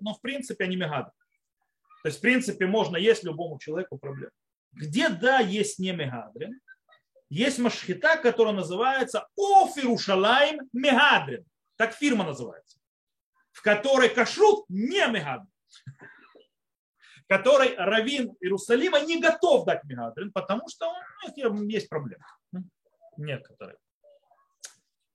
но 0.00 0.14
в 0.14 0.20
принципе 0.20 0.64
они 0.64 0.76
мегады. 0.76 1.10
То 2.02 2.08
есть, 2.08 2.18
в 2.18 2.20
принципе, 2.22 2.66
можно 2.66 2.96
есть 2.96 3.24
любому 3.24 3.58
человеку 3.58 3.98
проблему. 3.98 4.32
Где, 4.72 5.08
да, 5.08 5.40
есть 5.40 5.78
не 5.78 5.92
мегадрин, 5.92 6.60
есть 7.28 7.58
машхита, 7.58 8.16
которая 8.16 8.54
называется 8.54 9.28
Офирушалайм 9.36 10.68
Мегадрин. 10.72 11.44
Так 11.76 11.94
фирма 11.94 12.24
называется. 12.24 12.78
В 13.52 13.62
которой 13.62 14.08
кашрут 14.08 14.64
не 14.68 15.06
мегад. 15.08 15.42
В 17.24 17.28
которой 17.28 17.76
Равин 17.76 18.36
Иерусалима 18.40 19.00
не 19.00 19.20
готов 19.20 19.64
дать 19.64 19.84
мегадрин, 19.84 20.32
потому 20.32 20.68
что 20.68 20.92
ну, 21.36 21.68
есть 21.68 21.88
проблемы. 21.88 22.24
Некоторые. 23.16 23.76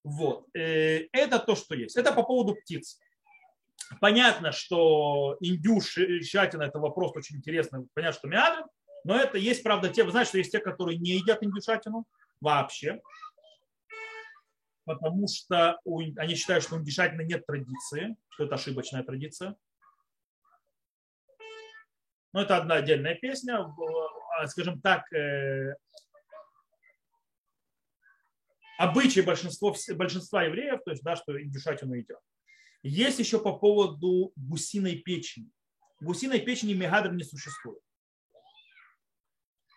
Вот. 0.03 0.47
Э, 0.55 1.07
это 1.11 1.39
то, 1.39 1.55
что 1.55 1.75
есть. 1.75 1.97
Это 1.97 2.13
по 2.13 2.23
поводу 2.23 2.55
птиц. 2.55 2.99
Понятно, 4.01 4.51
что 4.51 5.37
индюшатина 5.39 6.63
это 6.63 6.79
вопрос 6.79 7.15
очень 7.15 7.37
интересный. 7.37 7.87
Понятно, 7.93 8.17
что 8.17 8.27
меадрин, 8.27 8.65
но 9.03 9.15
это 9.15 9.37
есть, 9.37 9.63
правда, 9.63 9.89
те, 9.89 10.03
вы 10.03 10.11
знаете, 10.11 10.29
что 10.29 10.37
есть 10.39 10.51
те, 10.51 10.59
которые 10.59 10.97
не 10.97 11.11
едят 11.11 11.43
индюшатину 11.43 12.05
вообще 12.41 12.99
потому 14.85 15.27
что 15.27 15.79
у, 15.83 15.99
они 15.99 16.35
считают, 16.35 16.63
что 16.63 16.75
у 16.75 16.79
индишатина 16.79 17.21
нет 17.21 17.45
традиции, 17.45 18.15
что 18.29 18.45
это 18.45 18.55
ошибочная 18.55 19.03
традиция. 19.03 19.55
Но 22.33 22.41
это 22.41 22.57
одна 22.57 22.75
отдельная 22.75 23.15
песня. 23.15 23.65
А, 24.37 24.47
скажем 24.47 24.81
так, 24.81 25.11
э, 25.13 25.75
обычаи 28.77 29.21
большинства, 29.21 29.73
большинства 29.95 30.43
евреев, 30.43 30.83
то 30.83 30.91
есть, 30.91 31.03
да, 31.03 31.15
что 31.15 31.41
индюшатину 31.41 31.97
идет. 31.99 32.19
Есть 32.87 33.17
еще 33.17 33.39
по 33.39 33.57
поводу 33.57 34.31
гусиной 34.35 34.97
печени. 34.97 35.49
Гусиной 36.01 36.39
печени 36.39 36.73
мегадр 36.73 37.11
не 37.13 37.23
существует. 37.23 37.81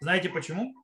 Знаете 0.01 0.29
почему? 0.29 0.75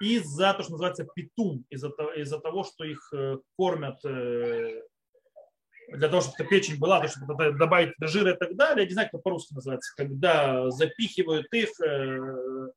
из-за 0.00 0.52
того, 0.52 0.62
что 0.62 0.72
называется 0.72 1.06
питум, 1.14 1.64
из-за 1.70 1.90
того, 1.90 2.12
из 2.12 2.30
того, 2.30 2.64
что 2.64 2.84
их 2.84 3.12
э, 3.12 3.36
кормят 3.56 4.02
э, 4.04 4.82
для 5.92 6.08
того, 6.08 6.22
чтобы 6.22 6.36
эта 6.38 6.48
печень 6.48 6.78
была, 6.78 7.06
чтобы 7.06 7.52
добавить 7.52 7.92
жира 8.00 8.32
и 8.32 8.36
так 8.36 8.56
далее. 8.56 8.84
Я 8.84 8.88
не 8.88 8.94
знаю, 8.94 9.10
как 9.12 9.22
по-русски 9.22 9.54
называется. 9.54 9.94
Когда 9.96 10.70
запихивают 10.70 11.52
их 11.52 11.68
э, 11.80 12.70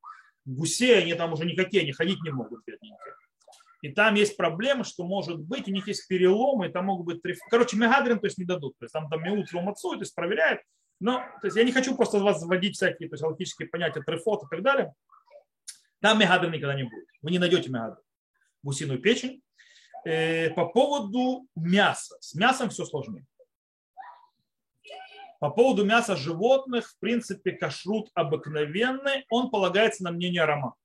гусей, 0.45 1.01
они 1.01 1.13
там 1.13 1.33
уже 1.33 1.45
никакие, 1.45 1.83
они 1.83 1.93
ходить 1.93 2.21
не 2.23 2.31
могут, 2.31 2.61
бедненькие. 2.65 3.15
И 3.83 3.89
там 3.89 4.15
есть 4.15 4.37
проблема, 4.37 4.85
что 4.85 5.03
может 5.03 5.39
быть, 5.39 5.67
у 5.67 5.71
них 5.71 5.89
есть 5.89 6.07
переломы, 6.07 6.69
там 6.69 6.85
могут 6.85 7.21
быть... 7.21 7.37
Короче, 7.49 7.75
мегадрин, 7.75 8.17
то 8.17 8.27
есть 8.27 8.37
не 8.37 8.45
дадут. 8.45 8.77
То 8.79 8.85
есть 8.85 8.93
там, 8.93 9.09
там 9.09 9.21
миут 9.21 9.51
ломацу, 9.51 9.91
то 9.95 9.99
есть 9.99 10.15
проверяют. 10.15 10.61
Но 11.01 11.17
то 11.41 11.47
есть 11.47 11.57
я 11.57 11.65
не 11.65 11.73
хочу 11.73 11.93
просто 11.97 12.19
вас 12.19 12.41
вводить 12.41 12.77
всякие 12.77 13.09
то 13.09 13.15
есть, 13.15 13.23
логические 13.23 13.67
понятия 13.67 14.01
трефот 14.01 14.43
и 14.43 14.47
так 14.49 14.63
далее. 14.63 14.93
Там 15.99 16.17
мегадр 16.17 16.49
никогда 16.49 16.75
не 16.75 16.83
будет. 16.83 17.07
Вы 17.21 17.31
не 17.31 17.39
найдете 17.39 17.69
мегадр. 17.69 17.97
Гусиную 18.63 19.01
печень. 19.01 19.41
Э, 20.05 20.49
по 20.51 20.65
поводу 20.67 21.45
мяса. 21.53 22.15
С 22.21 22.35
мясом 22.35 22.69
все 22.69 22.85
сложнее. 22.85 23.25
По 25.41 25.49
поводу 25.49 25.83
мяса 25.83 26.15
животных, 26.15 26.89
в 26.89 26.99
принципе, 26.99 27.51
кашрут 27.51 28.09
обыкновенный, 28.13 29.25
он 29.29 29.49
полагается 29.49 30.05
на 30.05 30.11
мнение 30.11 30.45
Рома. 30.45 30.75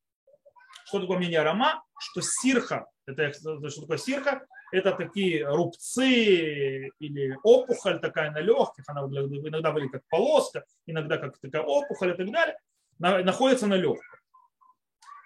Что 0.89 1.01
такое 1.01 1.19
мнение 1.19 1.43
Рома? 1.43 1.85
Что 1.99 2.23
сирха, 2.23 2.87
это 3.07 3.31
что 3.35 3.83
такое 3.83 3.99
сирха? 3.99 4.47
Это 4.73 4.93
такие 4.93 5.47
рубцы 5.47 6.89
или 6.99 7.37
опухоль 7.43 8.01
такая 8.01 8.31
на 8.31 8.41
легких, 8.41 8.85
она 8.87 9.03
иногда 9.03 9.71
выглядит 9.71 9.93
как 9.93 10.03
полоска, 10.09 10.65
иногда 10.87 11.19
как 11.19 11.39
такая 11.39 11.63
опухоль 11.63 12.13
и 12.13 12.17
так 12.17 12.31
далее, 12.31 12.57
находится 12.99 13.67
на 13.67 13.75
легких. 13.75 14.23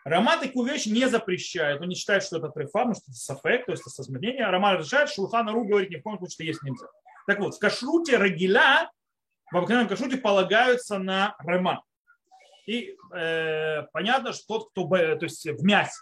Рома 0.05 0.37
такую 0.37 0.69
вещь 0.69 0.87
не 0.87 1.09
запрещает. 1.09 1.81
Он 1.81 1.89
не 1.89 1.95
считает, 1.95 2.25
что 2.25 2.39
это 2.39 2.49
трефа, 2.49 2.93
что 2.93 3.05
это 3.09 3.13
сафек, 3.13 3.67
то 3.67 3.73
есть 3.73 3.83
это 3.83 3.91
созменение. 3.91 4.51
Рома 4.51 4.73
разрешает, 4.73 5.11
Шулхан 5.11 5.49
Ару 5.49 5.65
говорит, 5.65 5.91
ни 5.91 5.97
в 5.97 6.03
коем 6.03 6.19
случае 6.19 6.49
есть 6.49 6.63
нельзя. 6.65 6.87
Так 7.29 7.39
вот, 7.39 7.55
в 7.55 7.61
кашруте 7.61 8.17
рагиля, 8.17 8.91
в 9.53 9.57
обыкновенном 9.57 9.89
кашруте 9.89 10.17
полагаются 10.17 10.99
на 10.99 11.37
рома. 11.39 11.85
И 12.67 12.97
э, 13.15 13.83
понятно, 13.93 14.33
что 14.33 14.59
тот, 14.59 14.71
кто 14.71 14.89
то 14.89 15.25
есть 15.25 15.45
в 15.47 15.65
мясе. 15.65 16.01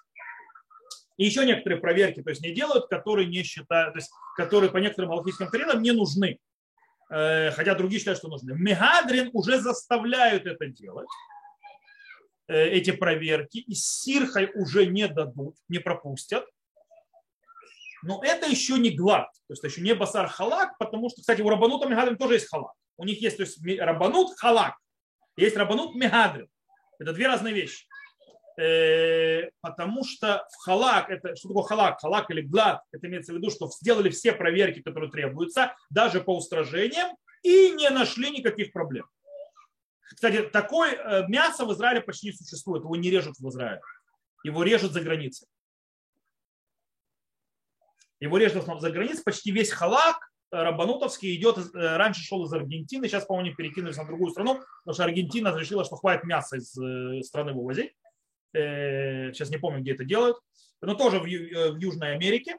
И 1.17 1.25
еще 1.25 1.45
некоторые 1.45 1.81
проверки 1.81 2.23
то 2.23 2.31
есть 2.31 2.43
не 2.43 2.53
делают, 2.53 2.89
которые 2.89 3.27
не 3.27 3.43
считают, 3.43 3.95
то 3.95 3.99
есть 3.99 4.11
которые 4.37 4.71
по 4.71 4.79
некоторым 4.79 5.13
алхимическим 5.13 5.49
критериям 5.49 5.83
не 5.83 5.93
нужны. 5.93 6.39
Э, 7.11 7.51
хотя 7.51 7.75
другие 7.75 7.99
считают, 7.99 8.19
что 8.19 8.29
нужны. 8.29 8.55
Мегадрин 8.55 9.31
уже 9.33 9.61
заставляют 9.61 10.47
это 10.47 10.67
делать. 10.67 11.09
Э, 12.51 12.67
эти 12.67 12.91
проверки, 12.91 13.59
и 13.59 13.75
с 13.75 14.01
сирхой 14.01 14.51
уже 14.57 14.87
не 14.87 15.07
дадут, 15.07 15.55
не 15.69 15.79
пропустят. 15.79 16.45
Но 18.03 18.21
это 18.25 18.49
еще 18.49 18.77
не 18.79 18.91
глад, 18.91 19.29
то 19.47 19.53
есть 19.53 19.63
еще 19.63 19.83
не 19.83 19.95
басар 19.95 20.27
халак, 20.27 20.77
потому 20.79 21.11
что, 21.11 21.21
кстати, 21.21 21.43
у 21.43 21.49
рабанута 21.49 21.87
мегадрин 21.87 22.17
тоже 22.17 22.35
есть 22.35 22.49
халак. 22.49 22.73
У 22.97 23.05
них 23.05 23.23
есть 23.23 23.37
то 23.37 23.45
есть, 23.45 23.61
рабанут 23.79 24.37
халак, 24.37 24.75
есть 25.37 25.57
рабанут 25.57 25.95
мегадрин. 25.95 26.49
Это 26.99 27.13
две 27.13 27.27
разные 27.27 27.55
вещи. 27.55 27.87
Э, 28.61 29.51
потому 29.63 30.05
что 30.05 30.47
в 30.53 30.57
халак, 30.65 31.09
это, 31.09 31.35
что 31.35 31.49
такое 31.49 31.65
халак? 31.65 32.01
Халак 32.01 32.31
или 32.31 32.43
глад, 32.43 32.83
это 32.93 33.07
имеется 33.07 33.33
в 33.33 33.37
виду, 33.37 33.51
что 33.51 33.69
сделали 33.69 34.11
все 34.11 34.33
проверки, 34.33 34.83
которые 34.83 35.11
требуются, 35.11 35.75
даже 35.89 36.21
по 36.21 36.37
устражениям, 36.37 37.17
и 37.43 37.71
не 37.71 37.89
нашли 37.89 38.31
никаких 38.31 38.73
проблем. 38.73 39.07
Кстати, 40.15 40.43
такое 40.43 40.93
э, 40.93 41.27
мясо 41.29 41.65
в 41.65 41.73
Израиле 41.73 42.03
почти 42.03 42.27
не 42.27 42.33
существует. 42.33 42.83
Его 42.83 42.97
не 42.97 43.11
режут 43.11 43.39
в 43.39 43.49
Израиле. 43.49 43.81
Его 44.43 44.63
режут 44.63 44.93
за 44.93 45.01
границей. 45.01 45.49
Его 48.19 48.37
режут 48.37 48.67
за 48.81 48.91
границей. 48.91 49.25
Почти 49.25 49.53
весь 49.53 49.71
халак 49.71 50.31
рабанутовский 50.51 51.35
идет, 51.37 51.59
э, 51.59 51.97
раньше 51.97 52.23
шел 52.23 52.45
из 52.45 52.53
Аргентины, 52.53 53.09
сейчас, 53.09 53.25
по-моему, 53.25 53.55
перекинулись 53.55 53.97
на 53.97 54.05
другую 54.05 54.31
страну, 54.31 54.61
потому 54.85 54.95
что 54.95 55.05
Аргентина 55.05 55.57
решила, 55.57 55.85
что 55.85 55.97
хватит 55.97 56.25
мяса 56.25 56.57
из 56.57 57.27
страны 57.27 57.53
вывозить. 57.53 57.95
Сейчас 58.53 59.51
не 59.51 59.59
помню, 59.59 59.81
где 59.81 59.93
это 59.93 60.05
делают. 60.05 60.37
Но 60.83 60.95
тоже 60.95 61.21
в 61.21 61.27
Южной 61.27 62.15
Америке. 62.15 62.59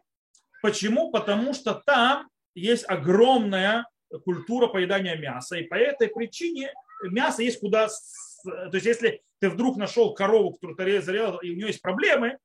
Почему? 0.62 1.12
Потому 1.12 1.54
что 1.54 1.82
там 1.86 2.30
есть 2.56 2.86
огромная 2.88 3.88
культура 4.24 4.68
поедания 4.68 5.18
мяса. 5.18 5.58
И 5.58 5.64
по 5.64 5.76
этой 5.76 6.08
причине 6.08 6.74
мясо 7.04 7.42
есть 7.42 7.60
куда... 7.60 7.90
То 8.44 8.70
есть 8.72 8.86
если 8.86 9.22
ты 9.40 9.50
вдруг 9.50 9.76
нашел 9.76 10.14
корову, 10.14 10.54
которую 10.54 11.02
зарезал, 11.02 11.40
и 11.40 11.52
у 11.52 11.56
нее 11.56 11.68
есть 11.68 11.82
проблемы, 11.82 12.38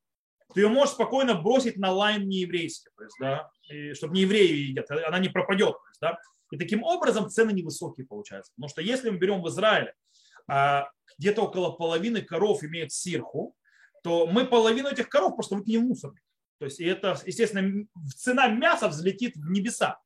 ты 0.54 0.60
ее 0.60 0.68
можешь 0.68 0.94
спокойно 0.94 1.34
бросить 1.34 1.76
на 1.76 1.90
лайн 1.90 2.28
нееврейский, 2.28 2.90
то 2.96 3.04
есть, 3.04 3.16
да, 3.20 3.50
чтобы 3.94 4.14
не 4.14 4.22
евреи 4.22 4.70
едят, 4.70 4.90
она 4.90 5.18
не 5.18 5.28
пропадет. 5.28 5.72
То 5.72 5.88
есть, 5.88 6.00
да. 6.00 6.18
И 6.52 6.56
таким 6.56 6.84
образом 6.84 7.28
цены 7.28 7.50
невысокие 7.50 8.06
получаются. 8.06 8.52
Потому 8.54 8.68
что 8.68 8.80
если 8.80 9.10
мы 9.10 9.18
берем 9.18 9.42
в 9.42 9.48
Израиле, 9.48 9.94
а, 10.48 10.88
где-то 11.18 11.42
около 11.42 11.72
половины 11.72 12.22
коров 12.22 12.62
имеют 12.62 12.92
сирху, 12.92 13.56
то 14.02 14.26
мы 14.26 14.46
половину 14.46 14.88
этих 14.88 15.08
коров 15.08 15.34
просто 15.34 15.56
выкинем 15.56 15.82
мусор. 15.82 16.12
То 16.58 16.66
есть, 16.66 16.80
и 16.80 16.84
это, 16.84 17.18
естественно, 17.26 17.86
цена 18.14 18.48
мяса 18.48 18.88
взлетит 18.88 19.36
в 19.36 19.50
небеса. 19.50 19.98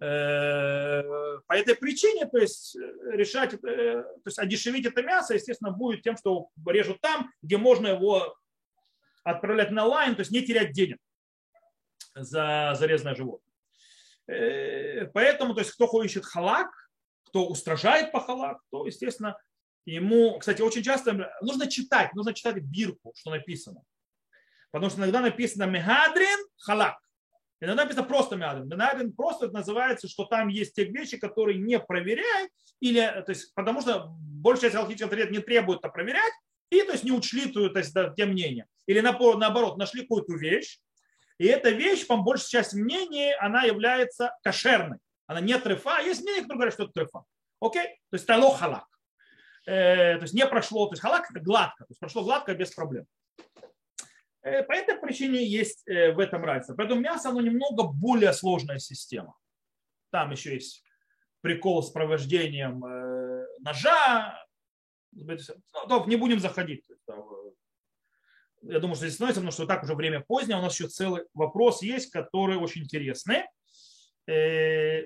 Э, 0.00 1.02
по 1.46 1.52
этой 1.52 1.74
причине, 1.76 2.26
то 2.26 2.38
есть, 2.38 2.76
решать, 3.04 3.54
э, 3.54 3.58
то 3.58 4.26
есть, 4.26 4.38
одешевить 4.38 4.86
это 4.86 5.02
мясо, 5.02 5.34
естественно, 5.34 5.70
будет 5.70 6.02
тем, 6.02 6.16
что 6.16 6.48
режут 6.66 7.00
там, 7.00 7.30
где 7.42 7.56
можно 7.56 7.88
его 7.88 8.34
отправлять 9.24 9.70
на 9.70 9.84
лайн, 9.84 10.14
то 10.14 10.20
есть 10.20 10.30
не 10.30 10.42
терять 10.42 10.72
денег 10.72 10.98
за 12.14 12.74
зарезанное 12.76 13.14
животное. 13.14 13.52
Э, 14.26 15.06
поэтому, 15.06 15.54
то 15.54 15.60
есть, 15.60 15.72
кто 15.72 16.02
ищет 16.02 16.24
халак, 16.24 16.68
кто 17.24 17.46
устражает 17.46 18.12
по 18.12 18.20
халак, 18.20 18.58
то, 18.70 18.86
естественно, 18.86 19.36
ему, 19.84 20.38
кстати, 20.38 20.62
очень 20.62 20.82
часто 20.82 21.30
нужно 21.40 21.68
читать, 21.68 22.14
нужно 22.14 22.34
читать 22.34 22.62
бирку, 22.62 23.12
что 23.16 23.30
написано. 23.30 23.82
Потому 24.70 24.90
что 24.90 25.00
иногда 25.00 25.20
написано 25.20 25.64
мегадрин 25.64 26.46
халак. 26.58 26.98
Иногда 27.60 27.84
написано 27.84 28.06
просто 28.06 28.36
мегадрин. 28.36 28.68
Мегадрин 28.68 29.12
просто 29.12 29.50
называется, 29.50 30.08
что 30.08 30.24
там 30.24 30.48
есть 30.48 30.74
те 30.74 30.84
вещи, 30.84 31.16
которые 31.16 31.58
не 31.58 31.78
проверяют, 31.78 32.50
или, 32.80 33.00
то 33.00 33.30
есть, 33.30 33.54
потому 33.54 33.80
что 33.80 34.08
большая 34.18 34.70
часть 34.70 34.74
галактических 34.74 35.06
авторитет 35.06 35.30
не 35.30 35.38
требует 35.38 35.80
это 35.80 35.88
проверять, 35.88 36.32
и 36.72 36.82
то 36.84 36.92
есть 36.92 37.04
не 37.04 37.12
учли 37.12 37.52
то 37.52 37.68
есть, 37.78 37.92
да, 37.92 38.10
те 38.10 38.24
мнения. 38.24 38.66
Или 38.86 39.00
наоборот, 39.00 39.76
нашли 39.76 40.02
какую-то 40.02 40.32
вещь, 40.34 40.80
и 41.38 41.46
эта 41.46 41.70
вещь, 41.70 42.06
по 42.06 42.16
большей 42.16 42.48
части 42.48 42.76
мнений, 42.76 43.34
она 43.34 43.64
является 43.64 44.36
кошерной. 44.42 44.98
Она 45.26 45.40
не 45.40 45.58
трефа. 45.58 46.00
Есть 46.00 46.22
мнение, 46.22 46.42
которые 46.42 46.58
говорят, 46.58 46.74
что 46.74 46.84
это 46.84 46.92
трефа. 46.92 47.24
Окей? 47.60 47.86
То 48.10 48.14
есть 48.14 48.26
тало 48.26 48.56
халак. 48.56 48.86
Э, 49.66 50.16
то 50.16 50.22
есть 50.22 50.34
не 50.34 50.46
прошло. 50.46 50.86
То 50.86 50.92
есть 50.92 51.02
халак 51.02 51.30
это 51.30 51.40
гладко. 51.40 51.84
То 51.84 51.90
есть 51.90 52.00
прошло 52.00 52.22
гладко 52.22 52.54
без 52.54 52.70
проблем. 52.70 53.06
Э, 54.42 54.62
по 54.62 54.72
этой 54.72 54.96
причине 54.96 55.44
есть 55.44 55.86
э, 55.88 56.12
в 56.12 56.20
этом 56.20 56.44
разница. 56.44 56.74
Поэтому 56.74 57.00
мясо, 57.00 57.30
оно 57.30 57.40
немного 57.40 57.84
более 57.84 58.32
сложная 58.32 58.78
система. 58.78 59.34
Там 60.10 60.30
еще 60.30 60.54
есть 60.54 60.84
прикол 61.40 61.82
с 61.82 61.90
провождением 61.90 62.84
э, 62.84 63.46
ножа. 63.60 64.46
Ну, 65.12 66.06
не 66.06 66.16
будем 66.16 66.40
заходить. 66.40 66.84
Я 68.62 68.78
думаю, 68.78 68.96
что 68.96 69.06
здесь 69.06 69.14
становится, 69.14 69.40
потому 69.40 69.52
что 69.52 69.66
так 69.66 69.82
уже 69.82 69.94
время 69.94 70.20
позднее. 70.20 70.58
У 70.58 70.62
нас 70.62 70.74
еще 70.74 70.88
целый 70.88 71.24
вопрос 71.34 71.82
есть, 71.82 72.10
который 72.10 72.56
очень 72.56 72.82
интересный. 72.82 73.44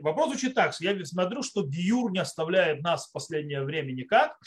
Вопрос 0.02 0.30
звучит 0.30 0.54
так, 0.54 0.78
я 0.80 1.04
смотрю, 1.06 1.42
что 1.42 1.66
Гиюр 1.66 2.12
не 2.12 2.18
оставляет 2.18 2.82
нас 2.82 3.08
в 3.08 3.12
последнее 3.12 3.62
время 3.64 3.92
никак. 3.92 4.38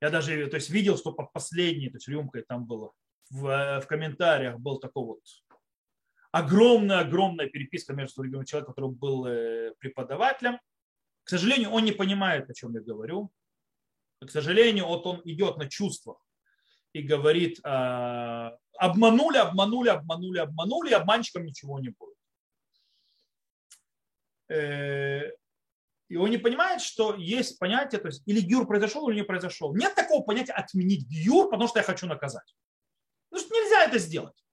Я 0.00 0.10
даже 0.10 0.46
то 0.48 0.56
есть, 0.56 0.70
видел, 0.70 0.96
что 0.96 1.12
под 1.12 1.32
последней 1.32 1.88
то 1.88 1.96
есть, 1.96 2.08
рюмкой 2.08 2.42
там 2.42 2.64
было 2.64 2.92
в, 3.30 3.80
в 3.80 3.86
комментариях 3.86 4.58
был 4.58 4.80
такой 4.80 5.04
вот 5.04 5.20
огромная-огромная 6.32 7.48
переписка 7.48 7.92
между 7.92 8.22
другим 8.22 8.44
человеком, 8.44 8.74
который 8.74 8.90
был 8.90 9.26
э, 9.26 9.74
преподавателем. 9.78 10.58
К 11.24 11.28
сожалению, 11.28 11.70
он 11.70 11.84
не 11.84 11.92
понимает, 11.92 12.48
о 12.50 12.54
чем 12.54 12.74
я 12.74 12.80
говорю. 12.80 13.30
К 14.20 14.30
сожалению, 14.30 14.86
вот 14.86 15.06
он 15.06 15.22
идет 15.24 15.56
на 15.56 15.68
чувствах 15.68 16.18
и 16.92 17.02
говорит, 17.02 17.58
а, 17.64 18.56
обманули, 18.78 19.38
обманули, 19.38 19.88
обманули, 19.88 20.38
обманули, 20.38 20.90
и 20.90 20.94
обманщикам 20.94 21.44
ничего 21.44 21.78
не 21.78 21.90
будет. 21.90 22.16
Э, 24.48 25.30
и 26.08 26.16
он 26.16 26.30
не 26.30 26.38
понимает, 26.38 26.82
что 26.82 27.14
есть 27.14 27.58
понятие, 27.58 28.00
то 28.00 28.08
есть 28.08 28.22
или 28.26 28.40
гюр 28.40 28.66
произошел, 28.66 29.08
или 29.08 29.20
не 29.20 29.24
произошел. 29.24 29.74
Нет 29.74 29.94
такого 29.94 30.22
понятия 30.22 30.52
отменить 30.52 31.06
гюр, 31.08 31.48
потому 31.50 31.68
что 31.68 31.78
я 31.78 31.84
хочу 31.84 32.06
наказать. 32.06 32.54
Потому 33.28 33.46
что 33.46 33.54
нельзя 33.54 33.84
это 33.84 33.98
сделать. 33.98 34.44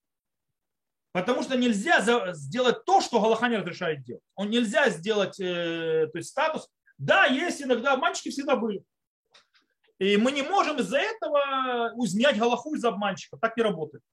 Потому 1.13 1.41
что 1.41 1.57
нельзя 1.57 2.33
сделать 2.33 2.85
то, 2.85 3.01
что 3.01 3.19
Галаха 3.19 3.47
не 3.47 3.57
разрешает 3.57 4.03
делать. 4.03 4.21
Он 4.35 4.51
нельзя 4.51 4.89
сделать 4.91 5.39
э, 5.39 6.07
то 6.11 6.17
есть 6.17 6.29
статус. 6.29 6.69
Да, 6.99 7.25
есть 7.25 7.61
иногда 7.61 7.97
мальчики 7.97 8.29
всегда 8.29 8.55
были. 8.55 8.83
И 9.99 10.17
мы 10.17 10.31
не 10.31 10.43
можем 10.43 10.77
из-за 10.79 10.99
этого 10.99 11.91
узнять 11.95 12.37
Галаху 12.37 12.75
из 12.75 12.85
обманщика. 12.85 13.37
Так 13.37 13.57
не 13.57 13.63
работает. 13.63 14.03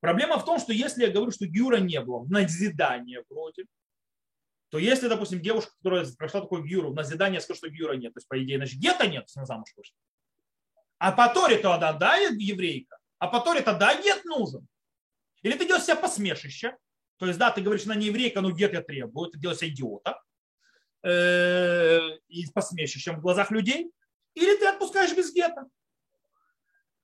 Проблема 0.00 0.38
в 0.38 0.44
том, 0.44 0.58
что 0.58 0.72
если 0.72 1.04
я 1.04 1.10
говорю, 1.10 1.30
что 1.30 1.46
Гюра 1.46 1.76
не 1.76 2.00
было, 2.00 2.24
назидание 2.26 3.22
вроде, 3.28 3.66
то 4.70 4.78
если, 4.78 5.08
допустим, 5.08 5.42
девушка, 5.42 5.72
которая 5.78 6.06
прошла 6.16 6.40
такой 6.40 6.62
Гюру, 6.62 6.92
в 6.92 6.94
назидание 6.94 7.40
скажет, 7.40 7.58
что 7.58 7.68
Гюра 7.70 7.94
нет, 7.94 8.14
то 8.14 8.18
есть, 8.18 8.28
по 8.28 8.42
идее, 8.42 8.56
значит, 8.56 8.78
где-то 8.78 9.06
нет, 9.06 9.24
если 9.26 9.40
на 9.40 9.46
замуж 9.46 9.68
вышла. 9.76 9.96
А 10.98 11.12
по 11.12 11.32
Торе 11.32 11.58
то 11.58 11.72
она, 11.72 11.92
да, 11.92 12.16
еврейка, 12.16 12.96
а 13.18 13.28
по 13.28 13.40
Торе 13.40 13.62
тогда 13.62 13.94
нет 13.94 14.24
нужен. 14.24 14.66
Или 15.42 15.56
ты 15.56 15.66
делаешь 15.66 15.84
себя 15.84 15.96
посмешище, 15.96 16.76
то 17.18 17.26
есть, 17.26 17.38
да, 17.38 17.50
ты 17.50 17.60
говоришь, 17.60 17.84
она 17.84 17.94
не 17.94 18.06
еврейка, 18.06 18.40
но 18.40 18.50
гет 18.50 18.72
я 18.72 18.82
требую, 18.82 19.30
ты 19.30 19.38
делаешь 19.38 19.58
себя 19.58 19.70
идиота, 19.70 20.22
э, 21.02 22.18
и 22.28 22.46
посмешищем 22.52 23.16
в 23.16 23.20
глазах 23.20 23.50
людей, 23.50 23.90
или 24.34 24.56
ты 24.56 24.66
отпускаешь 24.66 25.14
без 25.14 25.32
гета. 25.32 25.66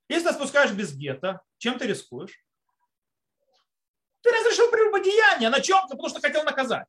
Если 0.09 0.25
ты 0.25 0.31
отпускаешь 0.31 0.73
без 0.73 0.95
гета, 0.95 1.41
чем 1.59 1.79
ты 1.79 1.87
рискуешь? 1.87 2.45
Ты 4.23 4.31
разрешил 4.31 4.71
прелюбодеяние. 4.71 5.51
На 5.51 5.61
чем? 5.61 5.83
Потому 5.89 6.09
что 6.09 6.21
хотел 6.21 6.45
наказать. 6.45 6.89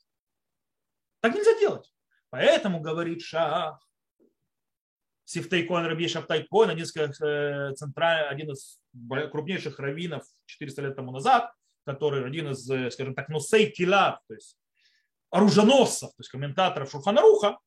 Так 1.22 1.34
нельзя 1.34 1.58
делать. 1.60 1.92
Поэтому, 2.30 2.80
говорит 2.80 3.22
Шах, 3.22 3.88
Сифтейкон 5.26 5.86
Раби 5.86 6.08
Шафтайкон, 6.08 6.70
один 6.70 6.86
из, 6.86 6.96
э, 7.22 7.74
один 8.30 8.52
из 8.52 8.80
крупнейших 9.32 9.78
раввинов 9.78 10.24
400 10.46 10.82
лет 10.84 10.96
тому 10.96 11.12
назад, 11.12 11.52
который 11.86 12.26
один 12.26 12.52
из, 12.52 12.70
э, 12.70 12.90
скажем 12.92 13.14
так, 13.14 13.28
носей 13.30 13.70
кила, 13.70 14.22
то 14.28 14.34
есть 14.34 14.58
оруженосцев, 15.30 16.10
то 16.12 16.20
есть 16.20 16.30
комментаторов 16.30 16.90
Шурханаруха, 16.90 17.58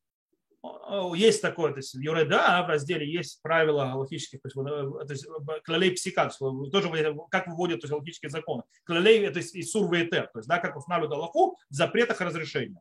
есть 1.15 1.41
такое, 1.41 1.73
то 1.73 1.79
есть 1.79 1.95
в 1.95 2.01
Юреда 2.01 2.63
в 2.65 2.69
разделе 2.69 3.11
есть 3.11 3.41
правила 3.43 3.87
галактических, 3.87 4.41
то 4.43 4.49
есть, 4.49 5.25
э, 5.27 5.61
клалей 5.65 5.93
псика, 5.93 6.31
тоже 6.71 7.17
как 7.31 7.47
выводят 7.47 7.81
то 7.81 7.87
есть, 7.87 7.91
галактические 7.91 8.31
законы. 8.31 8.65
Клалей 8.85 9.25
это 9.25 9.41
из 9.41 9.71
сур 9.71 9.89
то 9.89 10.31
есть 10.37 10.49
да, 10.49 10.59
как 10.59 10.77
устанавливают 10.77 11.15
Аллаху 11.15 11.57
в 11.71 11.75
запретах 11.75 12.21
разрешения. 12.21 12.81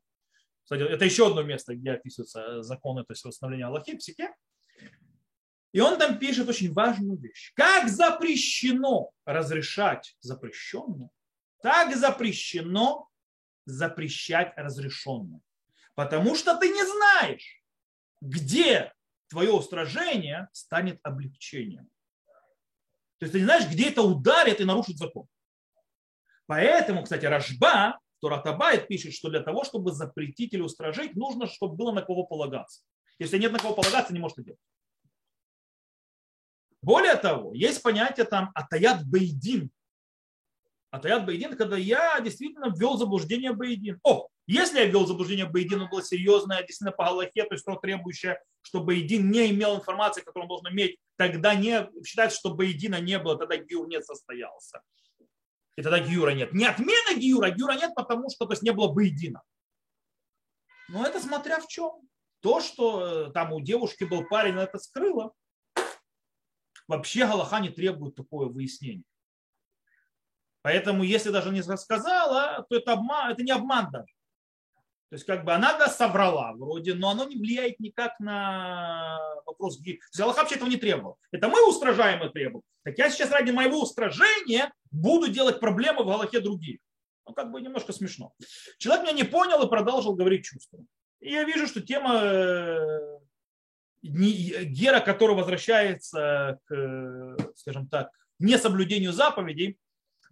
Кстати, 0.63 0.81
это 0.81 1.05
еще 1.05 1.27
одно 1.27 1.41
место, 1.41 1.75
где 1.75 1.91
описываются 1.91 2.61
законы, 2.63 3.03
то 3.03 3.13
есть 3.13 3.23
восстановления 3.23 3.65
Аллахи, 3.65 3.95
псике. 3.95 4.35
И 5.71 5.79
он 5.79 5.97
там 5.97 6.19
пишет 6.19 6.49
очень 6.49 6.73
важную 6.73 7.17
вещь. 7.17 7.53
Как 7.55 7.87
запрещено 7.87 9.11
разрешать 9.25 10.15
запрещенное, 10.19 11.09
так 11.61 11.95
запрещено 11.95 13.07
запрещать 13.65 14.53
разрешенное. 14.57 15.41
Потому 15.95 16.35
что 16.35 16.57
ты 16.57 16.69
не 16.69 16.83
знаешь, 16.83 17.58
где 18.21 18.93
твое 19.29 19.51
устражение 19.51 20.49
станет 20.51 20.99
облегчением. 21.03 21.89
То 23.19 23.25
есть 23.25 23.33
ты 23.33 23.39
не 23.39 23.45
знаешь, 23.45 23.69
где 23.69 23.89
это 23.89 24.01
ударит 24.01 24.61
и 24.61 24.65
нарушит 24.65 24.97
закон. 24.97 25.27
Поэтому, 26.45 27.03
кстати, 27.03 27.25
Рожба, 27.25 27.99
Торатабайт 28.21 28.87
пишет, 28.87 29.13
что 29.13 29.29
для 29.29 29.41
того, 29.41 29.63
чтобы 29.63 29.91
запретить 29.91 30.53
или 30.53 30.61
устражить, 30.61 31.15
нужно, 31.15 31.47
чтобы 31.47 31.75
было 31.75 31.91
на 31.91 32.01
кого 32.01 32.25
полагаться. 32.25 32.81
Если 33.19 33.37
нет 33.37 33.51
на 33.51 33.59
кого 33.59 33.75
полагаться, 33.75 34.13
не 34.13 34.19
может 34.19 34.37
это 34.39 34.45
делать. 34.45 34.59
Более 36.81 37.15
того, 37.15 37.53
есть 37.53 37.83
понятие 37.83 38.25
там 38.25 38.51
атаят 38.55 39.05
бейдин. 39.05 39.69
Атаят 40.91 41.25
бейдин, 41.25 41.55
когда 41.55 41.77
я 41.77 42.19
действительно 42.19 42.73
ввел 42.75 42.97
заблуждение 42.97 43.53
бейдин. 43.53 43.99
О, 44.03 44.27
если 44.47 44.79
я 44.79 44.85
ввел 44.85 45.05
заблуждение 45.05 45.45
бейдин, 45.45 45.81
оно 45.81 45.89
было 45.89 46.01
серьезное, 46.01 46.59
действительно 46.59 46.91
по 46.91 47.05
Галахе, 47.05 47.43
то 47.43 47.53
есть 47.53 47.63
то 47.63 47.75
требующее, 47.75 48.41
что 48.63 48.83
бейдин 48.83 49.29
не 49.29 49.51
имел 49.51 49.75
информации, 49.75 50.21
которую 50.21 50.45
он 50.45 50.49
должен 50.49 50.73
иметь, 50.73 50.97
тогда 51.15 51.53
не 51.53 51.87
считается, 52.03 52.39
что 52.39 52.55
бейдина 52.55 52.99
не 52.99 53.19
было, 53.19 53.37
тогда 53.37 53.57
гиур 53.57 53.87
не 53.87 54.01
состоялся. 54.01 54.81
И 55.75 55.83
тогда 55.83 55.99
гиура 55.99 56.31
нет. 56.31 56.53
Не 56.53 56.65
отмена 56.65 57.15
гиура, 57.15 57.51
гиура 57.51 57.73
нет, 57.73 57.93
потому 57.95 58.29
что 58.31 58.45
то 58.45 58.53
есть, 58.53 58.63
не 58.63 58.71
было 58.71 58.91
бейдина. 58.91 59.43
Но 60.87 61.05
это 61.05 61.19
смотря 61.19 61.59
в 61.59 61.67
чем. 61.67 61.91
То, 62.41 62.61
что 62.61 63.27
э, 63.27 63.31
там 63.31 63.53
у 63.53 63.61
девушки 63.61 64.05
был 64.05 64.25
парень, 64.25 64.57
это 64.57 64.79
скрыло, 64.79 65.33
вообще 66.87 67.27
Галаха 67.27 67.59
не 67.59 67.69
требует 67.69 68.15
такое 68.15 68.47
выяснение. 68.47 69.03
Поэтому, 70.61 71.03
если 71.03 71.29
даже 71.29 71.51
не 71.51 71.61
рассказала, 71.61 72.65
то 72.69 72.75
это, 72.75 72.93
обман, 72.93 73.31
это 73.31 73.43
не 73.43 73.51
обман 73.51 73.89
даже. 73.91 74.13
То 75.09 75.15
есть, 75.15 75.25
как 75.25 75.43
бы 75.43 75.53
она 75.53 75.77
да, 75.77 75.87
соврала 75.87 76.53
вроде, 76.53 76.93
но 76.93 77.09
оно 77.09 77.23
не 77.23 77.35
влияет 77.35 77.79
никак 77.79 78.19
на 78.19 79.17
вопрос. 79.45 79.79
То 80.15 80.27
вообще 80.27 80.55
этого 80.55 80.69
не 80.69 80.77
требовал. 80.77 81.17
Это 81.31 81.47
мы 81.47 81.67
устражаем 81.67 82.23
и 82.23 82.31
требуем. 82.31 82.63
Так 82.83 82.97
я 82.97 83.09
сейчас 83.09 83.31
ради 83.31 83.49
моего 83.49 83.81
устражения 83.81 84.71
буду 84.91 85.27
делать 85.27 85.59
проблемы 85.59 86.03
в 86.03 86.07
Галахе 86.07 86.41
других. 86.41 86.79
Ну, 87.25 87.33
как 87.33 87.51
бы 87.51 87.59
немножко 87.59 87.91
смешно. 87.91 88.33
Человек 88.77 89.03
меня 89.03 89.13
не 89.13 89.23
понял 89.23 89.63
и 89.63 89.69
продолжил 89.69 90.13
говорить 90.13 90.45
чувством. 90.45 90.87
И 91.19 91.31
я 91.31 91.43
вижу, 91.43 91.67
что 91.67 91.81
тема 91.81 92.21
э, 92.21 93.19
Гера, 94.01 94.99
который 94.99 95.35
возвращается 95.35 96.59
к, 96.65 97.37
скажем 97.55 97.87
так, 97.87 98.11
несоблюдению 98.37 99.11
заповедей, 99.11 99.77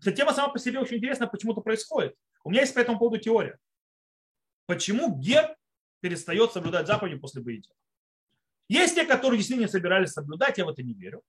Эта 0.02 0.12
тема 0.12 0.34
сама 0.34 0.50
по 0.50 0.60
себе 0.60 0.80
очень 0.80 0.98
интересна, 0.98 1.28
почему 1.28 1.54
это 1.54 1.62
происходит. 1.62 2.16
У 2.43 2.50
меня 2.50 2.62
есть 2.62 2.74
по 2.74 2.80
этому 2.80 3.00
поводу 3.00 3.18
теория. 3.18 3.58
Почему 4.66 5.18
гер 5.18 5.56
перестает 6.02 6.52
соблюдать 6.52 6.88
заповеди 6.88 7.18
после 7.18 7.41
боедина? 7.41 7.74
Есть 8.70 8.95
те, 8.95 9.06
которые 9.06 9.38
действительно 9.38 9.66
не 9.66 9.72
собирались 9.72 10.12
соблюдать, 10.12 10.58
я 10.58 10.66
в 10.66 10.70
это 10.70 10.84
не 10.84 10.93
верю. 10.93 11.24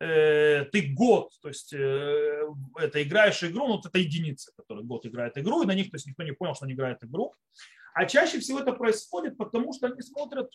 Э, 0.00 0.64
ты 0.64 0.88
год, 0.92 1.32
то 1.40 1.48
есть 1.48 1.72
э, 1.72 2.42
это 2.76 3.02
играешь 3.02 3.44
игру, 3.44 3.68
ну, 3.68 3.76
вот 3.76 3.86
это 3.86 3.98
единицы, 3.98 4.50
которые 4.56 4.84
год 4.84 5.06
играют 5.06 5.38
игру, 5.38 5.62
и 5.62 5.66
на 5.66 5.74
них 5.74 5.90
то 5.90 5.96
есть, 5.96 6.06
никто 6.06 6.22
не 6.22 6.32
понял, 6.32 6.54
что 6.54 6.64
они 6.64 6.74
играют 6.74 7.04
игру. 7.04 7.34
А 7.94 8.06
чаще 8.06 8.40
всего 8.40 8.60
это 8.60 8.72
происходит, 8.72 9.36
потому 9.36 9.72
что 9.72 9.86
они 9.86 10.00
смотрят 10.00 10.50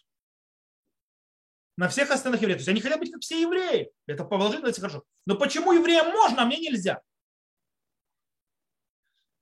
на 1.78 1.88
всех 1.88 2.12
остальных 2.12 2.42
евреев. 2.42 2.58
То 2.58 2.62
есть 2.62 2.70
они 2.70 2.82
хотят 2.82 3.00
быть 3.00 3.12
как 3.12 3.22
все 3.22 3.42
евреи. 3.42 3.92
Это 4.08 4.26
положительно, 4.26 4.70
это 4.70 4.82
хорошо. 4.82 5.04
Но 5.26 5.36
почему 5.36 5.72
евреям 5.72 6.10
можно, 6.10 6.42
а 6.42 6.46
мне 6.46 6.58
нельзя? 6.58 7.02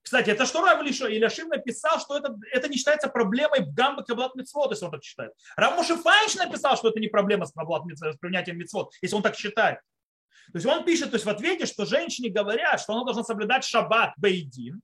Кстати, 0.03 0.29
это 0.29 0.45
что 0.45 0.63
Рав 0.63 0.83
Ильяшим 0.83 1.47
написал, 1.47 1.99
что 1.99 2.15
это, 2.15 2.35
это 2.51 2.67
не 2.67 2.77
считается 2.77 3.07
проблемой 3.07 3.61
в 3.61 3.73
гамбе 3.73 4.03
Каблат 4.03 4.35
Митцвот, 4.35 4.69
если 4.69 4.85
он 4.85 4.91
так 4.91 5.03
считает. 5.03 5.31
Рав 5.57 5.75
Мушифайш 5.77 6.35
написал, 6.35 6.77
что 6.77 6.89
это 6.89 6.99
не 6.99 7.07
проблема 7.07 7.47
с, 7.47 7.51
Каблат, 7.53 7.83
с 7.91 8.17
принятием 8.17 8.59
Митцвот, 8.59 8.93
если 9.01 9.15
он 9.15 9.23
так 9.23 9.35
считает. 9.35 9.79
То 10.51 10.57
есть 10.57 10.65
он 10.67 10.85
пишет 10.85 11.09
то 11.09 11.15
есть 11.15 11.25
в 11.25 11.29
ответе, 11.29 11.65
что 11.65 11.85
женщине 11.85 12.29
говорят, 12.29 12.79
что 12.79 12.93
она 12.93 13.03
должна 13.03 13.23
соблюдать 13.23 13.63
шаббат 13.63 14.13
бейдин, 14.17 14.81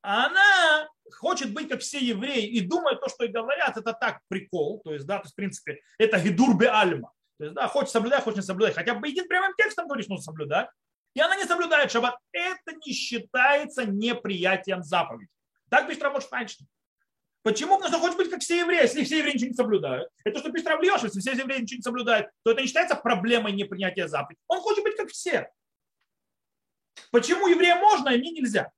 а 0.00 0.26
она 0.26 0.88
хочет 1.12 1.52
быть 1.52 1.68
как 1.68 1.80
все 1.80 1.98
евреи 1.98 2.46
и 2.46 2.60
думает 2.60 3.00
то, 3.00 3.08
что 3.08 3.24
и 3.24 3.28
говорят, 3.28 3.76
это 3.76 3.92
так 3.92 4.20
прикол, 4.28 4.80
то 4.84 4.92
есть, 4.92 5.06
да, 5.06 5.18
то 5.18 5.24
есть, 5.24 5.32
в 5.32 5.36
принципе, 5.36 5.80
это 5.98 6.18
гидур 6.18 6.56
бе 6.56 6.68
альма. 6.68 7.12
То 7.38 7.44
есть, 7.44 7.56
да, 7.56 7.68
хочет 7.68 7.90
соблюдать, 7.90 8.22
хочет 8.22 8.38
не 8.38 8.42
соблюдать. 8.42 8.74
Хотя 8.74 8.94
бы 8.94 9.08
един 9.08 9.26
прямым 9.26 9.54
текстом 9.56 9.86
говорит, 9.86 10.04
что 10.04 10.14
нужно 10.14 10.24
соблюдать. 10.24 10.68
И 11.14 11.20
она 11.20 11.36
не 11.36 11.44
соблюдает 11.44 11.90
шаббат. 11.90 12.16
Это 12.32 12.76
не 12.84 12.92
считается 12.92 13.84
неприятием 13.84 14.82
заповеди. 14.82 15.28
Так 15.68 15.86
пишет 15.88 16.02
Рамош 16.02 16.24
Файнштейн. 16.24 16.68
Почему? 17.42 17.76
Потому 17.76 17.92
что 17.92 18.00
хочет 18.00 18.16
быть 18.16 18.30
как 18.30 18.40
все 18.40 18.60
евреи. 18.60 18.82
Если 18.82 19.04
все 19.04 19.18
евреи 19.18 19.34
ничего 19.34 19.48
не 19.50 19.54
соблюдают, 19.54 20.08
это 20.24 20.38
что 20.38 20.50
пишет 20.50 20.68
Равлиош, 20.68 21.02
если 21.02 21.20
все 21.20 21.32
евреи 21.32 21.60
ничего 21.60 21.78
не 21.78 21.82
соблюдают, 21.82 22.30
то 22.42 22.52
это 22.52 22.62
не 22.62 22.66
считается 22.66 22.96
проблемой 22.96 23.52
непринятия 23.52 24.08
заповеди. 24.08 24.40
Он 24.48 24.60
хочет 24.60 24.82
быть 24.82 24.96
как 24.96 25.10
все. 25.10 25.50
Почему 27.10 27.46
евреям 27.48 27.78
можно, 27.78 28.10
а 28.10 28.16
мне 28.16 28.30
нельзя? 28.30 28.72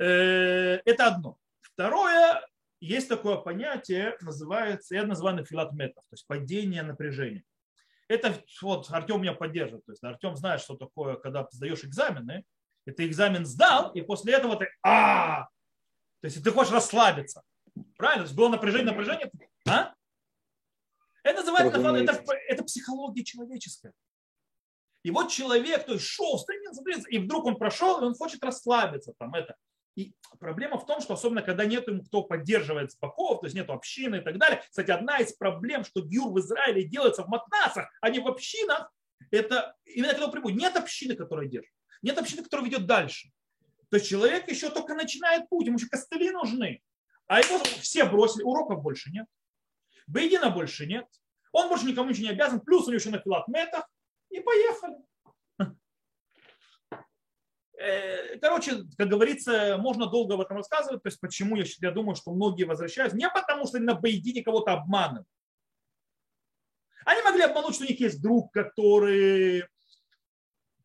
Э, 0.00 0.80
это 0.86 1.06
одно. 1.08 1.36
Второе, 1.60 2.40
есть 2.80 3.08
такое 3.08 3.36
понятие, 3.36 4.16
называется, 4.22 4.94
я 4.94 5.04
называю 5.04 5.44
филат 5.44 5.72
метов, 5.72 6.02
то 6.08 6.14
есть 6.14 6.26
падение 6.26 6.82
напряжения. 6.82 7.44
Это 8.08 8.34
вот 8.62 8.90
Артем 8.90 9.20
меня 9.20 9.34
поддерживает. 9.34 9.84
То 9.84 9.92
есть 9.92 10.02
Артем 10.02 10.34
знает, 10.34 10.62
что 10.62 10.74
такое, 10.74 11.16
когда 11.16 11.46
сдаешь 11.50 11.84
экзамены, 11.84 12.44
и 12.86 12.90
ты 12.90 13.06
экзамен 13.06 13.44
сдал, 13.44 13.92
и 13.92 14.00
после 14.00 14.34
этого 14.34 14.56
ты 14.56 14.68
а 14.82 15.44
То 16.22 16.24
есть 16.24 16.42
ты 16.42 16.50
хочешь 16.50 16.72
расслабиться. 16.72 17.42
Правильно? 17.96 18.24
То 18.24 18.28
есть 18.28 18.34
было 18.34 18.48
напряжение, 18.48 18.86
напряжение. 18.86 19.30
А? 19.68 19.94
Это 21.22 21.40
называется, 21.40 21.78
это, 21.78 22.32
это 22.48 22.64
психология 22.64 23.22
человеческая. 23.22 23.92
И 25.02 25.10
вот 25.10 25.30
человек, 25.30 25.86
то 25.86 25.92
есть 25.92 26.04
шел, 26.04 26.38
стремился, 26.38 26.82
и 27.10 27.18
вдруг 27.18 27.44
он 27.44 27.56
прошел, 27.56 28.00
и 28.00 28.04
он 28.04 28.14
хочет 28.14 28.42
расслабиться. 28.42 29.12
Там, 29.18 29.34
это. 29.34 29.56
И 30.00 30.14
проблема 30.38 30.78
в 30.78 30.86
том, 30.86 31.02
что 31.02 31.12
особенно 31.12 31.42
когда 31.42 31.66
нет 31.66 31.86
ему 31.86 32.02
кто 32.02 32.22
поддерживает 32.22 32.92
с 32.92 32.98
боков, 32.98 33.40
то 33.40 33.46
есть 33.46 33.54
нет 33.54 33.68
общины 33.68 34.16
и 34.16 34.20
так 34.20 34.38
далее. 34.38 34.62
Кстати, 34.66 34.90
одна 34.90 35.18
из 35.18 35.34
проблем, 35.34 35.84
что 35.84 36.00
гюр 36.00 36.32
в 36.32 36.38
Израиле 36.40 36.84
делается 36.84 37.22
в 37.22 37.28
матнасах, 37.28 37.90
а 38.00 38.08
не 38.08 38.18
в 38.18 38.26
общинах, 38.26 38.90
это 39.30 39.76
именно 39.84 40.14
когда 40.14 40.28
прибудет. 40.28 40.58
Нет 40.58 40.76
общины, 40.76 41.14
которая 41.14 41.46
держит. 41.48 41.74
Нет 42.00 42.16
общины, 42.16 42.42
которая 42.42 42.66
ведет 42.66 42.86
дальше. 42.86 43.30
То 43.90 43.96
есть 43.96 44.08
человек 44.08 44.48
еще 44.48 44.70
только 44.70 44.94
начинает 44.94 45.48
путь, 45.50 45.66
ему 45.66 45.76
еще 45.76 45.88
костыли 45.88 46.30
нужны. 46.30 46.80
А 47.26 47.40
его 47.40 47.58
все 47.58 48.04
бросили, 48.06 48.42
уроков 48.42 48.82
больше 48.82 49.10
нет. 49.10 49.26
Бейдина 50.06 50.48
больше 50.48 50.86
нет. 50.86 51.06
Он 51.52 51.68
больше 51.68 51.84
никому 51.84 52.08
ничего 52.08 52.28
не 52.28 52.32
обязан. 52.32 52.60
Плюс 52.60 52.84
у 52.84 52.90
него 52.90 52.98
еще 52.98 53.10
на 53.10 53.18
филатметах. 53.18 53.86
И 54.30 54.40
поехали. 54.40 54.96
Э, 57.80 58.36
короче, 58.40 58.84
как 58.98 59.08
говорится, 59.08 59.78
можно 59.78 60.06
долго 60.06 60.34
об 60.34 60.42
этом 60.42 60.58
рассказывать. 60.58 61.02
То 61.02 61.08
есть 61.08 61.18
почему 61.18 61.56
я, 61.56 61.64
я 61.80 61.90
думаю, 61.90 62.14
что 62.14 62.32
многие 62.32 62.64
возвращаются. 62.64 63.16
Не 63.16 63.28
потому, 63.30 63.66
что 63.66 63.78
на 63.78 63.94
Бейдине 63.94 64.42
кого-то 64.42 64.72
обманывают. 64.72 65.26
Они 67.06 67.22
могли 67.22 67.42
обмануть, 67.42 67.74
что 67.74 67.84
у 67.84 67.88
них 67.88 67.98
есть 67.98 68.20
друг, 68.20 68.52
который... 68.52 69.64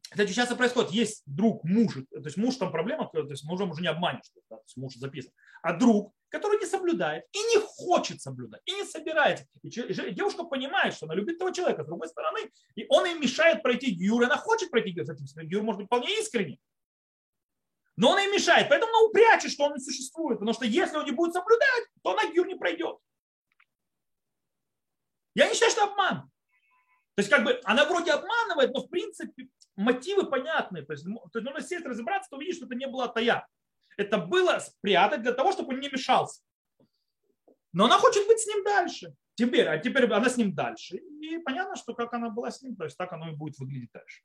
Кстати, 0.10 0.32
часто 0.32 0.56
происходит, 0.56 0.92
есть 0.92 1.24
друг, 1.26 1.66
муж, 1.66 1.96
то 1.96 2.24
есть 2.24 2.38
муж 2.38 2.56
там 2.56 2.72
проблема, 2.72 3.10
то 3.12 3.20
есть 3.24 3.44
мужа 3.44 3.66
уже 3.66 3.82
не 3.82 3.90
обманешь, 3.90 4.24
да, 4.50 4.56
то 4.56 4.64
есть 4.64 4.78
муж 4.78 4.94
записан, 4.94 5.34
а 5.62 5.74
друг, 5.74 6.14
который 6.30 6.58
не 6.58 6.68
соблюдает 6.68 7.26
и 7.34 7.38
не 7.38 7.60
хочет 7.60 8.22
соблюдать, 8.22 8.62
и 8.66 8.72
не 8.72 8.86
собирается. 8.86 9.46
И 9.62 9.70
девушка 10.14 10.44
понимает, 10.44 10.94
что 10.94 11.08
она 11.08 11.16
любит 11.16 11.36
этого 11.36 11.54
человека, 11.54 11.84
с 11.84 11.88
другой 11.88 12.08
стороны, 12.08 12.40
и 12.76 12.86
он 12.88 13.06
ей 13.06 13.20
мешает 13.20 13.62
пройти 13.62 13.94
гюр, 13.94 14.24
она 14.24 14.38
хочет 14.38 14.72
пройти 14.72 14.92
гюр, 14.92 15.04
кстати, 15.04 15.48
гюр 15.48 15.64
может 15.64 15.80
быть 15.80 15.88
вполне 15.88 16.18
искренний, 16.20 16.62
но 17.98 18.12
он 18.12 18.20
им 18.20 18.32
мешает. 18.32 18.68
Поэтому 18.70 18.92
она 18.92 19.08
упрячет, 19.08 19.52
что 19.52 19.66
он 19.66 19.74
не 19.74 19.80
существует. 19.80 20.40
Потому 20.40 20.54
что 20.54 20.66
если 20.66 20.98
он 20.98 21.06
не 21.06 21.12
будет 21.12 21.34
соблюдать, 21.34 21.86
то 22.04 22.12
она 22.12 22.32
гюр 22.32 22.48
не 22.48 22.56
пройдет. 22.56 22.98
Я 25.34 25.48
не 25.48 25.54
считаю, 25.54 25.72
что 25.72 25.84
обман. 25.84 26.30
То 27.16 27.22
есть 27.22 27.30
как 27.30 27.44
бы 27.44 27.60
она 27.64 27.86
вроде 27.86 28.12
обманывает, 28.12 28.74
но 28.74 28.82
в 28.82 28.90
принципе 28.90 29.48
мотивы 29.76 30.30
понятны. 30.30 30.84
То 30.84 30.94
есть, 30.94 31.06
то 31.06 31.40
есть 31.40 31.46
нужно 31.46 31.62
сесть, 31.62 31.86
разобраться, 31.86 32.30
то 32.30 32.38
увидеть, 32.38 32.58
что 32.58 32.66
это 32.66 32.76
не 32.76 32.88
было 32.88 33.08
тая. 33.08 33.48
Это 33.98 34.18
было 34.18 34.60
спрятать 34.60 35.22
для 35.22 35.32
того, 35.32 35.54
чтобы 35.54 35.74
он 35.74 35.80
не 35.80 35.90
мешался. 35.90 36.42
Но 37.72 37.86
она 37.86 37.98
хочет 37.98 38.28
быть 38.28 38.40
с 38.40 38.48
ним 38.48 38.64
дальше. 38.64 39.14
Теперь, 39.36 39.68
а 39.68 39.78
теперь 39.78 40.06
она 40.06 40.30
с 40.30 40.38
ним 40.38 40.54
дальше. 40.54 40.98
И 40.98 41.38
понятно, 41.40 41.76
что 41.76 41.94
как 41.94 42.14
она 42.14 42.30
была 42.30 42.52
с 42.52 42.62
ним, 42.62 42.76
то 42.76 42.86
есть 42.86 42.98
так 42.98 43.12
оно 43.14 43.30
и 43.30 43.36
будет 43.36 43.58
выглядеть 43.58 43.92
дальше. 43.94 44.22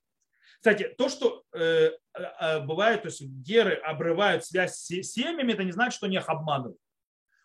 Кстати, 0.61 0.95
то, 0.99 1.09
что 1.09 1.43
э, 1.55 1.91
э, 2.13 2.61
бывает, 2.61 3.03
то 3.03 3.09
есть 3.09 3.23
геры 3.23 3.77
обрывают 3.77 4.45
связь 4.45 4.77
с 4.77 4.87
семьями, 4.87 5.55
это 5.55 5.65
не 5.65 5.73
значит, 5.73 5.95
что 5.95 6.05
они 6.05 6.17
их 6.17 6.29
обманывают. 6.29 6.79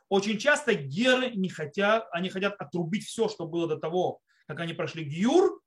Очень 0.09 0.38
часто 0.38 0.76
геры 0.76 1.32
не 1.32 1.47
хотят, 1.47 2.07
они 2.11 2.30
хотят 2.30 2.55
отрубить 2.59 3.05
все, 3.05 3.30
что 3.30 3.47
было 3.47 3.70
до 3.70 3.78
того, 3.78 4.20
как 4.47 4.59
они 4.59 4.74
прошли 4.74 5.05
гиюр, 5.05 5.61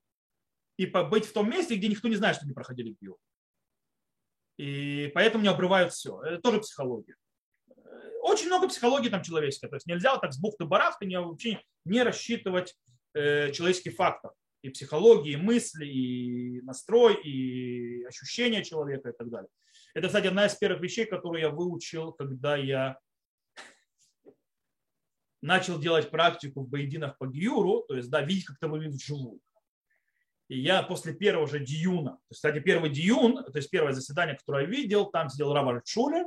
и 0.76 0.84
побыть 0.84 1.24
в 1.24 1.32
том 1.32 1.50
месте, 1.50 1.74
где 1.74 1.88
никто 1.88 2.06
не 2.08 2.16
знает, 2.16 2.36
что 2.36 2.44
они 2.44 2.52
проходили 2.52 2.94
гиюр. 3.00 3.16
И 4.58 5.10
поэтому 5.14 5.42
не 5.42 5.48
обрывают 5.48 5.94
все. 5.94 6.20
Это 6.22 6.42
тоже 6.42 6.60
психология. 6.60 7.16
Очень 8.22 8.48
много 8.48 8.68
психологии 8.68 9.08
там 9.08 9.22
человеческой. 9.22 9.68
То 9.68 9.76
есть 9.76 9.86
нельзя 9.86 10.12
вот 10.12 10.20
так 10.20 10.34
с 10.34 10.38
бухты-барахты 10.38 11.08
вообще 11.18 11.62
не 11.86 12.02
рассчитывать 12.02 12.76
э, 13.14 13.52
человеческий 13.52 13.90
фактор 13.90 14.32
и 14.62 14.70
психологии, 14.70 15.32
и 15.32 15.36
мысли, 15.36 15.86
и 15.86 16.60
настрой, 16.62 17.14
и 17.22 18.04
ощущения 18.04 18.64
человека 18.64 19.10
и 19.10 19.12
так 19.12 19.28
далее. 19.30 19.50
Это, 19.94 20.08
кстати, 20.08 20.26
одна 20.26 20.46
из 20.46 20.54
первых 20.54 20.82
вещей, 20.82 21.06
которую 21.06 21.40
я 21.40 21.50
выучил, 21.50 22.12
когда 22.12 22.56
я 22.56 22.98
начал 25.40 25.78
делать 25.78 26.10
практику 26.10 26.62
в 26.62 26.68
боединах 26.68 27.16
по 27.18 27.26
гиюру, 27.26 27.84
то 27.88 27.96
есть, 27.96 28.10
да, 28.10 28.22
видеть, 28.22 28.46
как 28.46 28.56
это 28.56 28.68
выглядит 28.68 28.96
вживую. 28.96 29.40
И 30.48 30.58
я 30.58 30.82
после 30.82 31.14
первого 31.14 31.46
же 31.46 31.60
диюна, 31.60 32.12
то 32.12 32.30
есть, 32.30 32.38
кстати, 32.38 32.58
первый 32.58 32.90
диюн, 32.90 33.44
то 33.44 33.56
есть 33.56 33.70
первое 33.70 33.92
заседание, 33.92 34.36
которое 34.36 34.64
я 34.64 34.70
видел, 34.70 35.06
там 35.06 35.28
сидел 35.28 35.52
Равар 35.52 35.82
Шулер, 35.84 36.24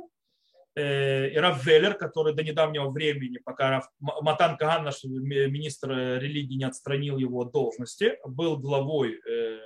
и 0.74 1.36
Раф 1.36 1.66
Веллер, 1.66 1.94
который 1.94 2.34
до 2.34 2.42
недавнего 2.42 2.88
времени, 2.88 3.38
пока 3.38 3.70
Раф, 3.70 3.90
Матан 4.00 4.56
Каган, 4.56 4.84
наш 4.84 5.04
министр 5.04 6.18
религии, 6.18 6.56
не 6.56 6.64
отстранил 6.64 7.18
его 7.18 7.42
от 7.42 7.52
должности, 7.52 8.16
был 8.24 8.56
главой 8.56 9.20
э, 9.20 9.60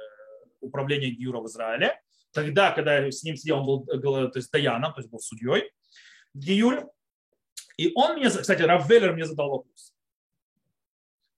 управления 0.61 1.11
Гиура 1.11 1.41
в 1.41 1.47
Израиле. 1.47 2.01
Тогда, 2.33 2.73
когда 2.73 3.09
с 3.11 3.23
ним 3.23 3.37
сидел, 3.37 3.59
он 3.59 3.85
был 3.85 4.17
э, 4.17 4.31
то 4.31 4.39
есть, 4.39 4.51
Даяном, 4.51 4.93
то 4.95 5.01
есть 5.01 5.11
был 5.11 5.21
судьей 5.21 5.71
в 6.35 6.39
Гиюре. 6.39 6.87
И 7.77 7.93
он 7.95 8.17
мне, 8.17 8.29
кстати, 8.29 8.63
Раф 8.63 8.89
Веллер 8.89 9.13
мне 9.13 9.27
задал 9.27 9.51
вопрос. 9.51 9.95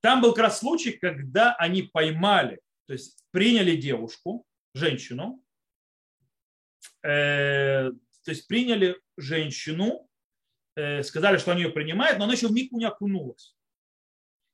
Там 0.01 0.23
был 0.23 0.33
как 0.33 0.45
раз 0.45 0.61
случай, 0.61 0.93
когда 0.93 1.55
они 1.57 1.83
поймали, 1.83 2.61
то 2.87 2.95
есть 2.95 3.23
приняли 3.33 3.77
девушку, 3.77 4.47
женщину, 4.73 5.43
то 8.29 8.33
есть 8.33 8.47
приняли 8.47 9.01
женщину, 9.17 10.07
э, 10.77 11.03
сказали, 11.03 11.39
что 11.39 11.53
они 11.53 11.63
ее 11.63 11.71
принимают, 11.71 12.19
но 12.19 12.25
она 12.25 12.35
еще 12.35 12.49
в 12.49 12.53
миг 12.53 12.71
не 12.73 12.85
окунулась. 12.85 13.57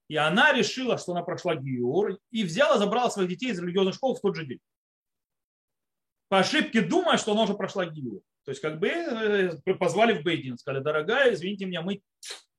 И 0.06 0.14
она 0.14 0.52
решила, 0.52 0.96
что 0.96 1.10
она 1.10 1.22
прошла 1.22 1.56
гиор, 1.56 2.20
и 2.30 2.44
взяла, 2.44 2.78
забрала 2.78 3.10
своих 3.10 3.30
детей 3.30 3.50
из 3.50 3.58
религиозной 3.58 3.92
школы 3.92 4.14
в 4.14 4.20
тот 4.20 4.36
же 4.36 4.46
день. 4.46 4.60
По 6.28 6.38
ошибке 6.38 6.82
думая, 6.82 7.18
что 7.18 7.32
она 7.32 7.42
уже 7.42 7.54
прошла 7.54 7.84
гиор. 7.84 8.20
То 8.44 8.52
есть 8.52 8.60
как 8.60 8.78
бы 8.78 8.86
э, 8.86 9.74
позвали 9.74 10.20
в 10.20 10.22
Бейдин, 10.22 10.56
сказали, 10.56 10.80
дорогая, 10.80 11.34
извините 11.34 11.66
меня, 11.66 11.82
мы 11.82 12.00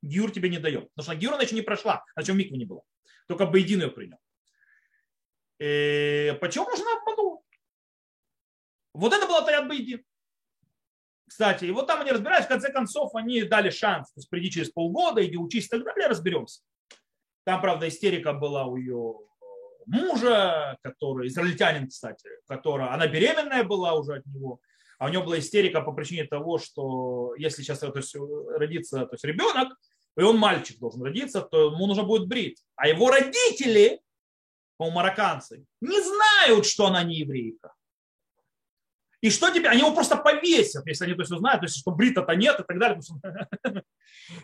гиур 0.02 0.32
тебе 0.32 0.50
не 0.50 0.60
даем. 0.60 0.90
Потому 0.96 1.04
что 1.06 1.16
гиур 1.16 1.36
она 1.36 1.44
еще 1.44 1.56
не 1.56 1.62
прошла, 1.62 2.04
а 2.14 2.24
чем 2.24 2.38
миквы 2.38 2.58
не 2.58 2.66
было. 2.66 2.82
Только 3.30 3.46
Бейдин 3.46 3.84
ее 3.84 3.90
принял. 3.90 4.18
И 5.60 6.34
э, 6.34 6.34
почему 6.42 6.66
нужно 6.70 6.88
обмануть? 6.92 7.40
Вот 8.92 9.14
это 9.14 9.26
было 9.28 9.46
Таят 9.46 9.70
Бейдин. 9.70 10.04
Кстати, 11.28 11.66
и 11.66 11.72
вот 11.72 11.88
там 11.88 12.02
они 12.02 12.12
разбирались, 12.12 12.46
в 12.46 12.50
конце 12.50 12.72
концов 12.72 13.16
они 13.16 13.44
дали 13.44 13.70
шанс. 13.70 14.12
То 14.12 14.20
есть 14.20 14.30
приди 14.30 14.52
через 14.52 14.70
полгода, 14.70 15.26
иди 15.26 15.38
учись 15.38 15.66
и 15.66 15.70
так 15.70 15.84
далее, 15.84 16.08
разберемся. 16.08 16.62
Там, 17.46 17.62
правда, 17.62 17.88
истерика 17.88 18.34
была 18.34 18.66
у 18.66 18.78
ее 18.78 19.16
мужа, 19.86 20.78
который, 20.82 21.28
израильтянин, 21.28 21.88
кстати, 21.88 22.28
которая, 22.48 22.92
она 22.92 23.08
беременная 23.08 23.64
была 23.64 23.94
уже 23.94 24.18
от 24.18 24.26
него, 24.26 24.60
а 24.98 25.06
у 25.06 25.10
него 25.10 25.24
была 25.24 25.40
истерика 25.40 25.82
по 25.82 25.92
причине 25.92 26.26
того, 26.26 26.58
что 26.58 27.36
если 27.38 27.62
сейчас 27.62 27.80
то 27.80 27.92
есть, 27.96 28.16
родится 28.16 29.06
то 29.06 29.14
есть 29.14 29.24
ребенок, 29.24 29.78
и 30.18 30.22
он 30.22 30.38
мальчик 30.38 30.80
должен 30.80 31.04
родиться, 31.04 31.42
то 31.42 31.72
ему 31.72 31.86
нужно 31.88 32.04
будет 32.04 32.28
брить. 32.28 32.64
А 32.76 32.88
его 32.88 33.12
родители, 33.12 34.00
по 34.78 34.90
марокканцы, 34.90 35.66
не 35.82 36.02
знают, 36.02 36.66
что 36.66 36.88
она 36.88 37.04
не 37.04 37.18
еврейка. 37.18 37.74
И 39.26 39.32
что 39.32 39.50
теперь? 39.50 39.70
Они 39.70 39.80
его 39.80 39.92
просто 39.92 40.18
повесят, 40.18 40.86
если 40.86 41.06
они 41.06 41.16
то 41.16 41.22
есть, 41.22 41.32
узнают, 41.32 41.62
то 41.62 41.66
есть, 41.66 41.80
что 41.80 41.90
брита-то 41.90 42.36
нет 42.36 42.60
и 42.60 42.64
так 42.64 42.78
далее. 42.78 43.02
То 43.64 43.84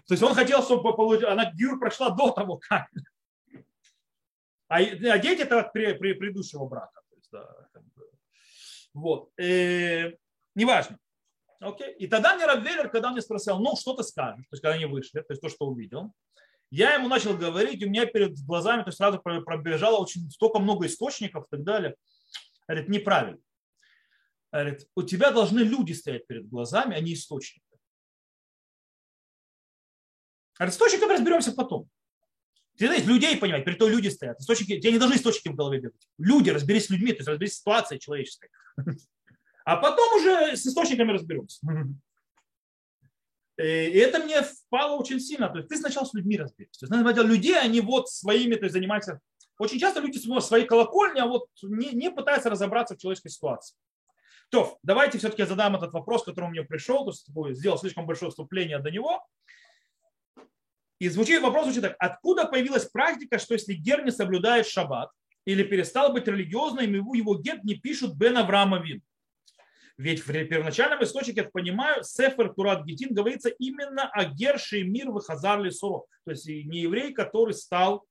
есть 0.09 0.23
он 0.23 0.33
хотел, 0.33 0.63
чтобы 0.63 0.95
получить, 0.95 1.23
она 1.23 1.51
Гюр 1.53 1.79
прошла 1.79 2.09
до 2.09 2.31
того, 2.31 2.57
как. 2.57 2.89
А, 4.67 4.77
а 4.77 5.19
дети 5.19 5.41
это 5.41 5.59
от 5.59 5.71
предыдущего 5.71 6.65
брака. 6.65 6.99
То 7.11 7.15
есть, 7.15 7.29
да, 7.31 7.47
вот. 8.95 9.29
Э, 9.37 10.13
неважно. 10.55 10.97
Окей. 11.59 11.93
И 11.99 12.07
тогда 12.07 12.35
мне 12.35 12.47
Раввеллер, 12.47 12.89
когда 12.89 13.11
мне 13.11 13.21
спросил, 13.21 13.59
ну, 13.59 13.75
что 13.75 13.93
ты 13.93 14.01
скажешь, 14.01 14.47
то 14.49 14.53
есть, 14.55 14.63
когда 14.63 14.77
они 14.77 14.85
вышли, 14.85 15.19
то 15.19 15.27
есть, 15.29 15.43
то, 15.43 15.49
что 15.49 15.67
увидел, 15.67 16.11
я 16.71 16.95
ему 16.95 17.07
начал 17.07 17.37
говорить, 17.37 17.83
у 17.83 17.87
меня 17.87 18.07
перед 18.07 18.35
глазами 18.47 18.81
то 18.81 18.87
есть, 18.87 18.97
сразу 18.97 19.19
пробежало 19.21 19.99
очень 19.99 20.27
столько 20.31 20.57
много 20.57 20.87
источников 20.87 21.45
и 21.45 21.49
так 21.51 21.63
далее. 21.63 21.93
Говорит, 22.67 22.89
неправильно. 22.89 23.37
Говорит, 24.51 24.87
у 24.95 25.03
тебя 25.03 25.31
должны 25.31 25.59
люди 25.59 25.93
стоять 25.93 26.27
перед 26.27 26.49
глазами, 26.49 26.95
а 26.95 26.99
не 26.99 27.13
источники. 27.13 27.65
Говорит, 30.57 30.73
источниками 30.73 31.13
разберемся 31.13 31.53
потом. 31.53 31.89
Ты 32.77 32.87
знаешь, 32.87 33.05
людей 33.05 33.37
понимать, 33.37 33.63
при 33.63 33.75
том 33.75 33.89
люди 33.89 34.09
стоят. 34.09 34.39
Источники, 34.39 34.79
тебе 34.79 34.93
не 34.93 34.99
должны 34.99 35.15
источники 35.15 35.49
в 35.49 35.55
голове 35.55 35.79
бегать. 35.79 36.07
Люди, 36.17 36.49
разберись 36.49 36.87
с 36.87 36.89
людьми, 36.89 37.11
то 37.11 37.19
есть 37.19 37.27
разберись 37.27 37.53
с 37.53 37.59
ситуацией 37.59 37.99
человеческой. 37.99 38.49
А 39.63 39.77
потом 39.77 40.15
уже 40.15 40.57
с 40.57 40.65
источниками 40.65 41.11
разберемся. 41.11 41.61
И 43.57 43.61
это 43.63 44.17
мне 44.17 44.41
впало 44.41 44.97
очень 44.97 45.19
сильно. 45.19 45.49
То 45.49 45.57
есть 45.57 45.69
ты 45.69 45.77
сначала 45.77 46.03
с 46.03 46.15
людьми 46.15 46.35
разберись. 46.35 46.75
То 46.79 46.87
есть, 46.87 47.17
людей, 47.19 47.59
они 47.59 47.79
вот 47.79 48.09
своими, 48.09 48.55
то 48.55 48.63
есть 48.63 48.73
занимаются. 48.73 49.19
Очень 49.59 49.77
часто 49.77 49.99
люди 49.99 50.17
свои 50.17 50.65
колокольни, 50.65 51.19
а 51.19 51.27
вот 51.27 51.45
не, 51.61 51.91
не 51.91 52.09
пытаются 52.09 52.49
разобраться 52.49 52.95
в 52.95 52.97
человеческой 52.97 53.29
ситуации. 53.29 53.75
То, 54.51 54.77
давайте 54.83 55.17
все-таки 55.17 55.45
задам 55.45 55.77
этот 55.77 55.93
вопрос, 55.93 56.23
который 56.23 56.49
мне 56.49 56.63
пришел, 56.63 57.05
то 57.05 57.47
есть 57.47 57.59
сделал 57.59 57.77
слишком 57.77 58.05
большое 58.05 58.31
вступление 58.31 58.79
до 58.79 58.91
него. 58.91 59.25
И 60.99 61.07
звучит 61.07 61.41
вопрос 61.41 61.65
звучит 61.65 61.83
так. 61.83 61.95
Откуда 61.97 62.45
появилась 62.45 62.85
практика, 62.85 63.39
что 63.39 63.53
если 63.53 63.73
гер 63.73 64.03
не 64.03 64.11
соблюдает 64.11 64.67
шаббат 64.67 65.09
или 65.45 65.63
перестал 65.63 66.11
быть 66.11 66.27
религиозным, 66.27 66.93
его, 66.93 67.15
его 67.15 67.35
гет 67.35 67.63
не 67.63 67.75
пишут 67.75 68.15
Бен 68.15 68.37
Авраама 68.37 68.79
Вин? 68.83 69.01
Ведь 69.97 70.19
в 70.19 70.31
первоначальном 70.31 71.01
источнике, 71.03 71.41
я 71.41 71.49
понимаю, 71.49 72.03
Сефер 72.03 72.53
Турат 72.53 72.83
Гетин 72.85 73.13
говорится 73.13 73.49
именно 73.49 74.09
о 74.09 74.25
Герше 74.25 74.83
мир 74.83 75.11
в 75.11 75.21
Хазар 75.21 75.71
Суро. 75.71 76.03
То 76.25 76.31
есть 76.31 76.45
не 76.45 76.81
еврей, 76.81 77.13
который 77.13 77.53
стал 77.53 78.05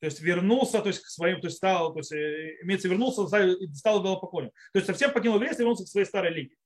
то 0.00 0.06
есть 0.06 0.20
вернулся, 0.20 0.80
то 0.80 0.88
есть 0.88 1.00
к 1.00 1.06
своим, 1.06 1.40
то 1.40 1.48
есть 1.48 1.56
стал, 1.56 1.92
то 1.92 1.98
есть 1.98 2.12
э, 2.12 2.58
имеется 2.62 2.88
вернулся, 2.88 3.26
стал 3.74 4.00
идолопоклонником. 4.00 4.54
То 4.72 4.78
есть 4.78 4.86
совсем 4.86 5.12
покинул 5.12 5.36
еврейство 5.36 5.62
и 5.62 5.64
вернулся 5.64 5.84
к 5.84 5.88
своей 5.88 6.06
старой 6.06 6.32
лиге. 6.32 6.56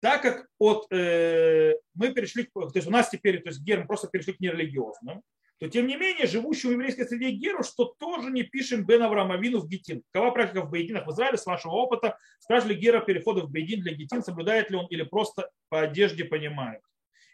Так 0.00 0.22
как 0.22 0.48
от, 0.58 0.86
э, 0.90 1.74
мы 1.94 2.12
перешли, 2.12 2.48
то 2.52 2.70
есть 2.74 2.88
у 2.88 2.90
нас 2.90 3.08
теперь, 3.08 3.40
то 3.40 3.48
есть 3.48 3.62
герм 3.62 3.86
просто 3.86 4.08
перешли 4.08 4.32
к 4.32 4.40
нерелигиозным, 4.40 5.22
то 5.62 5.68
тем 5.68 5.86
не 5.86 5.96
менее, 5.96 6.26
живущим 6.26 6.70
в 6.70 6.72
еврейской 6.72 7.04
среде 7.04 7.30
геру, 7.30 7.62
что 7.62 7.84
тоже 7.84 8.32
не 8.32 8.42
пишем 8.42 8.84
Бен 8.84 9.00
Авраамовину 9.00 9.60
в 9.60 9.68
Гетин. 9.68 10.02
Какова 10.10 10.32
практика 10.32 10.62
в 10.62 10.70
Бейдинах 10.70 11.06
в 11.06 11.12
Израиле, 11.12 11.38
с 11.38 11.46
вашего 11.46 11.74
опыта? 11.74 12.18
Спрашивали 12.40 12.74
Гера 12.74 12.98
перехода 12.98 13.42
в 13.42 13.50
Бейдин 13.52 13.80
для 13.80 13.94
Гетин, 13.94 14.24
соблюдает 14.24 14.70
ли 14.70 14.76
он 14.76 14.86
или 14.86 15.04
просто 15.04 15.48
по 15.68 15.82
одежде 15.82 16.24
понимает? 16.24 16.80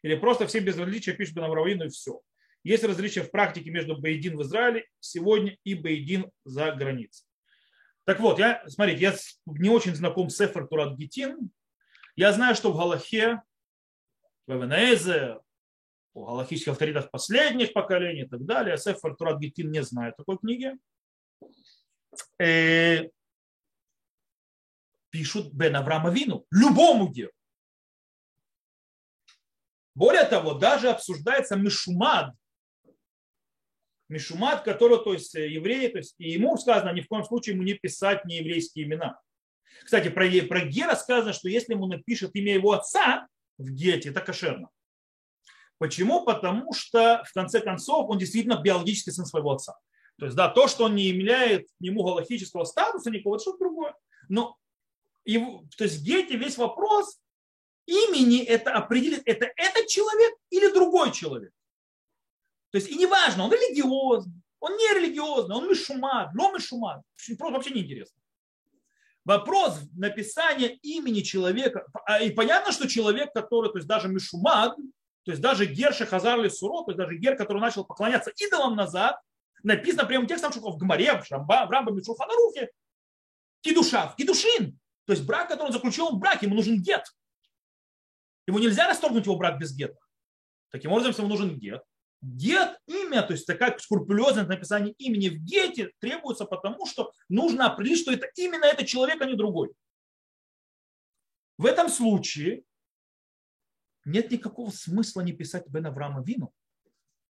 Или 0.02 0.14
просто 0.14 0.46
все 0.46 0.60
без 0.60 0.76
различия 0.76 1.14
пишут 1.14 1.36
Бен 1.36 1.44
Авраамовину 1.44 1.86
и 1.86 1.88
все. 1.88 2.20
Есть 2.68 2.84
различия 2.84 3.22
в 3.22 3.30
практике 3.30 3.70
между 3.70 3.96
Бейдин 3.96 4.36
в 4.36 4.42
Израиле 4.42 4.86
сегодня 5.00 5.56
и 5.64 5.72
Бейдин 5.72 6.30
за 6.44 6.70
границей. 6.72 7.26
Так 8.04 8.20
вот, 8.20 8.38
я, 8.38 8.62
смотрите, 8.68 9.00
я 9.00 9.14
не 9.46 9.70
очень 9.70 9.94
знаком 9.94 10.28
с 10.28 10.38
Эфер 10.38 10.66
Турат 10.66 10.94
Гетин. 10.98 11.50
Я 12.14 12.30
знаю, 12.30 12.54
что 12.54 12.70
в 12.70 12.76
Галахе, 12.76 13.40
в 14.46 14.52
Эвенезе, 14.52 15.38
у 16.12 16.26
галахических 16.26 16.72
авторитетах 16.72 17.10
последних 17.10 17.72
поколений 17.72 18.24
и 18.24 18.28
так 18.28 18.44
далее, 18.44 18.76
Сефер 18.76 19.16
Турат 19.16 19.38
Гетин 19.40 19.70
не 19.70 19.82
знаю 19.82 20.12
такой 20.14 20.36
книги. 20.36 20.74
Э, 22.38 23.08
пишут 25.08 25.54
Бен 25.54 25.74
Авраама 25.74 26.10
Вину, 26.10 26.44
любому 26.50 27.08
геру. 27.08 27.32
Более 29.94 30.24
того, 30.24 30.52
даже 30.52 30.90
обсуждается 30.90 31.56
Мишумад, 31.56 32.34
Мишумат, 34.08 34.62
который, 34.64 35.02
то 35.02 35.12
есть 35.12 35.34
э, 35.34 35.48
евреи, 35.48 35.88
то 35.88 35.98
есть 35.98 36.14
и 36.18 36.30
ему 36.30 36.56
сказано 36.56 36.92
ни 36.92 37.00
в 37.00 37.08
коем 37.08 37.24
случае 37.24 37.54
ему 37.54 37.62
не 37.62 37.74
писать 37.74 38.24
нееврейские 38.24 38.86
имена. 38.86 39.20
Кстати, 39.84 40.08
про, 40.08 40.26
про 40.48 40.60
Гера 40.60 40.94
сказано, 40.96 41.32
что 41.32 41.48
если 41.48 41.74
ему 41.74 41.86
напишет 41.86 42.34
имя 42.34 42.54
его 42.54 42.72
отца 42.72 43.28
в 43.58 43.70
Гете, 43.70 44.10
это 44.10 44.20
кошерно. 44.20 44.70
Почему? 45.78 46.24
Потому 46.24 46.72
что, 46.72 47.22
в 47.26 47.32
конце 47.32 47.60
концов, 47.60 48.08
он 48.08 48.18
действительно 48.18 48.60
биологический 48.60 49.12
сын 49.12 49.26
своего 49.26 49.52
отца. 49.52 49.78
То 50.18 50.24
есть, 50.24 50.36
да, 50.36 50.48
то, 50.48 50.66
что 50.66 50.84
он 50.84 50.96
не 50.96 51.04
являет 51.04 51.68
ему 51.78 52.02
галактического 52.02 52.64
статуса, 52.64 53.10
никого, 53.10 53.36
это 53.36 53.42
что-то 53.42 53.58
другое. 53.58 53.94
Но 54.28 54.56
его, 55.24 55.64
то 55.76 55.84
есть 55.84 56.02
Гете 56.02 56.36
весь 56.36 56.56
вопрос 56.56 57.20
имени 57.86 58.42
это 58.42 58.72
определит, 58.72 59.22
это 59.26 59.50
этот 59.56 59.86
человек 59.86 60.34
или 60.50 60.72
другой 60.72 61.12
человек. 61.12 61.52
То 62.70 62.78
есть 62.78 62.88
и 62.88 62.96
неважно, 62.96 63.44
он 63.44 63.52
религиозный, 63.52 64.42
он 64.60 64.76
не 64.76 64.94
религиозный, 64.94 65.56
он 65.56 65.68
мишумат, 65.68 66.34
но 66.34 66.52
мишумат. 66.52 67.02
Просто 67.38 67.54
вообще 67.54 67.70
неинтересно. 67.70 68.16
Вопрос 69.24 69.80
написания 69.94 70.78
имени 70.82 71.20
человека. 71.20 71.86
А, 72.06 72.20
и 72.20 72.30
понятно, 72.30 72.72
что 72.72 72.88
человек, 72.88 73.32
который, 73.32 73.70
то 73.70 73.78
есть 73.78 73.88
даже 73.88 74.08
мишумат, 74.08 74.74
то 75.24 75.32
есть 75.32 75.42
даже 75.42 75.66
Герша 75.66 76.06
Хазар 76.06 76.50
Суро, 76.50 76.84
то 76.84 76.92
есть 76.92 76.98
даже 76.98 77.14
Гер, 77.16 77.36
который 77.36 77.60
начал 77.60 77.84
поклоняться 77.84 78.32
идолам 78.36 78.74
назад, 78.74 79.20
написано 79.62 80.06
прямым 80.06 80.26
текстом, 80.26 80.52
что 80.52 80.70
в 80.70 80.78
Гмаре, 80.78 81.20
в, 81.20 81.26
Шамба, 81.26 81.66
в 81.66 81.70
Рамбаме, 81.70 82.00
в 82.00 82.04
Шулханарухе, 82.04 82.70
кидушав, 83.60 84.16
кидушин. 84.16 84.78
То 85.04 85.12
есть 85.12 85.26
брак, 85.26 85.48
который 85.48 85.66
он 85.66 85.72
заключил, 85.72 86.12
брак, 86.12 86.42
ему 86.42 86.54
нужен 86.54 86.80
гет. 86.80 87.04
Ему 88.46 88.58
нельзя 88.58 88.86
расторгнуть 88.88 89.26
его 89.26 89.36
брак 89.36 89.58
без 89.58 89.74
гета. 89.74 89.98
Таким 90.70 90.92
образом, 90.92 91.12
ему 91.18 91.28
нужен 91.28 91.58
гет, 91.58 91.82
Гет, 92.20 92.78
имя, 92.86 93.22
то 93.22 93.32
есть 93.32 93.46
такая 93.46 93.76
скрупулезность 93.78 94.48
написание 94.48 94.92
имени 94.94 95.28
в 95.28 95.38
гете 95.38 95.92
требуется 96.00 96.44
потому, 96.44 96.84
что 96.86 97.12
нужно 97.28 97.66
определить, 97.66 98.00
что 98.00 98.12
это 98.12 98.26
именно 98.34 98.64
этот 98.64 98.86
человек, 98.86 99.22
а 99.22 99.24
не 99.24 99.34
другой. 99.34 99.70
В 101.58 101.66
этом 101.66 101.88
случае 101.88 102.64
нет 104.04 104.30
никакого 104.30 104.70
смысла 104.70 105.20
не 105.20 105.32
писать 105.32 105.68
Бен 105.68 105.86
Авраама 105.86 106.22
Вину. 106.24 106.52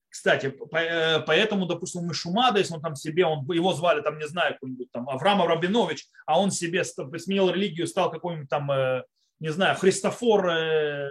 Кстати, 0.08 0.46
э, 0.46 1.20
поэтому, 1.20 1.66
допустим, 1.66 2.06
Мишумада, 2.06 2.58
если 2.58 2.74
он 2.74 2.80
там 2.80 2.94
себе, 2.94 3.26
он, 3.26 3.44
его 3.52 3.74
звали, 3.74 4.00
там, 4.00 4.18
не 4.18 4.26
знаю, 4.26 4.54
какой-нибудь 4.54 4.90
там 4.90 5.08
Авраам 5.08 5.46
Рабинович, 5.46 6.06
а 6.24 6.40
он 6.40 6.50
себе 6.50 6.82
сменил 6.84 7.50
религию, 7.50 7.86
стал 7.86 8.10
какой-нибудь 8.10 8.48
там, 8.48 8.70
э, 8.70 9.04
не 9.38 9.50
знаю, 9.50 9.76
Христофор 9.76 10.48
э, 10.48 11.08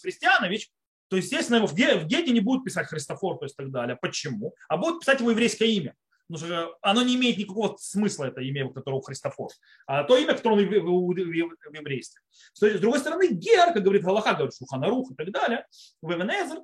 Христианович, 0.00 0.70
то, 1.10 1.16
естественно, 1.16 1.66
в 1.66 1.74
Гете 1.74 2.30
не 2.30 2.38
будут 2.38 2.64
писать 2.64 2.86
Христофор, 2.86 3.38
то 3.38 3.44
есть 3.44 3.56
так 3.56 3.72
далее. 3.72 3.98
Почему? 4.00 4.54
А 4.68 4.76
будут 4.76 5.00
писать 5.00 5.18
его 5.18 5.32
еврейское 5.32 5.68
имя. 5.68 5.96
Потому 6.28 6.46
что 6.46 6.78
оно 6.82 7.02
не 7.02 7.16
имеет 7.16 7.36
никакого 7.36 7.76
смысла, 7.80 8.26
это 8.26 8.40
имя, 8.40 8.72
которое 8.72 8.98
у 8.98 9.00
Христофор. 9.00 9.50
А 9.88 10.04
то 10.04 10.16
имя, 10.16 10.34
которое 10.34 10.64
в 10.64 11.74
еврействе. 11.74 12.20
С 12.52 12.78
другой 12.78 13.00
стороны, 13.00 13.26
Гер, 13.26 13.72
как 13.72 13.82
говорит 13.82 14.04
Галаха, 14.04 14.34
говорит 14.34 14.54
Шуханарух 14.54 15.10
и 15.10 15.14
так 15.16 15.32
далее, 15.32 15.66
в 16.00 16.12
Эвенезер, 16.12 16.62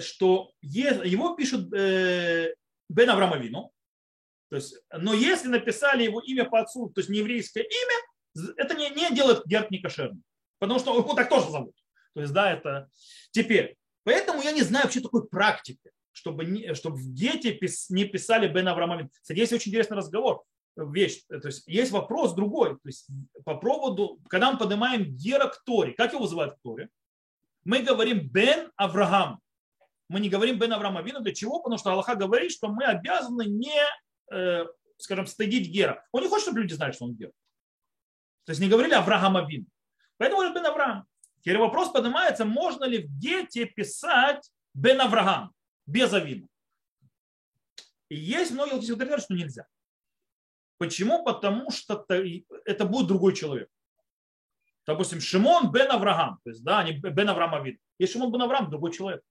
что 0.00 0.50
его 0.60 1.36
пишут 1.36 1.72
э, 1.72 2.54
Бен 2.88 3.10
Аврамовину. 3.10 3.72
Но 4.50 5.14
если 5.14 5.46
написали 5.46 6.02
его 6.02 6.20
имя 6.20 6.44
по 6.44 6.58
отцу, 6.58 6.88
то 6.88 7.00
есть 7.00 7.08
не 7.08 7.18
еврейское 7.18 7.62
имя, 7.62 8.52
это 8.56 8.74
не, 8.74 8.90
не 8.90 9.14
делает 9.14 9.46
Герд 9.46 9.70
некошерным. 9.70 10.24
Потому 10.58 10.80
что 10.80 10.96
его 10.96 11.14
так 11.14 11.28
тоже 11.28 11.50
зовут. 11.50 11.76
То 12.18 12.22
есть, 12.22 12.34
да, 12.34 12.52
это 12.52 12.90
теперь. 13.30 13.76
Поэтому 14.02 14.42
я 14.42 14.50
не 14.50 14.62
знаю 14.62 14.86
вообще 14.86 15.00
такой 15.00 15.28
практики, 15.28 15.92
чтобы, 16.10 16.44
не, 16.44 16.74
чтобы 16.74 16.98
Гете 17.00 17.52
пис, 17.52 17.90
не 17.90 18.06
писали 18.06 18.48
Бен 18.48 18.66
Авраамовин. 18.66 19.08
Кстати, 19.22 19.38
есть 19.38 19.52
очень 19.52 19.70
интересный 19.70 19.98
разговор. 19.98 20.42
вещь, 20.74 21.22
то 21.28 21.46
есть 21.46 21.62
есть 21.68 21.92
вопрос 21.92 22.34
другой, 22.34 22.70
то 22.70 22.86
есть 22.86 23.06
по 23.44 23.54
поводу, 23.54 24.18
когда 24.28 24.50
мы 24.50 24.58
поднимаем 24.58 25.14
Гера 25.14 25.46
к 25.46 25.62
Торе, 25.62 25.92
как 25.92 26.10
его 26.10 26.22
называют 26.22 26.54
в 26.54 26.60
Торе? 26.60 26.88
Мы 27.62 27.82
говорим 27.82 28.28
Бен 28.28 28.72
Авраам. 28.74 29.38
Мы 30.08 30.18
не 30.18 30.28
говорим 30.28 30.58
Бен 30.58 30.72
Авраам 30.72 30.96
Авину. 30.96 31.20
Для 31.20 31.32
чего? 31.32 31.60
Потому 31.60 31.78
что 31.78 31.92
Аллаха 31.92 32.16
говорит, 32.16 32.50
что 32.50 32.66
мы 32.66 32.84
обязаны 32.84 33.44
не, 33.44 33.80
э, 34.32 34.66
скажем, 34.96 35.28
стыдить 35.28 35.68
Гера. 35.68 36.04
Он 36.10 36.24
не 36.24 36.28
хочет, 36.28 36.46
чтобы 36.46 36.62
люди 36.62 36.74
знали, 36.74 36.90
что 36.90 37.04
он 37.04 37.14
Гер. 37.14 37.30
То 38.44 38.50
есть 38.50 38.60
не 38.60 38.68
говорили 38.68 38.94
Авраам 38.94 39.36
Авин. 39.36 39.68
Поэтому 40.16 40.52
Бен 40.52 40.66
Авраам. 40.66 41.06
Теперь 41.40 41.58
вопрос 41.58 41.90
поднимается, 41.90 42.44
можно 42.44 42.84
ли 42.84 43.06
в 43.06 43.10
Гете 43.18 43.64
писать 43.66 44.50
Бен 44.74 45.00
Авраам 45.00 45.52
без 45.86 46.12
Авина. 46.12 46.46
И 48.08 48.16
есть 48.16 48.50
многие 48.52 48.74
логические 48.74 48.96
говорят, 48.96 49.22
что 49.22 49.34
нельзя. 49.34 49.66
Почему? 50.78 51.24
Потому 51.24 51.70
что 51.70 52.06
это 52.64 52.84
будет 52.84 53.08
другой 53.08 53.34
человек. 53.34 53.68
Допустим, 54.86 55.20
Шимон 55.20 55.70
бен 55.70 55.90
Авраам, 55.90 56.38
то 56.44 56.50
есть, 56.50 56.64
да, 56.64 56.82
не 56.82 56.92
бен 56.92 57.28
Авраам 57.28 57.54
Авид. 57.56 57.78
Есть 57.98 58.12
Шимон 58.14 58.32
бен 58.32 58.42
Авраам, 58.42 58.70
другой 58.70 58.92
человек. 58.92 59.22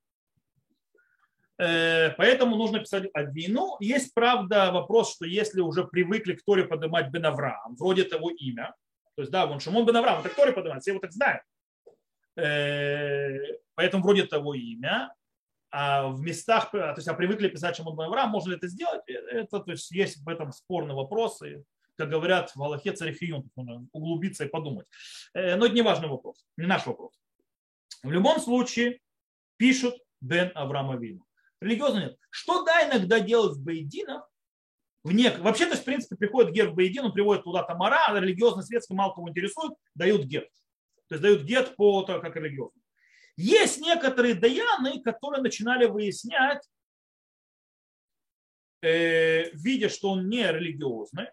Э, 1.58 2.12
поэтому 2.12 2.58
нужно 2.58 2.80
писать 2.80 3.10
Авину. 3.14 3.78
Есть, 3.80 4.14
правда, 4.14 4.72
вопрос, 4.72 5.16
что 5.16 5.26
если 5.26 5.62
уже 5.62 5.84
привыкли 5.84 6.36
к 6.36 6.44
Торе 6.44 6.66
поднимать 6.66 7.10
бен 7.10 7.26
Авраам, 7.26 7.76
вроде 7.76 8.04
того 8.04 8.30
имя, 8.30 8.76
то 9.16 9.22
есть, 9.24 9.32
да, 9.32 9.48
вон 9.48 9.60
Шимон 9.60 9.86
бен 9.86 9.96
Авраам, 9.96 10.22
так 10.22 10.36
Торе 10.36 10.52
поднимать, 10.52 10.84
все 10.84 10.92
его 10.92 11.00
так 11.00 11.12
знают. 11.12 11.42
Э, 12.38 13.58
поэтому 13.76 14.04
вроде 14.04 14.24
того 14.26 14.54
имя, 14.54 15.14
а 15.72 16.08
в 16.08 16.22
местах, 16.22 16.72
то 16.72 16.94
есть 16.96 17.08
а 17.08 17.14
привыкли 17.14 17.50
писать 17.50 17.76
Шимон 17.76 18.00
Авраам, 18.00 18.30
можно 18.30 18.52
ли 18.52 18.58
это 18.58 18.68
сделать? 18.68 19.02
Э, 19.08 19.14
это, 19.14 19.60
то 19.60 19.72
есть 19.72 19.92
есть 19.92 20.18
в 20.18 20.30
этом 20.30 20.52
спорные 20.52 20.96
вопросы. 20.96 21.64
Как 21.96 22.10
говорят 22.10 22.52
в 22.56 22.62
Аллахе 22.62 22.92
царифиюн, 22.94 23.50
углубиться 23.92 24.46
и 24.46 24.50
подумать. 24.50 24.86
Э, 25.34 25.56
но 25.56 25.66
это 25.66 25.74
не 25.74 25.82
важный 25.82 26.08
вопрос, 26.08 26.46
не 26.56 26.68
наш 26.68 26.86
вопрос. 26.86 27.20
В 28.04 28.12
любом 28.12 28.40
случае 28.40 29.00
пишут 29.58 29.96
Бен 30.22 30.52
Авраам 30.54 30.92
Авину. 30.92 31.26
Религиозно 31.60 32.00
нет. 32.00 32.18
Что 32.30 32.64
да 32.64 32.88
иногда 32.88 33.20
делают 33.20 33.58
в 33.58 33.64
Бейдинах, 33.64 34.30
вне, 35.04 35.36
вообще, 35.38 35.66
то 35.66 35.72
есть, 35.72 35.82
в 35.82 35.86
принципе, 35.86 36.16
приходит 36.16 36.54
гер 36.54 36.70
в 36.70 36.76
Бейдин, 36.76 37.06
он 37.06 37.14
приводит 37.14 37.44
туда 37.44 37.64
Тамара, 37.64 38.06
а 38.08 38.20
религиозно 38.20 38.62
светский 38.62 38.94
мало 38.94 39.14
кого 39.14 39.30
интересует, 39.30 39.74
дают 39.96 40.26
гет. 40.26 40.48
То 41.08 41.16
есть 41.16 41.22
дают 41.22 41.44
гет 41.44 41.76
по 41.76 42.04
то, 42.04 42.20
как 42.20 42.36
религиозно. 42.36 42.82
Есть 43.38 43.80
некоторые 43.80 44.34
даяны, 44.34 45.02
которые 45.02 45.42
начинали 45.42 45.86
выяснять, 45.86 46.68
э, 48.82 49.50
видя, 49.52 49.90
что 49.90 50.12
он 50.12 50.28
не 50.28 50.52
религиозный, 50.52 51.28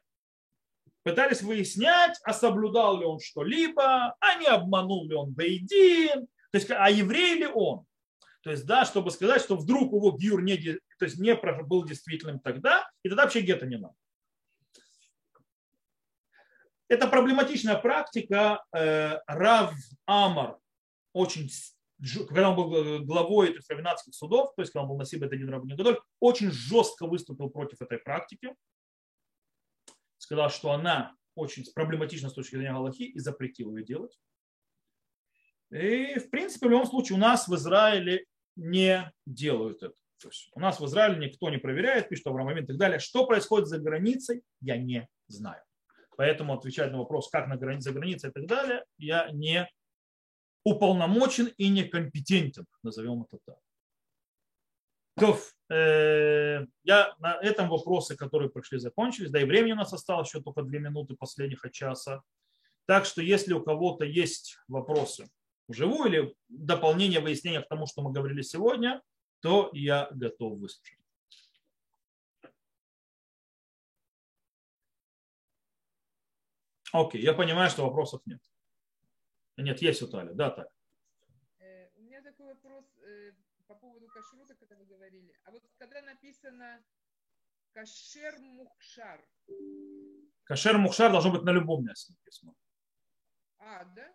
пытались 1.02 1.42
выяснять, 1.42 2.18
а 2.24 2.32
соблюдал 2.32 2.98
ли 2.98 3.04
он 3.04 3.20
что-либо, 3.20 4.14
а 4.18 4.34
не 4.38 4.46
обманул 4.46 5.08
ли 5.08 5.14
он 5.14 5.32
Бейдин, 5.32 6.26
то 6.50 6.58
есть, 6.58 6.70
а 6.70 6.90
еврей 6.90 7.34
ли 7.34 7.46
он. 7.46 7.86
То 8.42 8.50
есть, 8.50 8.66
да, 8.66 8.84
чтобы 8.84 9.10
сказать, 9.10 9.42
что 9.42 9.56
вдруг 9.56 9.92
его 9.92 10.12
гюр 10.12 10.42
не, 10.42 10.56
то 10.56 11.04
есть, 11.04 11.18
не 11.18 11.34
был 11.34 11.84
действительным 11.84 12.38
тогда, 12.40 12.88
и 13.02 13.08
тогда 13.08 13.24
вообще 13.24 13.40
гетто 13.40 13.66
не 13.66 13.76
надо. 13.76 13.94
Это 16.94 17.08
проблематичная 17.08 17.76
практика. 17.76 18.64
Э, 18.72 19.18
Рав 19.26 19.74
Амар 20.06 20.58
очень 21.12 21.50
когда 22.28 22.50
он 22.50 22.56
был 22.56 22.74
э, 22.74 22.98
главой 23.00 23.56
равенатских 23.68 24.14
судов, 24.14 24.54
то 24.54 24.62
есть 24.62 24.72
когда 24.72 24.82
он 24.82 24.90
был 24.90 24.96
на 24.96 25.04
себе 25.04 25.26
один 25.26 25.50
Гадоль, 25.76 25.98
очень 26.20 26.50
жестко 26.50 27.06
выступил 27.06 27.50
против 27.50 27.82
этой 27.82 27.98
практики. 27.98 28.54
Сказал, 30.18 30.50
что 30.50 30.70
она 30.70 31.14
очень 31.34 31.64
проблематична 31.74 32.28
с 32.28 32.34
точки 32.34 32.56
зрения 32.56 32.72
Галахи 32.72 33.02
и 33.02 33.18
запретил 33.18 33.76
ее 33.76 33.84
делать. 33.84 34.16
И, 35.70 36.18
в 36.18 36.30
принципе, 36.30 36.68
в 36.68 36.70
любом 36.70 36.86
случае 36.86 37.16
у 37.16 37.20
нас 37.20 37.48
в 37.48 37.54
Израиле 37.56 38.24
не 38.54 39.12
делают 39.26 39.82
это. 39.82 39.94
То 40.20 40.28
есть 40.28 40.50
у 40.54 40.60
нас 40.60 40.78
в 40.78 40.84
Израиле 40.86 41.26
никто 41.26 41.50
не 41.50 41.58
проверяет, 41.58 42.08
пишет 42.08 42.26
Авраам 42.28 42.56
и 42.56 42.64
так 42.64 42.76
далее. 42.76 43.00
Что 43.00 43.26
происходит 43.26 43.66
за 43.66 43.78
границей, 43.78 44.42
я 44.60 44.76
не 44.76 45.08
знаю. 45.26 45.62
Поэтому 46.16 46.54
отвечать 46.54 46.92
на 46.92 46.98
вопрос, 46.98 47.28
как 47.28 47.48
на 47.48 47.56
границе, 47.56 47.90
за 47.90 47.92
границей 47.92 48.30
и 48.30 48.32
так 48.32 48.46
далее, 48.46 48.84
я 48.98 49.30
не 49.32 49.68
уполномочен 50.64 51.50
и 51.56 51.68
некомпетентен, 51.68 52.66
назовем 52.82 53.22
это 53.22 53.38
так. 53.44 53.58
То, 55.16 55.38
э, 55.74 56.66
я 56.82 57.14
на 57.18 57.34
этом 57.40 57.68
вопросы, 57.68 58.16
которые 58.16 58.50
пришли, 58.50 58.78
закончились. 58.78 59.30
Да 59.30 59.40
и 59.40 59.44
времени 59.44 59.72
у 59.72 59.76
нас 59.76 59.92
осталось 59.92 60.28
еще 60.28 60.42
только 60.42 60.62
две 60.62 60.80
минуты 60.80 61.14
последних 61.14 61.64
от 61.64 61.72
часа. 61.72 62.22
Так 62.86 63.06
что 63.06 63.22
если 63.22 63.52
у 63.52 63.62
кого-то 63.62 64.04
есть 64.04 64.58
вопросы 64.66 65.28
вживую 65.68 66.08
или 66.08 66.34
дополнение, 66.48 67.20
выяснения 67.20 67.60
к 67.60 67.68
тому, 67.68 67.86
что 67.86 68.02
мы 68.02 68.12
говорили 68.12 68.42
сегодня, 68.42 69.02
то 69.40 69.70
я 69.72 70.08
готов 70.10 70.58
выслушать. 70.58 71.03
Окей, 76.94 77.20
я 77.22 77.34
понимаю, 77.34 77.68
что 77.70 77.82
вопросов 77.82 78.22
нет. 78.24 78.40
Нет, 79.56 79.82
есть 79.82 80.00
у 80.02 80.06
Тали. 80.06 80.32
Да, 80.32 80.50
так. 80.50 80.68
Э, 81.58 81.88
у 81.96 82.02
меня 82.02 82.22
такой 82.22 82.46
вопрос 82.46 82.84
э, 82.98 83.32
по 83.66 83.74
поводу 83.74 84.06
кашрута, 84.06 84.54
когда 84.54 84.76
вы 84.76 84.84
говорили. 84.84 85.36
А 85.42 85.50
вот 85.50 85.64
когда 85.76 86.02
написано 86.02 86.84
кашер 87.72 88.38
мухшар. 88.38 89.26
Кашер 90.44 90.78
мухшар 90.78 91.10
должно 91.10 91.32
быть 91.32 91.42
на 91.42 91.50
любом 91.50 91.84
мясе 91.84 92.12
написано. 92.12 92.54
А, 93.58 93.84
да? 93.86 94.14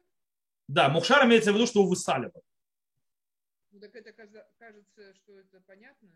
Да, 0.69 0.88
мухшар 0.88 1.25
имеется 1.25 1.51
в 1.51 1.55
виду, 1.55 1.67
что 1.67 1.86
высаливают. 1.86 2.45
Ну 3.71 3.82
так 3.82 3.93
это 3.93 4.13
кажется, 4.57 5.13
что 5.15 5.38
это 5.38 5.59
понятно? 5.67 6.09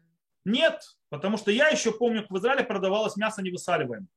Нет, 0.45 0.81
потому 1.09 1.35
что 1.35 1.51
я 1.51 1.67
еще 1.67 1.91
помню, 1.91 2.25
в 2.29 2.37
Израиле 2.37 2.63
продавалось 2.63 3.17
мясо 3.17 3.41
невысаливаемое. 3.41 4.07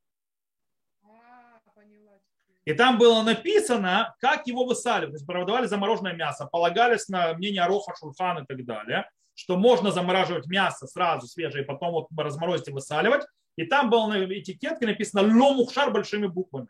И 2.67 2.75
там 2.75 2.99
было 2.99 3.23
написано, 3.23 4.17
как 4.19 4.49
его 4.49 4.65
высаливать. 4.65 5.13
То 5.13 5.17
есть 5.17 5.27
продавали 5.27 5.67
замороженное 5.67 6.15
мясо, 6.15 6.47
полагались 6.47 7.09
на 7.09 7.33
мнение 7.35 7.65
Роха, 7.65 7.95
Шурхан 7.97 8.43
и 8.43 8.47
так 8.47 8.65
далее, 8.65 9.09
что 9.35 9.57
можно 9.57 9.93
замораживать 9.93 10.47
мясо 10.47 10.89
сразу 10.89 11.29
свежее, 11.29 11.65
потом 11.65 11.93
вот 11.93 12.09
разморозить 12.19 12.67
и 12.67 12.73
высаливать. 12.73 13.25
И 13.55 13.67
там 13.67 13.89
было 13.89 14.09
на 14.09 14.25
этикетке 14.25 14.85
написано 14.85 15.23
«Ломухшар» 15.23 15.93
большими 15.93 16.27
буквами. 16.27 16.67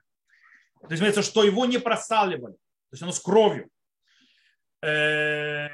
То 0.82 0.90
есть, 0.90 1.03
имеется, 1.03 1.22
что 1.22 1.42
его 1.42 1.64
не 1.64 1.78
просаливали. 1.78 2.53
То 2.53 2.92
есть 2.92 3.03
оно 3.03 3.12
с 3.12 3.18
кровью. 3.18 3.70
Э, 4.82 5.68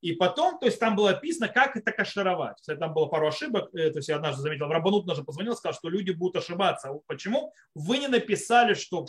и 0.00 0.12
потом, 0.12 0.58
то 0.58 0.66
есть 0.66 0.80
там 0.80 0.96
было 0.96 1.10
описано, 1.10 1.48
как 1.48 1.76
это 1.76 1.92
кашировать. 1.92 2.60
Там 2.66 2.92
было 2.92 3.06
пару 3.06 3.28
ошибок. 3.28 3.72
Э, 3.72 3.90
то 3.90 3.98
есть 3.98 4.08
я 4.08 4.16
однажды 4.16 4.42
заметил, 4.42 4.66
Рабанут 4.66 5.06
даже 5.06 5.22
позвонил, 5.22 5.54
сказал, 5.54 5.74
что 5.74 5.88
люди 5.88 6.10
будут 6.10 6.42
ошибаться. 6.42 6.92
Почему? 7.06 7.54
Вы 7.74 7.98
не 7.98 8.08
написали, 8.08 8.74
что 8.74 9.06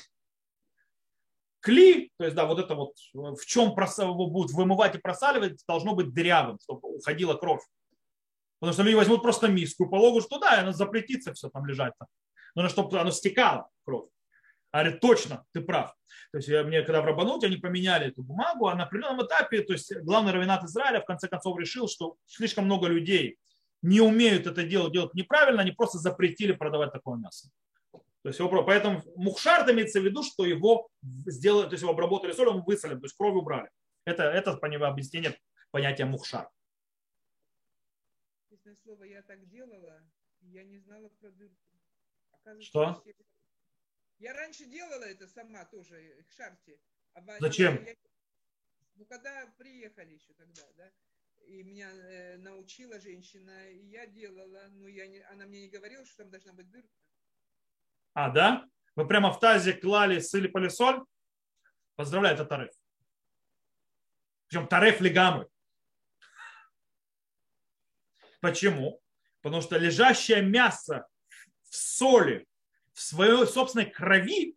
кли, 1.66 2.12
то 2.18 2.26
есть, 2.26 2.36
да, 2.36 2.46
вот 2.46 2.60
это 2.60 2.76
вот, 2.76 2.94
в 3.14 3.44
чем 3.46 3.74
будут 3.74 4.52
вымывать 4.52 4.96
и 4.96 5.00
просаливать, 5.00 5.64
должно 5.68 5.96
быть 5.96 6.14
дырявым, 6.14 6.60
чтобы 6.60 6.96
уходила 6.96 7.34
кровь. 7.34 7.64
Потому 8.60 8.74
что 8.74 8.84
люди 8.84 8.96
возьмут 8.96 9.24
просто 9.24 9.48
миску, 9.48 9.90
положат 9.90 10.30
туда, 10.30 10.56
и 10.56 10.60
оно 10.60 10.74
запретится 10.74 11.34
все 11.34 11.50
там 11.50 11.66
лежать. 11.66 11.94
Там. 11.98 12.08
Нужно, 12.54 12.70
чтобы 12.70 13.00
оно 13.00 13.10
стекало, 13.10 13.68
кровь. 13.84 14.08
А 14.72 14.84
говорит, 14.84 15.02
точно, 15.02 15.44
ты 15.54 15.62
прав. 15.62 15.96
То 16.32 16.38
есть 16.38 16.50
мне, 16.50 16.84
когда 16.84 17.02
в 17.02 17.06
Рабануте, 17.06 17.48
они 17.48 17.58
поменяли 17.58 18.08
эту 18.08 18.22
бумагу, 18.22 18.68
а 18.68 18.76
на 18.76 18.84
определенном 18.84 19.26
этапе, 19.26 19.62
то 19.62 19.74
есть 19.74 19.92
главный 20.04 20.34
равенат 20.34 20.64
Израиля 20.66 21.02
в 21.02 21.06
конце 21.06 21.28
концов 21.28 21.58
решил, 21.58 21.88
что 21.88 22.16
слишком 22.26 22.66
много 22.66 22.88
людей 22.88 23.40
не 23.82 24.02
умеют 24.02 24.46
это 24.46 24.64
делать, 24.64 24.94
делать 24.94 25.16
неправильно, 25.16 25.62
они 25.62 25.72
просто 25.72 25.98
запретили 25.98 26.52
продавать 26.52 26.92
такое 26.92 27.18
мясо. 27.18 27.50
То 28.26 28.30
есть 28.30 28.40
его, 28.40 28.66
поэтому 28.66 29.04
мухшар 29.18 29.72
имеется 29.72 30.02
в 30.02 30.04
виду, 30.04 30.24
что 30.24 30.48
его 30.48 30.90
сделали, 31.28 31.68
то 31.68 31.74
есть 31.74 31.84
его 31.84 31.92
обработали 31.92 32.32
солью, 32.32 32.54
он 32.54 32.64
высолен, 32.64 33.00
то 33.00 33.06
есть 33.06 33.16
кровь 33.16 33.36
убрали. 33.36 33.70
Это, 34.04 34.24
это 34.24 34.54
объяснение 34.88 35.40
понятия 35.70 36.06
мухшар. 36.06 36.50
Честное 38.50 38.74
слово, 38.78 39.04
я 39.04 39.22
так 39.22 39.48
делала, 39.48 40.02
я 40.42 40.64
не 40.64 40.80
знала 40.80 41.10
про 41.10 41.30
дырку. 41.30 41.78
Оказывается, 42.32 42.68
что? 42.68 43.04
Я 44.18 44.34
раньше 44.34 44.66
делала 44.66 45.04
это 45.04 45.28
сама 45.28 45.64
тоже, 45.66 46.26
в 46.28 46.34
шарте. 46.34 46.80
А 47.14 47.22
Зачем? 47.40 47.86
Я, 47.86 47.94
ну, 48.96 49.06
когда 49.06 49.54
приехали 49.60 50.16
еще 50.16 50.34
тогда, 50.34 50.64
да, 50.78 50.92
и 51.46 51.62
меня 51.62 51.92
э, 51.92 52.38
научила 52.38 53.00
женщина, 53.00 53.70
и 53.70 53.86
я 53.86 54.08
делала, 54.08 54.64
но 54.72 54.88
я 54.88 55.06
не, 55.06 55.20
она 55.26 55.46
мне 55.46 55.62
не 55.62 55.70
говорила, 55.70 56.04
что 56.08 56.24
там 56.24 56.32
должна 56.32 56.54
быть 56.54 56.72
дырка. 56.72 56.90
А, 58.16 58.30
да? 58.30 58.66
Вы 58.96 59.08
прямо 59.08 59.32
в 59.32 59.40
тазе 59.40 59.74
клали, 59.74 60.20
сыпали 60.20 60.70
соль? 60.70 61.04
Поздравляю, 61.96 62.36
это 62.36 62.46
тариф. 62.46 62.72
Причем 64.48 64.68
тариф 64.68 65.02
легамы. 65.02 65.48
Почему? 68.40 69.02
Потому 69.42 69.62
что 69.62 69.78
лежащее 69.78 70.42
мясо 70.42 71.08
в 71.64 71.76
соли 71.76 72.48
в 72.94 73.02
своей 73.02 73.46
собственной 73.46 73.92
крови, 73.92 74.56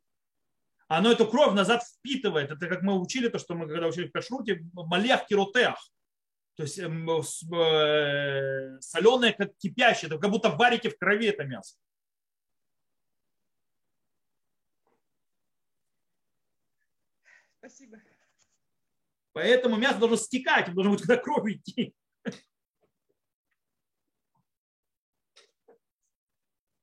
оно 0.87 1.11
эту 1.11 1.27
кровь 1.27 1.55
назад 1.55 1.83
впитывает. 1.83 2.51
Это 2.53 2.69
как 2.69 2.83
мы 2.83 2.99
учили, 3.01 3.29
то, 3.29 3.41
что 3.41 3.55
мы 3.55 3.67
когда 3.67 3.89
учили 3.89 4.07
в 4.07 4.13
кашруте, 4.13 4.65
малех 4.73 5.27
киротеах. 5.27 5.91
То 6.55 6.63
есть 6.63 6.79
эм, 6.79 7.09
э, 7.11 8.81
соленое, 8.81 9.33
как 9.33 9.57
кипящее, 9.57 10.09
это 10.09 10.19
как 10.19 10.31
будто 10.31 10.51
варите 10.51 10.91
в 10.91 10.99
крови 10.99 11.27
это 11.27 11.45
мясо. 11.45 11.77
Спасибо. 17.69 17.99
Поэтому 19.35 19.77
мясо 19.77 19.99
должно 19.99 20.17
стекать, 20.17 20.73
должно 20.73 20.93
быть 20.93 21.03
куда 21.03 21.17
кровь 21.19 21.53
идти. 21.53 21.95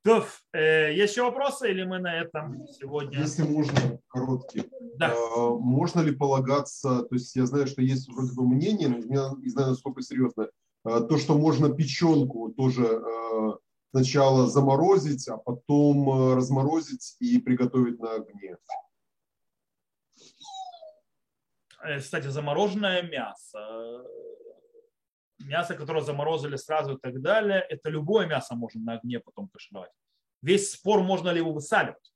То, 0.03 0.23
э, 0.53 0.93
есть 0.93 1.13
еще 1.13 1.23
вопросы 1.23 1.71
или 1.71 1.83
мы 1.83 1.97
на 1.97 2.15
этом 2.15 2.67
сегодня? 2.67 3.17
Если 3.17 3.41
можно, 3.41 3.99
короткий. 4.07 4.69
Да. 4.97 5.11
А, 5.11 5.49
можно 5.55 6.01
ли 6.01 6.11
полагаться, 6.15 7.01
то 7.01 7.15
есть 7.15 7.35
я 7.35 7.47
знаю, 7.47 7.65
что 7.65 7.81
есть 7.81 8.07
вроде 8.07 8.33
бы 8.33 8.47
мнение, 8.47 8.89
но 8.89 8.97
я 8.97 9.31
не 9.35 9.49
знаю, 9.49 9.69
насколько 9.69 10.03
серьезно, 10.03 10.49
а, 10.83 11.01
то, 11.01 11.17
что 11.17 11.35
можно 11.35 11.73
печенку 11.73 12.53
тоже 12.55 12.85
а, 12.85 13.57
сначала 13.89 14.47
заморозить, 14.47 15.27
а 15.27 15.37
потом 15.37 16.35
разморозить 16.35 17.15
и 17.19 17.39
приготовить 17.39 17.99
на 17.99 18.13
огне. 18.13 18.57
Э, 21.74 21.74
Кстати, 21.99 22.27
замороженное 22.27 23.01
мясо, 23.03 24.03
мясо, 25.39 25.75
которое 25.75 26.01
заморозили 26.01 26.55
сразу 26.55 26.95
и 26.95 26.99
так 26.99 27.21
далее, 27.21 27.65
это 27.69 27.89
любое 27.89 28.27
мясо 28.27 28.55
можно 28.55 28.81
на 28.81 28.93
огне 28.93 29.19
потом 29.19 29.47
кашировать. 29.49 29.91
Весь 30.41 30.71
спор, 30.71 31.01
можно 31.03 31.29
ли 31.29 31.37
его 31.39 31.53
высаливать 31.53 32.11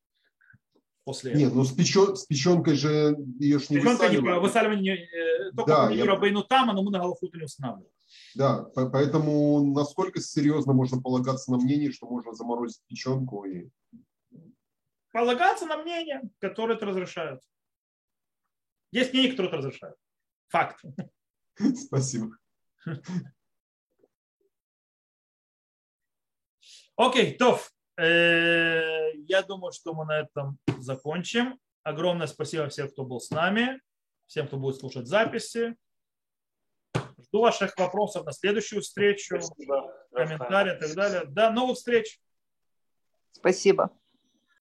после 1.04 1.32
этого. 1.32 1.44
Нет, 1.44 1.54
ну 1.56 1.64
с, 1.64 1.72
печен, 1.74 2.16
с 2.16 2.26
печенкой 2.26 2.76
же 2.76 3.16
ее 3.40 3.60
ж 3.60 3.70
не 3.70 3.78
Печенка 3.78 4.10
не, 4.10 4.18
высаливают. 4.18 4.42
высаливание 4.44 4.96
э, 4.98 5.52
только 5.56 5.72
Да, 5.72 5.90
я- 5.90 6.06
Рабейну 6.06 6.44
Тама, 6.44 6.74
но 6.74 6.84
мы 6.84 6.92
на 6.92 7.00
Галахуту 7.00 7.38
не 7.38 7.46
устанавливаем. 7.46 7.92
Да, 8.36 8.64
по- 8.64 8.90
поэтому 8.90 9.64
насколько 9.74 10.20
серьезно 10.22 10.74
можно 10.74 11.02
полагаться 11.02 11.52
на 11.52 11.58
мнение, 11.58 11.92
что 11.92 12.08
можно 12.08 12.34
заморозить 12.34 12.82
печенку 12.88 13.46
и 13.46 13.70
Полагаться 15.12 15.66
на 15.66 15.78
мнение, 15.78 16.22
которое 16.40 16.76
это 16.76 16.86
разрешают. 16.86 17.42
Есть 18.92 19.14
мнения, 19.14 19.32
которые 19.32 19.50
это 19.50 19.58
разрешают. 19.58 19.98
Факт. 20.50 20.84
спасибо. 21.76 22.38
Окей, 26.96 27.38
Тов. 27.38 27.72
Э, 27.98 29.12
Я 29.28 29.42
думаю, 29.44 29.72
что 29.72 29.94
мы 29.94 30.06
на 30.06 30.20
этом 30.20 30.58
закончим. 30.80 31.60
Огромное 31.84 32.28
спасибо 32.28 32.68
всем, 32.70 32.90
кто 32.90 33.06
был 33.06 33.20
с 33.20 33.30
нами, 33.30 33.82
всем, 34.28 34.48
кто 34.48 34.58
будет 34.58 34.78
слушать 34.78 35.08
записи. 35.08 35.76
Жду 37.22 37.42
ваших 37.42 37.78
вопросов 37.78 38.26
на 38.26 38.32
следующую 38.32 38.82
встречу, 38.82 39.40
комментарии 40.12 40.76
и 40.76 40.80
так 40.80 40.96
далее. 40.96 41.26
До 41.26 41.52
новых 41.52 41.78
встреч. 41.78 42.20
Спасибо. 43.32 43.92